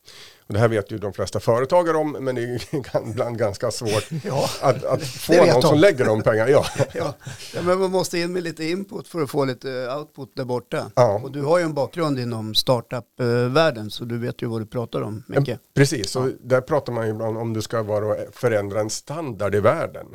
Och 0.46 0.54
det 0.54 0.60
här 0.60 0.68
vet 0.68 0.92
ju 0.92 0.98
de 0.98 1.12
flesta 1.12 1.40
företagare 1.40 1.96
om, 1.96 2.12
men 2.12 2.34
det 2.34 2.42
är 2.42 3.08
ibland 3.10 3.38
ganska 3.38 3.70
svårt 3.70 4.04
ja, 4.24 4.48
att, 4.60 4.84
att 4.84 5.02
få 5.02 5.32
någon 5.32 5.46
de. 5.46 5.62
som 5.62 5.78
lägger 5.78 6.04
de 6.04 6.22
pengarna. 6.22 6.50
Ja. 6.50 6.64
ja. 6.94 7.14
Ja, 7.54 7.62
men 7.62 7.78
man 7.78 7.90
måste 7.90 8.18
in 8.18 8.32
med 8.32 8.42
lite 8.42 8.64
input 8.64 9.08
för 9.08 9.22
att 9.22 9.30
få 9.30 9.44
lite 9.44 9.94
output 9.98 10.36
där 10.36 10.44
borta. 10.44 10.90
Ja. 10.94 11.20
Och 11.24 11.32
du 11.32 11.42
har 11.42 11.58
ju 11.58 11.64
en 11.64 11.74
bakgrund 11.74 12.18
inom 12.18 12.54
startup-världen, 12.54 13.90
så 13.90 14.04
du 14.04 14.18
vet 14.18 14.42
ju 14.42 14.46
vad 14.46 14.60
du 14.60 14.66
pratar 14.66 15.02
om 15.02 15.22
mycket. 15.26 15.60
Precis, 15.74 16.16
och 16.16 16.28
där 16.40 16.60
pratar 16.60 16.92
man 16.92 17.06
ju 17.06 17.10
ibland 17.10 17.38
om 17.38 17.52
du 17.52 17.62
ska 17.62 17.82
vara 17.82 18.16
förändra 18.32 18.80
en 18.80 18.90
standard 18.90 19.54
i 19.54 19.60
världen 19.60 20.06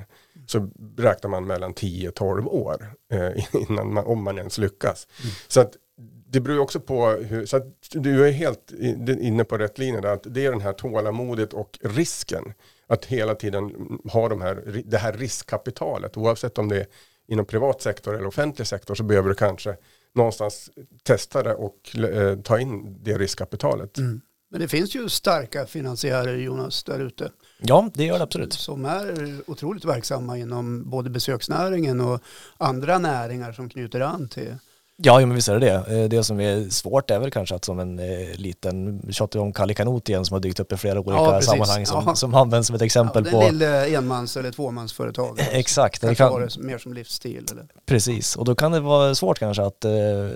så 0.49 0.69
räknar 0.97 1.29
man 1.29 1.47
mellan 1.47 1.73
10-12 1.73 2.47
år 2.47 2.93
eh, 3.13 3.45
innan 3.69 3.93
man, 3.93 4.05
om 4.05 4.23
man 4.23 4.37
ens 4.37 4.57
lyckas. 4.57 5.07
Mm. 5.21 5.31
Så 5.47 5.61
att 5.61 5.71
det 6.31 6.39
beror 6.39 6.59
också 6.59 6.79
på 6.79 7.07
hur, 7.09 7.45
så 7.45 7.57
att 7.57 7.65
du 7.91 8.27
är 8.27 8.31
helt 8.31 8.71
inne 9.21 9.43
på 9.43 9.57
rätt 9.57 9.77
linje 9.77 10.01
där, 10.01 10.13
att 10.13 10.23
det 10.33 10.45
är 10.45 10.51
den 10.51 10.61
här 10.61 10.73
tålamodet 10.73 11.53
och 11.53 11.79
risken. 11.81 12.53
Att 12.87 13.05
hela 13.05 13.35
tiden 13.35 13.71
ha 14.11 14.29
de 14.29 14.41
här, 14.41 14.83
det 14.85 14.97
här 14.97 15.13
riskkapitalet, 15.13 16.17
oavsett 16.17 16.57
om 16.57 16.69
det 16.69 16.79
är 16.79 16.85
inom 17.27 17.45
privat 17.45 17.81
sektor 17.81 18.15
eller 18.15 18.27
offentlig 18.27 18.67
sektor 18.67 18.95
så 18.95 19.03
behöver 19.03 19.29
du 19.29 19.35
kanske 19.35 19.75
någonstans 20.15 20.69
testa 21.03 21.43
det 21.43 21.53
och 21.53 21.95
eh, 21.95 22.39
ta 22.39 22.59
in 22.59 22.97
det 23.03 23.17
riskkapitalet. 23.17 23.97
Mm. 23.97 24.21
Men 24.51 24.61
det 24.61 24.67
finns 24.67 24.95
ju 24.95 25.09
starka 25.09 25.65
finansiärer 25.65 26.37
Jonas 26.37 26.83
där 26.83 26.99
ute. 26.99 27.31
Ja, 27.61 27.89
det 27.93 28.05
gör 28.05 28.17
det 28.17 28.23
absolut. 28.23 28.53
Som 28.53 28.85
är 28.85 29.35
otroligt 29.47 29.85
verksamma 29.85 30.37
inom 30.37 30.89
både 30.89 31.09
besöksnäringen 31.09 32.01
och 32.01 32.21
andra 32.57 32.99
näringar 32.99 33.51
som 33.51 33.69
knyter 33.69 34.01
an 34.01 34.27
till 34.27 34.55
Ja, 35.01 35.19
men 35.19 35.33
visst 35.33 35.49
är 35.49 35.59
det 35.59 35.83
det. 35.85 36.01
Eh, 36.01 36.09
det 36.09 36.23
som 36.23 36.39
är 36.39 36.69
svårt 36.69 37.11
är 37.11 37.19
väl 37.19 37.31
kanske 37.31 37.55
att 37.55 37.65
som 37.65 37.79
en 37.79 37.99
eh, 37.99 38.35
liten, 38.35 39.01
vi 39.03 39.13
tjatar 39.13 39.39
om 39.39 39.53
Kalle 39.53 39.73
Kanot 39.73 40.09
igen 40.09 40.25
som 40.25 40.33
har 40.33 40.39
dykt 40.39 40.59
upp 40.59 40.71
i 40.71 40.77
flera 40.77 40.99
olika 40.99 41.21
ja, 41.21 41.41
sammanhang 41.41 41.85
som, 41.85 42.03
ja. 42.05 42.15
som 42.15 42.35
används 42.35 42.67
som 42.67 42.75
ett 42.75 42.81
exempel 42.81 43.25
ja, 43.25 43.31
på... 43.31 43.41
Den 43.41 43.57
lilla 43.57 43.87
enmans 43.87 44.37
eller 44.37 44.51
tvåmansföretag. 44.51 45.39
Exakt. 45.51 46.01
Kanske 46.01 46.23
det 46.23 46.29
kan... 46.29 46.41
det 46.41 46.57
mer 46.57 46.77
som 46.77 46.93
livsstil. 46.93 47.45
Eller? 47.51 47.65
Precis, 47.85 48.35
och 48.35 48.45
då 48.45 48.55
kan 48.55 48.71
det 48.71 48.79
vara 48.79 49.15
svårt 49.15 49.39
kanske 49.39 49.63
att 49.63 49.85
eh, 49.85 49.91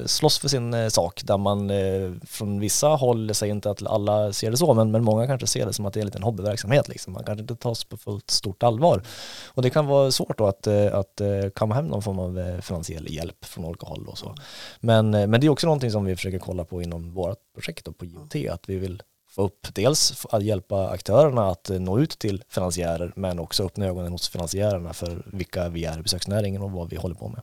slåss 0.06 0.38
för 0.38 0.48
sin 0.48 0.74
eh, 0.74 0.88
sak 0.88 1.22
där 1.24 1.38
man 1.38 1.70
eh, 1.70 2.12
från 2.28 2.60
vissa 2.60 2.88
håll 2.88 3.36
säger 3.36 3.54
inte 3.54 3.70
att 3.70 3.88
alla 3.88 4.34
ser 4.34 4.52
det 4.52 4.58
så, 4.58 4.74
men, 4.74 4.92
men 4.92 5.04
många 5.04 5.28
kanske 5.28 5.48
ser 5.48 5.66
det 5.66 5.74
som 5.74 5.86
att 5.86 5.94
det 5.94 6.00
är 6.00 6.02
en 6.02 6.08
liten 6.08 6.24
hobbyverksamhet 6.24 6.88
liksom. 6.88 7.14
Man 7.14 7.24
kanske 7.24 7.42
inte 7.42 7.56
tas 7.56 7.84
på 7.84 7.98
fullt 7.98 8.32
stort 8.32 8.64
allvar. 8.64 9.02
Och 9.48 9.62
det 9.62 9.70
kan 9.70 9.86
vara 9.86 10.12
svårt 10.12 10.38
då 10.38 10.48
att, 10.48 10.68
eh, 10.68 10.96
att 10.96 11.22
kamma 11.56 11.76
hem 11.76 11.86
någon 11.88 12.02
form 12.02 12.20
av 12.20 12.62
finansiell 12.62 13.14
hjälp 13.14 13.46
från 13.46 13.66
olika 13.66 13.86
håll 13.86 14.08
och 14.08 14.18
så. 14.18 14.36
Men, 14.80 15.14
eh, 15.14 15.28
men 15.28 15.42
det 15.42 15.48
är 15.48 15.50
också 15.50 15.68
någonting 15.68 15.92
som 15.92 16.06
vi 16.06 16.16
försöker 16.16 16.40
kolla 16.40 16.66
på 16.66 16.82
inom 16.82 17.14
vårt 17.14 17.38
projekt 17.54 17.88
och 17.88 17.98
på 17.98 18.06
IoT, 18.06 18.36
att 18.50 18.70
vi 18.70 18.76
vill 18.76 19.04
få 19.30 19.42
upp 19.42 19.68
dels 19.74 20.26
att 20.30 20.44
hjälpa 20.44 20.88
aktörerna 20.88 21.48
att 21.48 21.70
eh, 21.70 21.80
nå 21.80 22.00
ut 22.00 22.20
till 22.20 22.44
finansiärer 22.50 23.14
men 23.16 23.40
också 23.40 23.66
öppna 23.66 23.86
ögonen 23.86 24.12
hos 24.12 24.30
finansiärerna 24.30 24.94
för 24.94 25.24
vilka 25.34 25.70
vi 25.70 25.86
är 25.86 26.00
i 26.00 26.02
besöksnäringen 26.02 26.62
och 26.62 26.72
vad 26.72 26.90
vi 26.90 26.96
håller 26.96 27.16
på 27.16 27.30
med. 27.30 27.42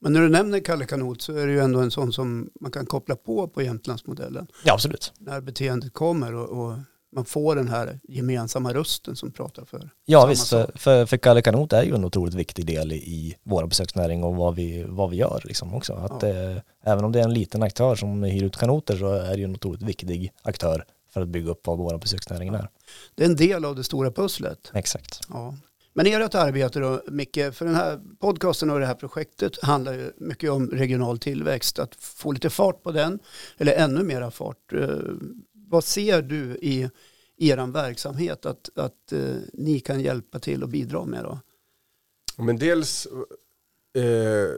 Men 0.00 0.12
när 0.12 0.20
du 0.20 0.28
nämner 0.28 0.60
Kalle 0.60 0.86
Kanot 0.86 1.22
så 1.22 1.32
är 1.32 1.46
det 1.46 1.52
ju 1.52 1.60
ändå 1.60 1.80
en 1.80 1.90
sån 1.90 2.12
som 2.12 2.50
man 2.60 2.72
kan 2.72 2.86
koppla 2.86 3.16
på 3.16 3.48
på 3.48 3.62
Jämtlandsmodellen. 3.62 4.46
Ja, 4.64 4.74
absolut. 4.74 5.12
När 5.18 5.40
beteendet 5.40 5.92
kommer 5.92 6.34
och, 6.34 6.48
och 6.48 6.74
man 7.16 7.24
får 7.24 7.56
den 7.56 7.68
här 7.68 8.00
gemensamma 8.08 8.72
rösten 8.72 9.16
som 9.16 9.32
pratar 9.32 9.64
för 9.64 9.90
Ja 10.04 10.26
visst, 10.26 10.48
för, 10.48 10.70
för, 10.74 11.06
för 11.06 11.16
Kalle 11.16 11.42
Kanot 11.42 11.72
är 11.72 11.82
ju 11.82 11.94
en 11.94 12.04
otroligt 12.04 12.34
viktig 12.34 12.66
del 12.66 12.92
i, 12.92 12.96
i 12.96 13.36
vår 13.42 13.66
besöksnäring 13.66 14.24
och 14.24 14.36
vad 14.36 14.54
vi, 14.54 14.84
vad 14.88 15.10
vi 15.10 15.16
gör 15.16 15.42
liksom 15.44 15.74
också. 15.74 15.92
Att, 15.92 16.22
ja. 16.22 16.28
eh, 16.28 16.56
även 16.84 17.04
om 17.04 17.12
det 17.12 17.20
är 17.20 17.24
en 17.24 17.34
liten 17.34 17.62
aktör 17.62 17.94
som 17.94 18.22
hyr 18.22 18.44
ut 18.44 18.56
kanoter 18.56 18.96
så 18.96 19.12
är 19.12 19.30
det 19.30 19.38
ju 19.38 19.44
en 19.44 19.54
otroligt 19.54 19.82
viktig 19.82 20.32
aktör 20.42 20.84
för 21.12 21.20
att 21.20 21.28
bygga 21.28 21.50
upp 21.50 21.66
vad 21.66 21.78
vår 21.78 21.98
besöksnäring 21.98 22.48
är. 22.48 22.68
Det 23.14 23.24
är 23.24 23.28
en 23.28 23.36
del 23.36 23.64
av 23.64 23.76
det 23.76 23.84
stora 23.84 24.10
pusslet. 24.10 24.70
Exakt. 24.74 25.20
Ja. 25.28 25.54
Men 25.96 26.06
ert 26.06 26.34
arbete 26.34 26.80
då, 26.80 27.02
Micke, 27.08 27.38
för 27.52 27.64
den 27.64 27.74
här 27.74 28.00
podcasten 28.18 28.70
och 28.70 28.80
det 28.80 28.86
här 28.86 28.94
projektet 28.94 29.62
handlar 29.62 29.92
ju 29.92 30.12
mycket 30.16 30.50
om 30.50 30.70
regional 30.70 31.18
tillväxt, 31.18 31.78
att 31.78 31.94
få 31.94 32.32
lite 32.32 32.50
fart 32.50 32.82
på 32.82 32.92
den, 32.92 33.18
eller 33.58 33.72
ännu 33.72 34.02
mera 34.02 34.30
fart. 34.30 34.72
Vad 35.68 35.84
ser 35.84 36.22
du 36.22 36.56
i 36.56 36.90
er 37.36 37.72
verksamhet 37.72 38.46
att, 38.46 38.78
att 38.78 39.12
eh, 39.12 39.36
ni 39.52 39.80
kan 39.80 40.00
hjälpa 40.00 40.38
till 40.38 40.62
och 40.62 40.68
bidra 40.68 41.04
med 41.04 41.24
då? 41.24 41.38
Men 42.36 42.58
dels 42.58 43.06
eh, 43.94 44.54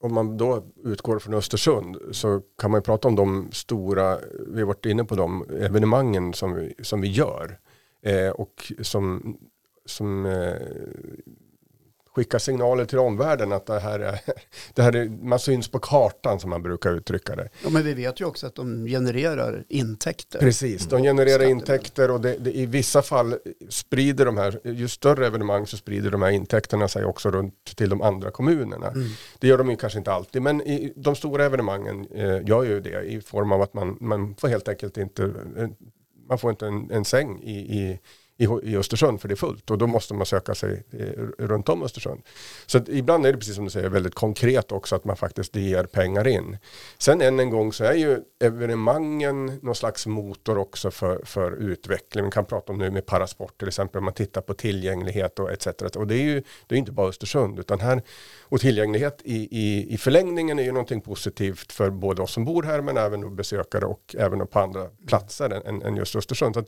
om 0.00 0.14
man 0.14 0.36
då 0.36 0.64
utgår 0.84 1.18
från 1.18 1.34
Östersund 1.34 1.96
så 2.10 2.42
kan 2.58 2.70
man 2.70 2.78
ju 2.78 2.82
prata 2.82 3.08
om 3.08 3.16
de 3.16 3.48
stora, 3.52 4.18
vi 4.48 4.60
har 4.60 4.66
varit 4.66 4.86
inne 4.86 5.04
på 5.04 5.14
de 5.14 5.50
evenemangen 5.50 6.34
som 6.34 6.54
vi, 6.54 6.74
som 6.82 7.00
vi 7.00 7.08
gör 7.08 7.58
eh, 8.02 8.30
och 8.30 8.72
som, 8.80 9.36
som 9.84 10.26
eh, 10.26 10.56
skicka 12.16 12.38
signaler 12.38 12.84
till 12.84 12.98
omvärlden 12.98 13.52
att 13.52 13.66
det 13.66 13.80
här 13.80 14.00
är, 14.00 14.20
det 14.74 14.82
här 14.82 14.96
är, 14.96 15.08
man 15.08 15.38
syns 15.38 15.68
på 15.68 15.78
kartan 15.78 16.40
som 16.40 16.50
man 16.50 16.62
brukar 16.62 16.92
uttrycka 16.92 17.36
det. 17.36 17.48
Ja 17.64 17.70
men 17.70 17.84
vi 17.84 17.94
vet 17.94 18.20
ju 18.20 18.24
också 18.24 18.46
att 18.46 18.54
de 18.54 18.86
genererar 18.86 19.64
intäkter. 19.68 20.38
Precis, 20.38 20.86
de 20.86 21.02
genererar 21.02 21.42
intäkter 21.42 22.10
och 22.10 22.20
det, 22.20 22.36
det, 22.38 22.52
i 22.52 22.66
vissa 22.66 23.02
fall 23.02 23.34
sprider 23.68 24.24
de 24.24 24.36
här, 24.36 24.60
ju 24.64 24.88
större 24.88 25.26
evenemang 25.26 25.66
så 25.66 25.76
sprider 25.76 26.10
de 26.10 26.22
här 26.22 26.30
intäkterna 26.30 26.88
sig 26.88 27.04
också 27.04 27.30
runt 27.30 27.76
till 27.76 27.88
de 27.88 28.02
andra 28.02 28.30
kommunerna. 28.30 28.88
Mm. 28.88 29.08
Det 29.38 29.48
gör 29.48 29.58
de 29.58 29.70
ju 29.70 29.76
kanske 29.76 29.98
inte 29.98 30.12
alltid 30.12 30.42
men 30.42 30.62
i, 30.62 30.92
de 30.96 31.16
stora 31.16 31.44
evenemangen 31.44 32.06
eh, 32.14 32.48
gör 32.48 32.64
ju 32.64 32.80
det 32.80 33.02
i 33.02 33.20
form 33.20 33.52
av 33.52 33.62
att 33.62 33.74
man, 33.74 33.96
man 34.00 34.34
får 34.38 34.48
helt 34.48 34.68
enkelt 34.68 34.96
inte, 34.96 35.34
man 36.28 36.38
får 36.38 36.50
inte 36.50 36.66
en, 36.66 36.90
en 36.90 37.04
säng 37.04 37.42
i, 37.42 37.56
i 37.56 37.98
i, 38.36 38.44
i 38.62 38.76
Östersund 38.76 39.20
för 39.20 39.28
det 39.28 39.34
är 39.34 39.36
fullt 39.36 39.70
och 39.70 39.78
då 39.78 39.86
måste 39.86 40.14
man 40.14 40.26
söka 40.26 40.54
sig 40.54 40.84
eh, 40.92 41.22
runt 41.38 41.68
om 41.68 41.82
Östersund. 41.82 42.22
Så 42.66 42.78
att 42.78 42.88
ibland 42.88 43.26
är 43.26 43.32
det 43.32 43.38
precis 43.38 43.54
som 43.54 43.64
du 43.64 43.70
säger 43.70 43.88
väldigt 43.88 44.14
konkret 44.14 44.72
också 44.72 44.96
att 44.96 45.04
man 45.04 45.16
faktiskt 45.16 45.56
ger 45.56 45.84
pengar 45.84 46.28
in. 46.28 46.58
Sen 46.98 47.22
än 47.22 47.40
en 47.40 47.50
gång 47.50 47.72
så 47.72 47.84
är 47.84 47.94
ju 47.94 48.18
evenemangen 48.40 49.58
någon 49.62 49.74
slags 49.74 50.06
motor 50.06 50.58
också 50.58 50.90
för, 50.90 51.20
för 51.24 51.52
utveckling. 51.52 52.24
Vi 52.24 52.30
kan 52.30 52.44
prata 52.44 52.72
om 52.72 52.78
nu 52.78 52.90
med 52.90 53.06
parasport 53.06 53.58
till 53.58 53.68
exempel 53.68 53.98
om 53.98 54.04
man 54.04 54.14
tittar 54.14 54.40
på 54.40 54.54
tillgänglighet 54.54 55.38
och 55.38 55.52
etc. 55.52 55.66
Och 55.96 56.06
det 56.06 56.14
är 56.14 56.22
ju 56.22 56.42
det 56.66 56.74
är 56.74 56.78
inte 56.78 56.92
bara 56.92 57.08
Östersund 57.08 57.58
utan 57.58 57.80
här 57.80 58.02
och 58.42 58.60
tillgänglighet 58.60 59.20
i, 59.24 59.36
i, 59.36 59.94
i 59.94 59.98
förlängningen 59.98 60.58
är 60.58 60.62
ju 60.62 60.72
någonting 60.72 61.00
positivt 61.00 61.72
för 61.72 61.90
både 61.90 62.22
oss 62.22 62.32
som 62.32 62.44
bor 62.44 62.62
här 62.62 62.80
men 62.80 62.96
även 62.96 63.36
besökare 63.36 63.86
och 63.86 64.14
även 64.18 64.46
på 64.46 64.60
andra 64.60 64.86
platser 65.06 65.50
än, 65.66 65.82
än 65.82 65.96
just 65.96 66.16
Östersund. 66.16 66.54
Så 66.54 66.64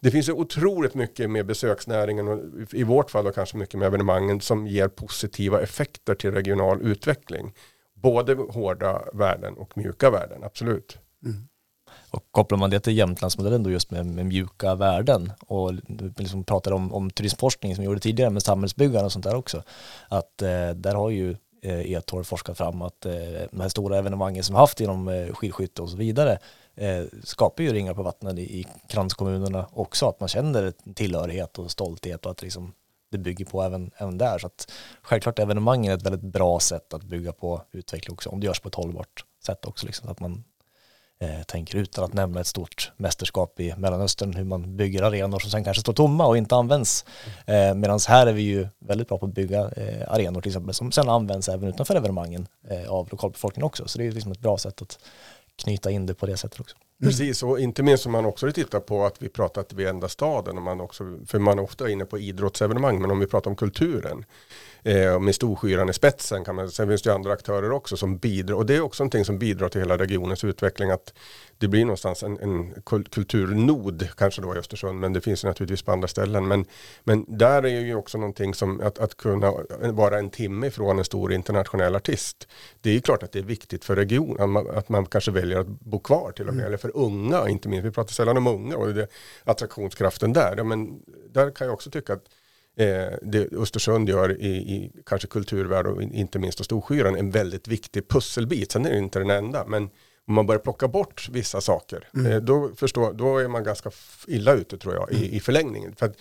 det 0.00 0.10
finns 0.10 0.28
ju 0.28 0.32
otroligt 0.32 0.94
mycket 0.94 1.30
med 1.30 1.46
besöksnäringen 1.46 2.28
och 2.28 2.38
i 2.72 2.82
vårt 2.82 3.10
fall 3.10 3.26
och 3.26 3.34
kanske 3.34 3.56
mycket 3.56 3.78
med 3.78 3.86
evenemangen 3.86 4.40
som 4.40 4.66
ger 4.66 4.88
positiva 4.88 5.60
effekter 5.60 6.14
till 6.14 6.32
regional 6.32 6.82
utveckling. 6.82 7.52
Både 7.94 8.34
hårda 8.34 9.02
värden 9.12 9.54
och 9.54 9.78
mjuka 9.78 10.10
värden, 10.10 10.44
absolut. 10.44 10.98
Mm. 11.24 11.48
Och 12.10 12.24
kopplar 12.30 12.58
man 12.58 12.70
det 12.70 12.80
till 12.80 12.96
Jämtlandsmodellen 12.96 13.62
då 13.62 13.70
just 13.70 13.90
med, 13.90 14.06
med 14.06 14.26
mjuka 14.26 14.74
värden 14.74 15.32
och 15.46 15.72
liksom 16.16 16.44
pratar 16.44 16.72
om, 16.72 16.92
om 16.92 17.10
turismforskning 17.10 17.74
som 17.74 17.82
vi 17.82 17.86
gjorde 17.86 18.00
tidigare 18.00 18.30
med 18.30 18.42
samhällsbyggande 18.42 19.04
och 19.04 19.12
sånt 19.12 19.24
där 19.24 19.34
också. 19.34 19.62
Att 20.08 20.42
eh, 20.42 20.70
där 20.70 20.94
har 20.94 21.10
ju 21.10 21.30
eh, 21.62 21.80
E12 21.80 22.22
forskat 22.22 22.58
fram 22.58 22.82
att 22.82 23.06
eh, 23.06 23.12
de 23.50 23.60
här 23.60 23.68
stora 23.68 23.98
evenemangen 23.98 24.44
som 24.44 24.54
haft 24.54 24.80
inom 24.80 25.08
eh, 25.08 25.34
skidskytte 25.34 25.82
och 25.82 25.90
så 25.90 25.96
vidare 25.96 26.38
eh, 26.80 27.04
skapar 27.24 27.62
ju 27.64 27.72
ringar 27.72 27.94
på 27.94 28.02
vattnet 28.02 28.38
i, 28.38 28.60
i 28.60 28.66
kranskommunerna 28.88 29.66
också, 29.72 30.08
att 30.08 30.20
man 30.20 30.28
känner 30.28 30.72
tillhörighet 30.94 31.58
och 31.58 31.70
stolthet 31.70 32.26
och 32.26 32.32
att 32.32 32.42
liksom 32.42 32.72
det 33.10 33.18
bygger 33.18 33.44
på 33.44 33.62
även, 33.62 33.90
även 33.96 34.18
där. 34.18 34.38
Så 34.38 34.46
att 34.46 34.72
självklart 35.02 35.38
är 35.38 35.90
ett 35.90 36.02
väldigt 36.02 36.32
bra 36.32 36.60
sätt 36.60 36.94
att 36.94 37.02
bygga 37.02 37.32
på 37.32 37.62
utveckling 37.72 38.14
också, 38.14 38.30
om 38.30 38.40
det 38.40 38.46
görs 38.46 38.60
på 38.60 38.68
ett 38.68 38.74
hållbart 38.74 39.24
sätt 39.46 39.64
också, 39.64 39.86
liksom, 39.86 40.06
så 40.06 40.12
att 40.12 40.20
man 40.20 40.44
eh, 41.20 41.42
tänker 41.42 41.78
utan 41.78 42.04
att 42.04 42.12
nämna 42.12 42.40
ett 42.40 42.46
stort 42.46 42.92
mästerskap 42.96 43.60
i 43.60 43.74
Mellanöstern, 43.76 44.34
hur 44.34 44.44
man 44.44 44.76
bygger 44.76 45.02
arenor 45.02 45.38
som 45.38 45.50
sen 45.50 45.64
kanske 45.64 45.80
står 45.80 45.92
tomma 45.92 46.26
och 46.26 46.36
inte 46.36 46.54
används. 46.56 47.04
Eh, 47.46 47.74
Medan 47.74 48.00
här 48.08 48.26
är 48.26 48.32
vi 48.32 48.42
ju 48.42 48.68
väldigt 48.78 49.08
bra 49.08 49.18
på 49.18 49.26
att 49.26 49.34
bygga 49.34 49.70
eh, 49.70 50.12
arenor 50.12 50.40
till 50.40 50.50
exempel, 50.50 50.74
som 50.74 50.92
sen 50.92 51.08
används 51.08 51.48
även 51.48 51.68
utanför 51.68 51.94
evenemangen 51.94 52.46
eh, 52.68 52.90
av 52.90 53.08
lokalbefolkningen 53.10 53.66
också. 53.66 53.88
Så 53.88 53.98
det 53.98 54.06
är 54.06 54.12
liksom 54.12 54.32
ett 54.32 54.40
bra 54.40 54.58
sätt 54.58 54.82
att 54.82 54.98
knyta 55.62 55.90
in 55.90 56.06
det 56.06 56.14
på 56.14 56.26
det 56.26 56.36
sättet 56.36 56.60
också. 56.60 56.76
Mm. 57.02 57.10
Precis, 57.10 57.42
och 57.42 57.60
inte 57.60 57.82
minst 57.82 58.06
om 58.06 58.12
man 58.12 58.24
också 58.24 58.52
tittar 58.52 58.80
på 58.80 59.04
att 59.04 59.22
vi 59.22 59.28
pratar 59.28 59.60
att 59.60 59.72
vi 59.72 59.84
är 59.84 59.90
enda 59.90 60.08
staden, 60.08 60.56
och 60.56 60.62
man 60.62 60.80
också, 60.80 61.18
för 61.26 61.38
man 61.38 61.58
är 61.58 61.62
ofta 61.62 61.90
inne 61.90 62.04
på 62.04 62.18
idrottsevenemang, 62.18 63.00
men 63.00 63.10
om 63.10 63.20
vi 63.20 63.26
pratar 63.26 63.50
om 63.50 63.56
kulturen, 63.56 64.24
eh, 64.82 65.20
med 65.20 65.34
Storskyran 65.34 65.88
i 65.88 65.92
spetsen 65.92 66.44
kan 66.44 66.54
man, 66.54 66.70
sen 66.70 66.88
finns 66.88 67.02
det 67.02 67.10
ju 67.10 67.14
andra 67.14 67.32
aktörer 67.32 67.70
också 67.70 67.96
som 67.96 68.18
bidrar, 68.18 68.56
och 68.56 68.66
det 68.66 68.76
är 68.76 68.80
också 68.80 69.02
någonting 69.02 69.24
som 69.24 69.38
bidrar 69.38 69.68
till 69.68 69.80
hela 69.80 69.98
regionens 69.98 70.44
utveckling, 70.44 70.90
att 70.90 71.12
det 71.60 71.68
blir 71.68 71.84
någonstans 71.84 72.22
en, 72.22 72.38
en 72.38 72.82
kulturnod, 73.10 74.08
kanske 74.16 74.42
då 74.42 74.54
i 74.54 74.58
Östersund, 74.58 75.00
men 75.00 75.12
det 75.12 75.20
finns 75.20 75.44
naturligtvis 75.44 75.82
på 75.82 75.92
andra 75.92 76.08
ställen. 76.08 76.48
Men, 76.48 76.64
men 77.04 77.24
där 77.28 77.62
är 77.62 77.80
ju 77.80 77.94
också 77.94 78.18
någonting 78.18 78.54
som 78.54 78.80
att, 78.80 78.98
att 78.98 79.16
kunna 79.16 79.52
vara 79.92 80.18
en 80.18 80.30
timme 80.30 80.66
ifrån 80.66 80.98
en 80.98 81.04
stor 81.04 81.32
internationell 81.32 81.96
artist. 81.96 82.48
Det 82.80 82.90
är 82.90 82.94
ju 82.94 83.00
klart 83.00 83.22
att 83.22 83.32
det 83.32 83.38
är 83.38 83.42
viktigt 83.42 83.84
för 83.84 83.96
regionen, 83.96 84.42
att 84.42 84.50
man, 84.50 84.70
att 84.70 84.88
man 84.88 85.06
kanske 85.06 85.30
väljer 85.30 85.58
att 85.58 85.66
bo 85.66 85.98
kvar 85.98 86.32
till 86.32 86.48
och 86.48 86.54
med, 86.54 86.60
mm. 86.60 86.66
eller 86.66 86.76
för 86.76 86.89
unga, 86.94 87.48
inte 87.48 87.68
minst, 87.68 87.86
vi 87.86 87.90
pratar 87.90 88.12
sällan 88.12 88.36
om 88.36 88.46
unga 88.46 88.76
och 88.76 88.94
det, 88.94 89.06
attraktionskraften 89.44 90.32
där. 90.32 90.54
Ja, 90.56 90.64
men 90.64 91.02
där 91.30 91.50
kan 91.50 91.66
jag 91.66 91.74
också 91.74 91.90
tycka 91.90 92.12
att 92.12 92.24
eh, 92.76 93.18
det 93.22 93.52
Östersund 93.52 94.08
gör 94.08 94.40
i, 94.40 94.50
i 94.50 94.92
kanske 95.06 95.28
kulturvärld 95.28 95.86
och 95.86 96.02
inte 96.02 96.38
minst 96.38 96.64
Storskyran 96.64 97.16
en 97.16 97.30
väldigt 97.30 97.68
viktig 97.68 98.08
pusselbit. 98.08 98.72
Sen 98.72 98.86
är 98.86 98.90
det 98.90 98.98
inte 98.98 99.18
den 99.18 99.30
enda, 99.30 99.64
men 99.66 99.90
om 100.26 100.34
man 100.34 100.46
börjar 100.46 100.60
plocka 100.60 100.88
bort 100.88 101.28
vissa 101.32 101.60
saker, 101.60 102.08
mm. 102.14 102.32
eh, 102.32 102.38
då, 102.38 102.70
förstår, 102.76 103.12
då 103.12 103.38
är 103.38 103.48
man 103.48 103.64
ganska 103.64 103.90
illa 104.26 104.52
ute 104.52 104.78
tror 104.78 104.94
jag 104.94 105.12
i, 105.12 105.36
i 105.36 105.40
förlängningen. 105.40 105.94
För 105.96 106.12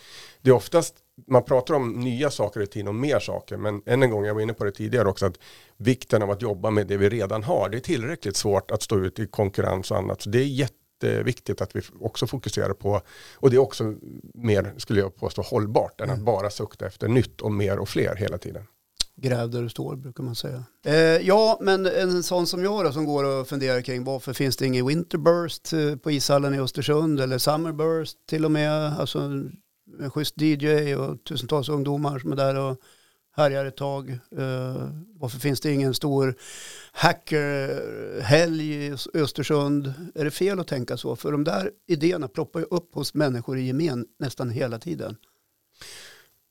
det 0.42 0.50
är 0.50 0.54
oftast, 0.54 0.96
man 1.28 1.44
pratar 1.44 1.74
om 1.74 1.92
nya 1.92 2.32
saker 2.32 2.62
i 2.62 2.68
tiden 2.68 2.88
och 2.88 2.96
mer 2.96 3.20
saker, 3.20 3.58
men 3.58 3.82
än 3.86 4.04
en 4.04 4.10
gång, 4.10 4.26
jag 4.26 4.34
var 4.34 4.42
inne 4.42 4.54
på 4.54 4.64
det 4.64 4.72
tidigare 4.72 5.10
också, 5.10 5.26
att 5.26 5.40
vikten 5.78 6.22
av 6.24 6.32
att 6.32 6.42
jobba 6.42 6.70
med 6.70 6.88
det 6.88 6.98
vi 6.98 7.10
redan 7.10 7.44
har, 7.44 7.70
det 7.70 7.78
är 7.78 7.82
tillräckligt 7.82 8.36
svårt 8.36 8.72
att 8.72 8.82
stå 8.82 9.00
ut 9.00 9.20
i 9.20 9.28
konkurrens 9.28 9.92
och 9.92 9.98
annat. 9.98 10.22
Så 10.22 10.30
det 10.30 10.40
är 10.40 10.46
jätteviktigt 10.46 11.62
att 11.62 11.76
vi 11.76 11.82
också 12.00 12.28
fokuserar 12.28 12.74
på, 12.74 13.02
och 13.36 13.50
det 13.50 13.56
är 13.56 13.62
också 13.62 13.94
mer, 14.34 14.74
skulle 14.78 15.00
jag 15.00 15.16
påstå, 15.16 15.42
hållbart 15.42 16.02
än 16.02 16.10
att 16.10 16.16
mm. 16.16 16.26
bara 16.26 16.50
sukta 16.50 16.88
efter 16.88 17.08
nytt 17.08 17.42
och 17.42 17.52
mer 17.52 17.80
och 17.80 17.90
fler 17.90 18.16
hela 18.16 18.38
tiden. 18.38 18.64
Gräv 19.22 19.50
där 19.50 19.62
du 19.62 19.70
står 19.70 19.96
brukar 19.96 20.24
man 20.24 20.36
säga. 20.36 20.64
Eh, 20.86 20.96
ja, 20.96 21.58
men 21.62 21.86
en 21.86 22.24
sån 22.24 22.48
som 22.48 22.64
jag 22.64 22.86
då 22.86 22.92
som 22.92 23.06
går 23.06 23.24
och 23.24 23.48
funderar 23.48 23.82
kring 23.82 24.04
varför 24.04 24.34
finns 24.34 24.58
det 24.58 24.66
ingen 24.66 24.88
Winterburst 24.88 25.74
eh, 25.74 25.96
på 25.96 26.12
ishallen 26.12 26.54
i 26.54 26.60
Östersund 26.60 27.20
eller 27.20 27.38
Summerburst 27.38 28.18
till 28.30 28.46
och 28.46 28.52
med. 28.52 29.00
Alltså 29.00 29.20
en 30.00 30.12
schysst 30.12 30.42
DJ 30.42 30.96
och 30.96 31.24
tusentals 31.24 31.70
ungdomar 31.70 32.20
som 32.20 32.32
är 32.32 32.36
där 32.36 32.56
och 32.56 32.78
härjar 33.36 33.66
ett 33.66 33.78
tag. 33.78 34.10
Uh, 34.10 34.90
varför 35.14 35.40
finns 35.40 35.62
det 35.62 35.74
ingen 35.74 35.94
stor 35.94 36.36
hackerhelg 36.92 38.74
i 38.74 38.94
Östersund? 39.14 39.94
Är 40.16 40.24
det 40.24 40.32
fel 40.32 40.60
att 40.60 40.68
tänka 40.68 40.98
så? 40.98 41.16
För 41.16 41.32
de 41.32 41.44
där 41.44 41.72
idéerna 41.88 42.28
ploppar 42.28 42.60
ju 42.60 42.66
upp 42.66 42.96
hos 42.96 43.14
människor 43.14 43.58
i 43.58 43.62
gemen 43.62 44.06
nästan 44.20 44.50
hela 44.50 44.80
tiden. 44.80 45.18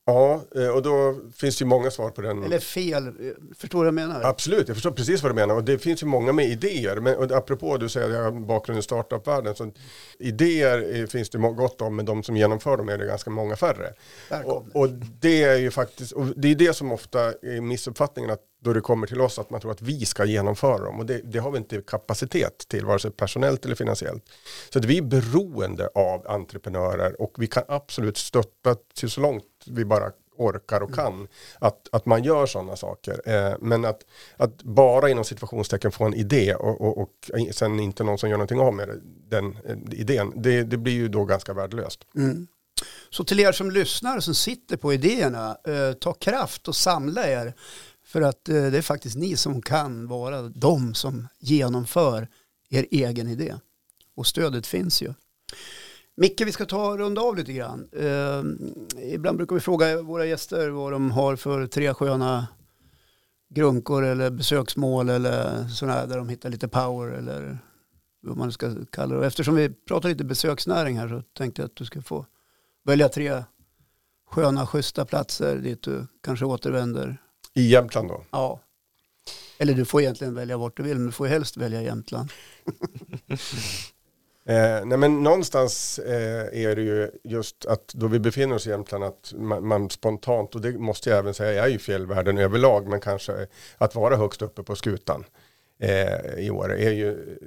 Ja, 0.09 0.43
eh, 0.55 0.69
och 0.69 0.83
då 0.83 1.17
finns 1.37 1.59
det 1.59 1.63
ju 1.63 1.69
många 1.69 1.91
svar 1.91 2.11
på 2.11 2.21
den. 2.21 2.43
Eller 2.43 2.59
fel, 2.59 3.13
förstår 3.59 3.79
du 3.79 3.91
vad 3.91 4.03
jag 4.03 4.09
menar? 4.09 4.23
Absolut, 4.25 4.69
jag 4.69 4.77
förstår 4.77 4.91
precis 4.91 5.23
vad 5.23 5.31
du 5.31 5.35
menar. 5.35 5.55
Och 5.55 5.65
det 5.65 5.79
finns 5.79 6.03
ju 6.03 6.07
många 6.07 6.33
med 6.33 6.47
idéer. 6.47 6.97
Men 6.97 7.17
och 7.17 7.33
apropå 7.33 7.77
du 7.77 7.89
säger 7.89 8.09
att 8.09 8.15
jag 8.15 8.23
har 8.23 8.31
bakgrund 8.31 8.79
i 8.79 8.83
startupvärlden. 8.83 9.55
Så 9.55 9.71
idéer 10.19 11.07
finns 11.07 11.31
det 11.31 11.39
gott 11.39 11.81
om, 11.81 11.97
men 11.97 12.05
de 12.05 12.23
som 12.23 12.37
genomför 12.37 12.77
dem 12.77 12.89
är 12.89 12.99
det 12.99 13.07
ganska 13.07 13.31
många 13.31 13.57
färre. 13.57 13.95
Och, 14.45 14.67
och, 14.73 14.89
det 15.21 15.43
är 15.43 15.57
ju 15.57 15.71
faktiskt, 15.71 16.13
och 16.13 16.27
det 16.37 16.49
är 16.49 16.55
det 16.55 16.75
som 16.75 16.93
ofta 16.93 17.25
är 17.25 17.61
missuppfattningen 17.61 18.31
att 18.31 18.43
då 18.61 18.73
det 18.73 18.81
kommer 18.81 19.07
till 19.07 19.21
oss 19.21 19.39
att 19.39 19.51
man 19.51 19.61
tror 19.61 19.73
att 19.73 19.83
vi 19.83 20.07
ska 20.07 20.25
genomföra 20.25 20.85
dem. 20.85 20.99
Och 20.99 21.07
det, 21.07 21.21
det 21.25 21.39
har 21.39 21.51
vi 21.51 21.59
inte 21.59 21.83
kapacitet 21.87 22.69
till, 22.69 22.85
vare 22.85 22.99
sig 22.99 23.11
personellt 23.11 23.65
eller 23.65 23.75
finansiellt. 23.75 24.25
Så 24.71 24.79
att 24.79 24.85
vi 24.85 24.99
är 24.99 25.03
beroende 25.03 25.89
av 25.95 26.29
entreprenörer 26.29 27.23
och 27.23 27.35
vi 27.39 27.47
kan 27.47 27.63
absolut 27.69 28.17
stötta 28.17 28.77
till 28.95 29.11
så 29.11 29.21
långt 29.21 29.45
vi 29.67 29.85
bara 29.85 30.11
orkar 30.39 30.81
och 30.81 30.95
kan. 30.95 31.15
Mm. 31.15 31.29
Att, 31.59 31.89
att 31.93 32.07
man 32.07 32.25
gör 32.25 32.47
sådana 32.47 32.77
saker. 32.77 33.21
Eh, 33.25 33.55
men 33.61 33.85
att, 33.85 34.01
att 34.37 34.63
bara 34.63 35.11
inom 35.11 35.25
situationstecken 35.25 35.93
få 35.93 36.05
en 36.05 36.15
idé 36.15 36.55
och, 36.55 36.81
och, 36.81 36.99
och 36.99 37.31
sen 37.53 37.81
inte 37.81 38.05
någon 38.05 38.19
som 38.19 38.31
gör 38.31 38.37
någonting 38.37 38.61
av 38.61 38.75
med 38.75 38.89
den 39.29 39.59
eh, 39.65 40.01
idén. 40.01 40.33
Det, 40.37 40.63
det 40.63 40.77
blir 40.77 40.93
ju 40.93 41.09
då 41.09 41.25
ganska 41.25 41.53
värdelöst. 41.53 42.01
Mm. 42.17 42.47
Så 43.11 43.25
till 43.25 43.41
er 43.41 43.53
som 43.53 43.71
lyssnar 43.71 44.21
som 44.21 44.35
sitter 44.35 44.77
på 44.77 44.93
idéerna, 44.93 45.57
eh, 45.67 45.93
ta 45.93 46.13
kraft 46.13 46.69
och 46.69 46.77
samla 46.77 47.29
er. 47.29 47.55
För 48.09 48.23
att 48.23 48.49
eh, 48.49 48.55
det 48.55 48.79
är 48.79 48.83
faktiskt 48.83 49.17
ni 49.17 49.37
som 49.37 49.63
kan 49.63 50.09
vara 50.09 50.43
de 50.43 50.95
som 50.95 51.29
genomför 51.39 52.29
er 52.69 52.87
egen 52.91 53.29
idé. 53.29 53.55
Och 54.15 54.27
stödet 54.27 54.67
finns 54.67 55.03
ju. 55.03 55.15
Micke, 56.17 56.41
vi 56.41 56.53
ska 56.53 56.65
ta 56.65 56.89
och 56.89 56.99
runda 56.99 57.21
av 57.21 57.37
lite 57.37 57.53
grann. 57.53 57.89
Eh, 57.93 58.43
ibland 59.15 59.37
brukar 59.37 59.55
vi 59.55 59.61
fråga 59.61 60.03
våra 60.03 60.27
gäster 60.27 60.69
vad 60.69 60.93
de 60.93 61.11
har 61.11 61.37
för 61.37 61.67
tre 61.67 61.95
sköna 61.95 62.47
grunkor 63.51 64.05
eller 64.05 64.31
besöksmål 64.31 65.09
eller 65.09 65.69
sådana 65.69 66.07
där 66.07 66.17
de 66.17 66.29
hittar 66.29 66.51
lite 66.51 66.69
power 66.69 67.09
eller 67.09 67.59
vad 68.21 68.37
man 68.37 68.53
ska 68.53 68.75
kalla 68.91 69.17
det. 69.17 69.27
eftersom 69.27 69.55
vi 69.55 69.69
pratar 69.69 70.09
lite 70.09 70.25
besöksnäring 70.25 70.99
här 70.99 71.09
så 71.09 71.23
tänkte 71.23 71.63
jag 71.63 71.67
att 71.67 71.77
du 71.77 71.85
ska 71.85 72.03
få 72.03 72.27
välja 72.85 73.09
tre 73.09 73.45
sköna, 74.31 74.67
schyssta 74.67 75.05
platser 75.05 75.57
dit 75.57 75.83
du 75.83 76.07
kanske 76.23 76.45
återvänder. 76.45 77.23
I 77.55 77.69
Jämtland 77.69 78.09
då? 78.09 78.25
Ja. 78.31 78.61
Eller 79.59 79.75
du 79.75 79.85
får 79.85 80.01
egentligen 80.01 80.35
välja 80.35 80.57
vart 80.57 80.77
du 80.77 80.83
vill, 80.83 80.97
men 80.97 81.07
du 81.07 81.13
får 81.13 81.27
helst 81.27 81.57
välja 81.57 81.83
Jämtland. 81.83 82.31
Eh, 84.49 84.85
nej 84.85 84.99
men 84.99 85.23
någonstans 85.23 85.99
eh, 85.99 86.65
är 86.65 86.77
det 86.77 86.83
ju 86.83 87.11
just 87.25 87.67
att 87.67 87.89
då 87.89 88.07
vi 88.07 88.19
befinner 88.19 88.55
oss 88.55 88.67
i 88.67 88.71
Jämtland 88.71 89.05
att 89.05 89.33
man, 89.37 89.67
man, 89.67 89.91
spontant, 89.91 90.55
och 90.55 90.61
det 90.61 90.79
måste 90.79 91.11
jag 91.11 91.19
även 91.19 91.35
säga, 91.35 91.53
jag 91.53 91.67
är 91.67 91.71
ju 91.71 91.79
fjällvärlden 91.79 92.39
överlag, 92.39 92.87
men 92.87 93.01
kanske 93.01 93.47
att 93.79 93.95
vara 93.95 94.17
högst 94.17 94.43
uppe 94.43 94.63
på 94.63 94.77
skutan 94.77 95.25
eh, 95.81 96.35
i 96.39 96.51
år 96.51 96.73
är 96.73 96.91
ju 96.91 97.39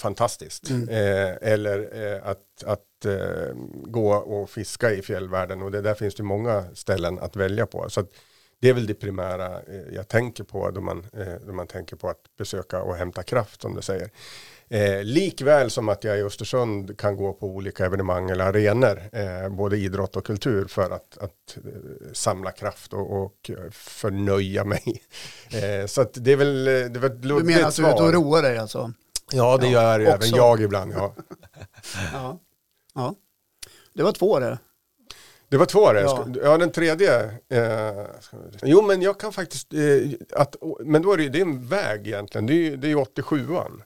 fantastiskt. 0.00 0.70
Mm. 0.70 0.88
Eh, 0.88 1.52
eller 1.52 2.04
eh, 2.04 2.28
att, 2.28 2.64
att 2.64 3.04
eh, 3.04 3.54
gå 3.84 4.12
och 4.12 4.50
fiska 4.50 4.92
i 4.92 5.02
fjällvärlden 5.02 5.62
och 5.62 5.70
det, 5.70 5.80
där 5.80 5.94
finns 5.94 6.14
det 6.14 6.22
många 6.22 6.64
ställen 6.74 7.18
att 7.18 7.36
välja 7.36 7.66
på. 7.66 7.90
Så 7.90 8.00
att, 8.00 8.10
det 8.60 8.68
är 8.68 8.74
väl 8.74 8.86
det 8.86 8.94
primära 8.94 9.60
jag 9.92 10.08
tänker 10.08 10.44
på 10.44 10.70
då 10.70 10.80
man, 10.80 11.06
då 11.46 11.52
man 11.52 11.66
tänker 11.66 11.96
på 11.96 12.08
att 12.08 12.36
besöka 12.38 12.82
och 12.82 12.96
hämta 12.96 13.22
kraft 13.22 13.62
som 13.62 13.74
du 13.74 13.82
säger. 13.82 14.10
Eh, 14.72 15.04
likväl 15.04 15.70
som 15.70 15.88
att 15.88 16.04
jag 16.04 16.18
i 16.18 16.22
Östersund 16.22 16.98
kan 16.98 17.16
gå 17.16 17.32
på 17.32 17.46
olika 17.46 17.86
evenemang 17.86 18.30
eller 18.30 18.44
arenor, 18.44 19.02
eh, 19.12 19.48
både 19.48 19.76
idrott 19.76 20.16
och 20.16 20.26
kultur 20.26 20.66
för 20.66 20.90
att, 20.90 21.18
att 21.18 21.56
eh, 21.56 22.12
samla 22.12 22.50
kraft 22.50 22.92
och, 22.92 23.22
och 23.24 23.50
förnöja 23.72 24.64
mig. 24.64 25.02
Eh, 25.52 25.86
så 25.86 26.00
att 26.00 26.10
det 26.14 26.32
är 26.32 26.36
väl, 26.36 26.64
det 26.64 26.98
var 26.98 27.06
ett 27.06 27.22
Du 27.22 27.28
menar 27.28 27.68
att 27.68 27.76
du 27.76 27.86
är 27.86 27.94
ute 27.94 28.02
och 28.02 28.12
roar 28.12 28.42
dig 28.42 28.58
alltså? 28.58 28.92
Ja, 29.32 29.56
det 29.56 29.66
Ja, 29.66 29.72
gör 29.72 30.00
även 30.00 30.28
jag 30.28 30.60
ibland. 30.60 30.92
Ja. 30.94 31.14
Ja. 32.12 32.38
ja. 32.94 33.14
Det 33.94 34.02
var 34.02 34.12
två 34.12 34.38
det. 34.38 34.58
Det 35.50 35.56
var 35.56 35.66
två 35.66 35.92
det. 35.92 36.00
Ja. 36.00 36.26
Ja, 36.42 36.58
den 36.58 36.72
tredje. 36.72 37.24
Eh, 37.48 38.04
jo, 38.62 38.82
men 38.82 39.02
jag 39.02 39.20
kan 39.20 39.32
faktiskt, 39.32 39.74
eh, 39.74 39.80
att, 40.32 40.56
men 40.80 41.02
då 41.02 41.12
är 41.12 41.16
det, 41.16 41.28
det 41.28 41.38
är 41.38 41.42
en 41.42 41.66
väg 41.66 42.06
egentligen. 42.06 42.46
Det 42.46 42.52
är 42.52 42.56
ju 42.56 42.76
det 42.76 42.86
är 42.86 42.88
ju 42.88 42.96
87an. 42.96 43.82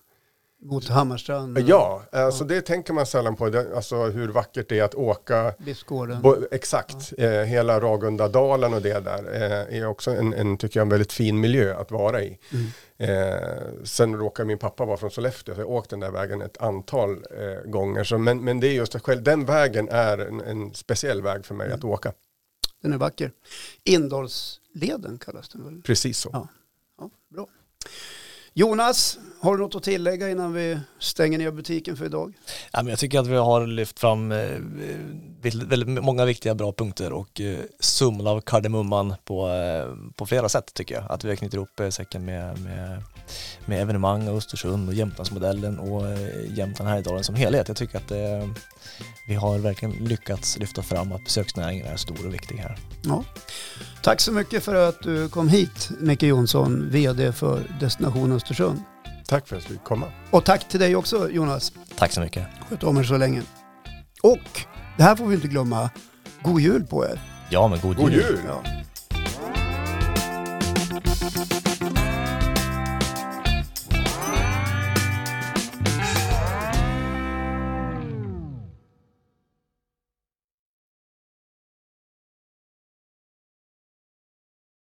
Mot 0.67 0.89
Hammarstrand. 0.89 1.59
Ja, 1.59 2.03
alltså 2.12 2.45
det 2.45 2.61
tänker 2.61 2.93
man 2.93 3.07
sällan 3.07 3.37
på. 3.37 3.49
Det, 3.51 3.77
alltså 3.77 4.05
hur 4.05 4.29
vackert 4.29 4.69
det 4.69 4.79
är 4.79 4.85
att 4.85 4.95
åka 4.95 5.55
Bispgården. 5.59 6.23
Bo, 6.23 6.37
exakt, 6.51 7.12
eh, 7.19 7.31
hela 7.31 7.81
Ragundadalen 7.81 8.75
och 8.75 8.83
det 8.83 9.01
där 9.01 9.35
eh, 9.35 9.79
är 9.79 9.87
också 9.87 10.11
en, 10.11 10.35
en, 10.35 10.57
tycker 10.59 10.81
jag, 10.81 10.85
en 10.85 10.89
väldigt 10.89 11.12
fin 11.12 11.41
miljö 11.41 11.77
att 11.77 11.91
vara 11.91 12.23
i. 12.23 12.39
Mm. 12.53 12.67
Eh, 12.97 13.39
sen 13.85 14.15
råkar 14.17 14.45
min 14.45 14.59
pappa 14.59 14.85
vara 14.85 14.97
från 14.97 15.11
Sollefteå, 15.11 15.55
så 15.55 15.61
jag 15.61 15.67
har 15.67 15.73
åkt 15.73 15.91
den 15.91 16.01
där 16.01 16.11
vägen 16.11 16.43
ett 16.43 16.57
antal 16.62 17.11
eh, 17.11 17.71
gånger. 17.71 18.05
Så, 18.05 18.19
men, 18.19 18.45
men 18.45 18.61
det 18.61 18.67
är 18.67 18.73
just 18.73 19.01
själv, 19.01 19.23
den 19.23 19.45
vägen 19.45 19.89
är 19.89 20.19
en, 20.19 20.41
en 20.41 20.75
speciell 20.75 21.23
väg 21.23 21.45
för 21.47 21.55
mig 21.55 21.67
Mm. 21.67 21.79
att 21.79 21.85
åka. 21.85 22.12
Den 22.83 22.93
är 22.93 22.99
vacker. 22.99 23.33
Indalsleden 23.85 25.19
kallas 25.19 25.49
den 25.49 25.65
väl? 25.65 25.83
Precis 25.83 26.19
så. 26.19 26.31
Ja. 26.33 26.49
Ja, 26.99 27.11
bra. 27.35 27.47
Jonas, 28.57 29.18
har 29.40 29.57
du 29.57 29.62
något 29.62 29.74
att 29.74 29.82
tillägga 29.82 30.30
innan 30.30 30.52
vi 30.52 30.78
stänger 30.98 31.38
ner 31.38 31.50
butiken 31.50 31.96
för 31.96 32.05
idag? 32.05 32.34
Ja, 32.72 32.82
men 32.82 32.86
jag 32.86 32.98
tycker 32.98 33.18
att 33.18 33.26
vi 33.26 33.36
har 33.36 33.66
lyft 33.66 33.98
fram 33.98 34.32
eh, 34.32 34.48
väldigt, 35.40 35.88
många 35.88 36.24
viktiga 36.24 36.55
bra 36.55 36.72
punkter 36.72 37.12
och 37.12 37.40
eh, 37.40 37.59
summan 37.80 38.26
av 38.26 38.40
kardemumman 38.40 39.14
på, 39.24 39.48
eh, 39.48 40.12
på 40.16 40.26
flera 40.26 40.48
sätt 40.48 40.74
tycker 40.74 40.94
jag. 40.94 41.05
Att 41.09 41.24
vi 41.24 41.28
har 41.28 41.36
knutit 41.36 41.55
ihop 41.55 41.80
säcken 41.90 42.24
med, 42.24 42.59
med, 42.61 43.02
med 43.66 43.82
evenemang 43.82 44.28
och 44.28 44.36
Östersund 44.36 44.88
och 44.88 44.94
Jämtlandsmodellen 44.94 45.78
och 45.78 46.02
Jämtland 46.48 46.90
Härjedalen 46.90 47.24
som 47.24 47.34
helhet. 47.34 47.68
Jag 47.68 47.76
tycker 47.76 47.98
att 47.98 48.11
eh, 48.11 48.48
vi 49.26 49.35
har 49.35 49.59
verkligen 49.59 49.93
lyckats 49.93 50.59
lyfta 50.59 50.82
fram 50.82 51.12
att 51.12 51.24
besöksnäringen 51.24 51.87
är 51.87 51.97
stor 51.97 52.26
och 52.26 52.35
viktig 52.35 52.57
här. 52.57 52.78
Ja. 53.03 53.24
Tack 54.03 54.20
så 54.20 54.32
mycket 54.32 54.64
för 54.64 54.89
att 54.89 55.03
du 55.03 55.28
kom 55.28 55.49
hit, 55.49 55.91
Micke 56.01 56.22
Jonsson, 56.22 56.91
VD 56.91 57.32
för 57.32 57.76
Destination 57.80 58.32
Östersund. 58.32 58.82
Tack 59.26 59.49
för 59.49 59.57
att 59.57 59.64
vi 59.64 59.68
fick 59.74 59.85
komma. 59.85 60.07
Och 60.30 60.45
tack 60.45 60.68
till 60.68 60.80
dig 60.80 60.97
också, 60.97 61.30
Jonas. 61.30 61.72
Tack 61.97 62.12
så 62.12 62.20
mycket. 62.20 62.47
Sköt 62.68 62.85
om 62.85 62.97
er 62.97 63.05
så 63.05 63.16
länge. 63.16 63.43
Och, 64.22 64.66
det 64.97 65.03
här 65.03 65.16
får 65.16 65.26
vi 65.26 65.35
inte 65.35 65.49
glömma, 65.49 65.91
god 66.43 66.61
jul 66.61 66.85
på 66.85 67.05
er. 67.05 67.20
Ja, 67.51 67.68
men 67.68 67.80
god, 67.80 67.97
God 67.97 68.12
jul! 68.12 68.41
Ja. 68.47 68.62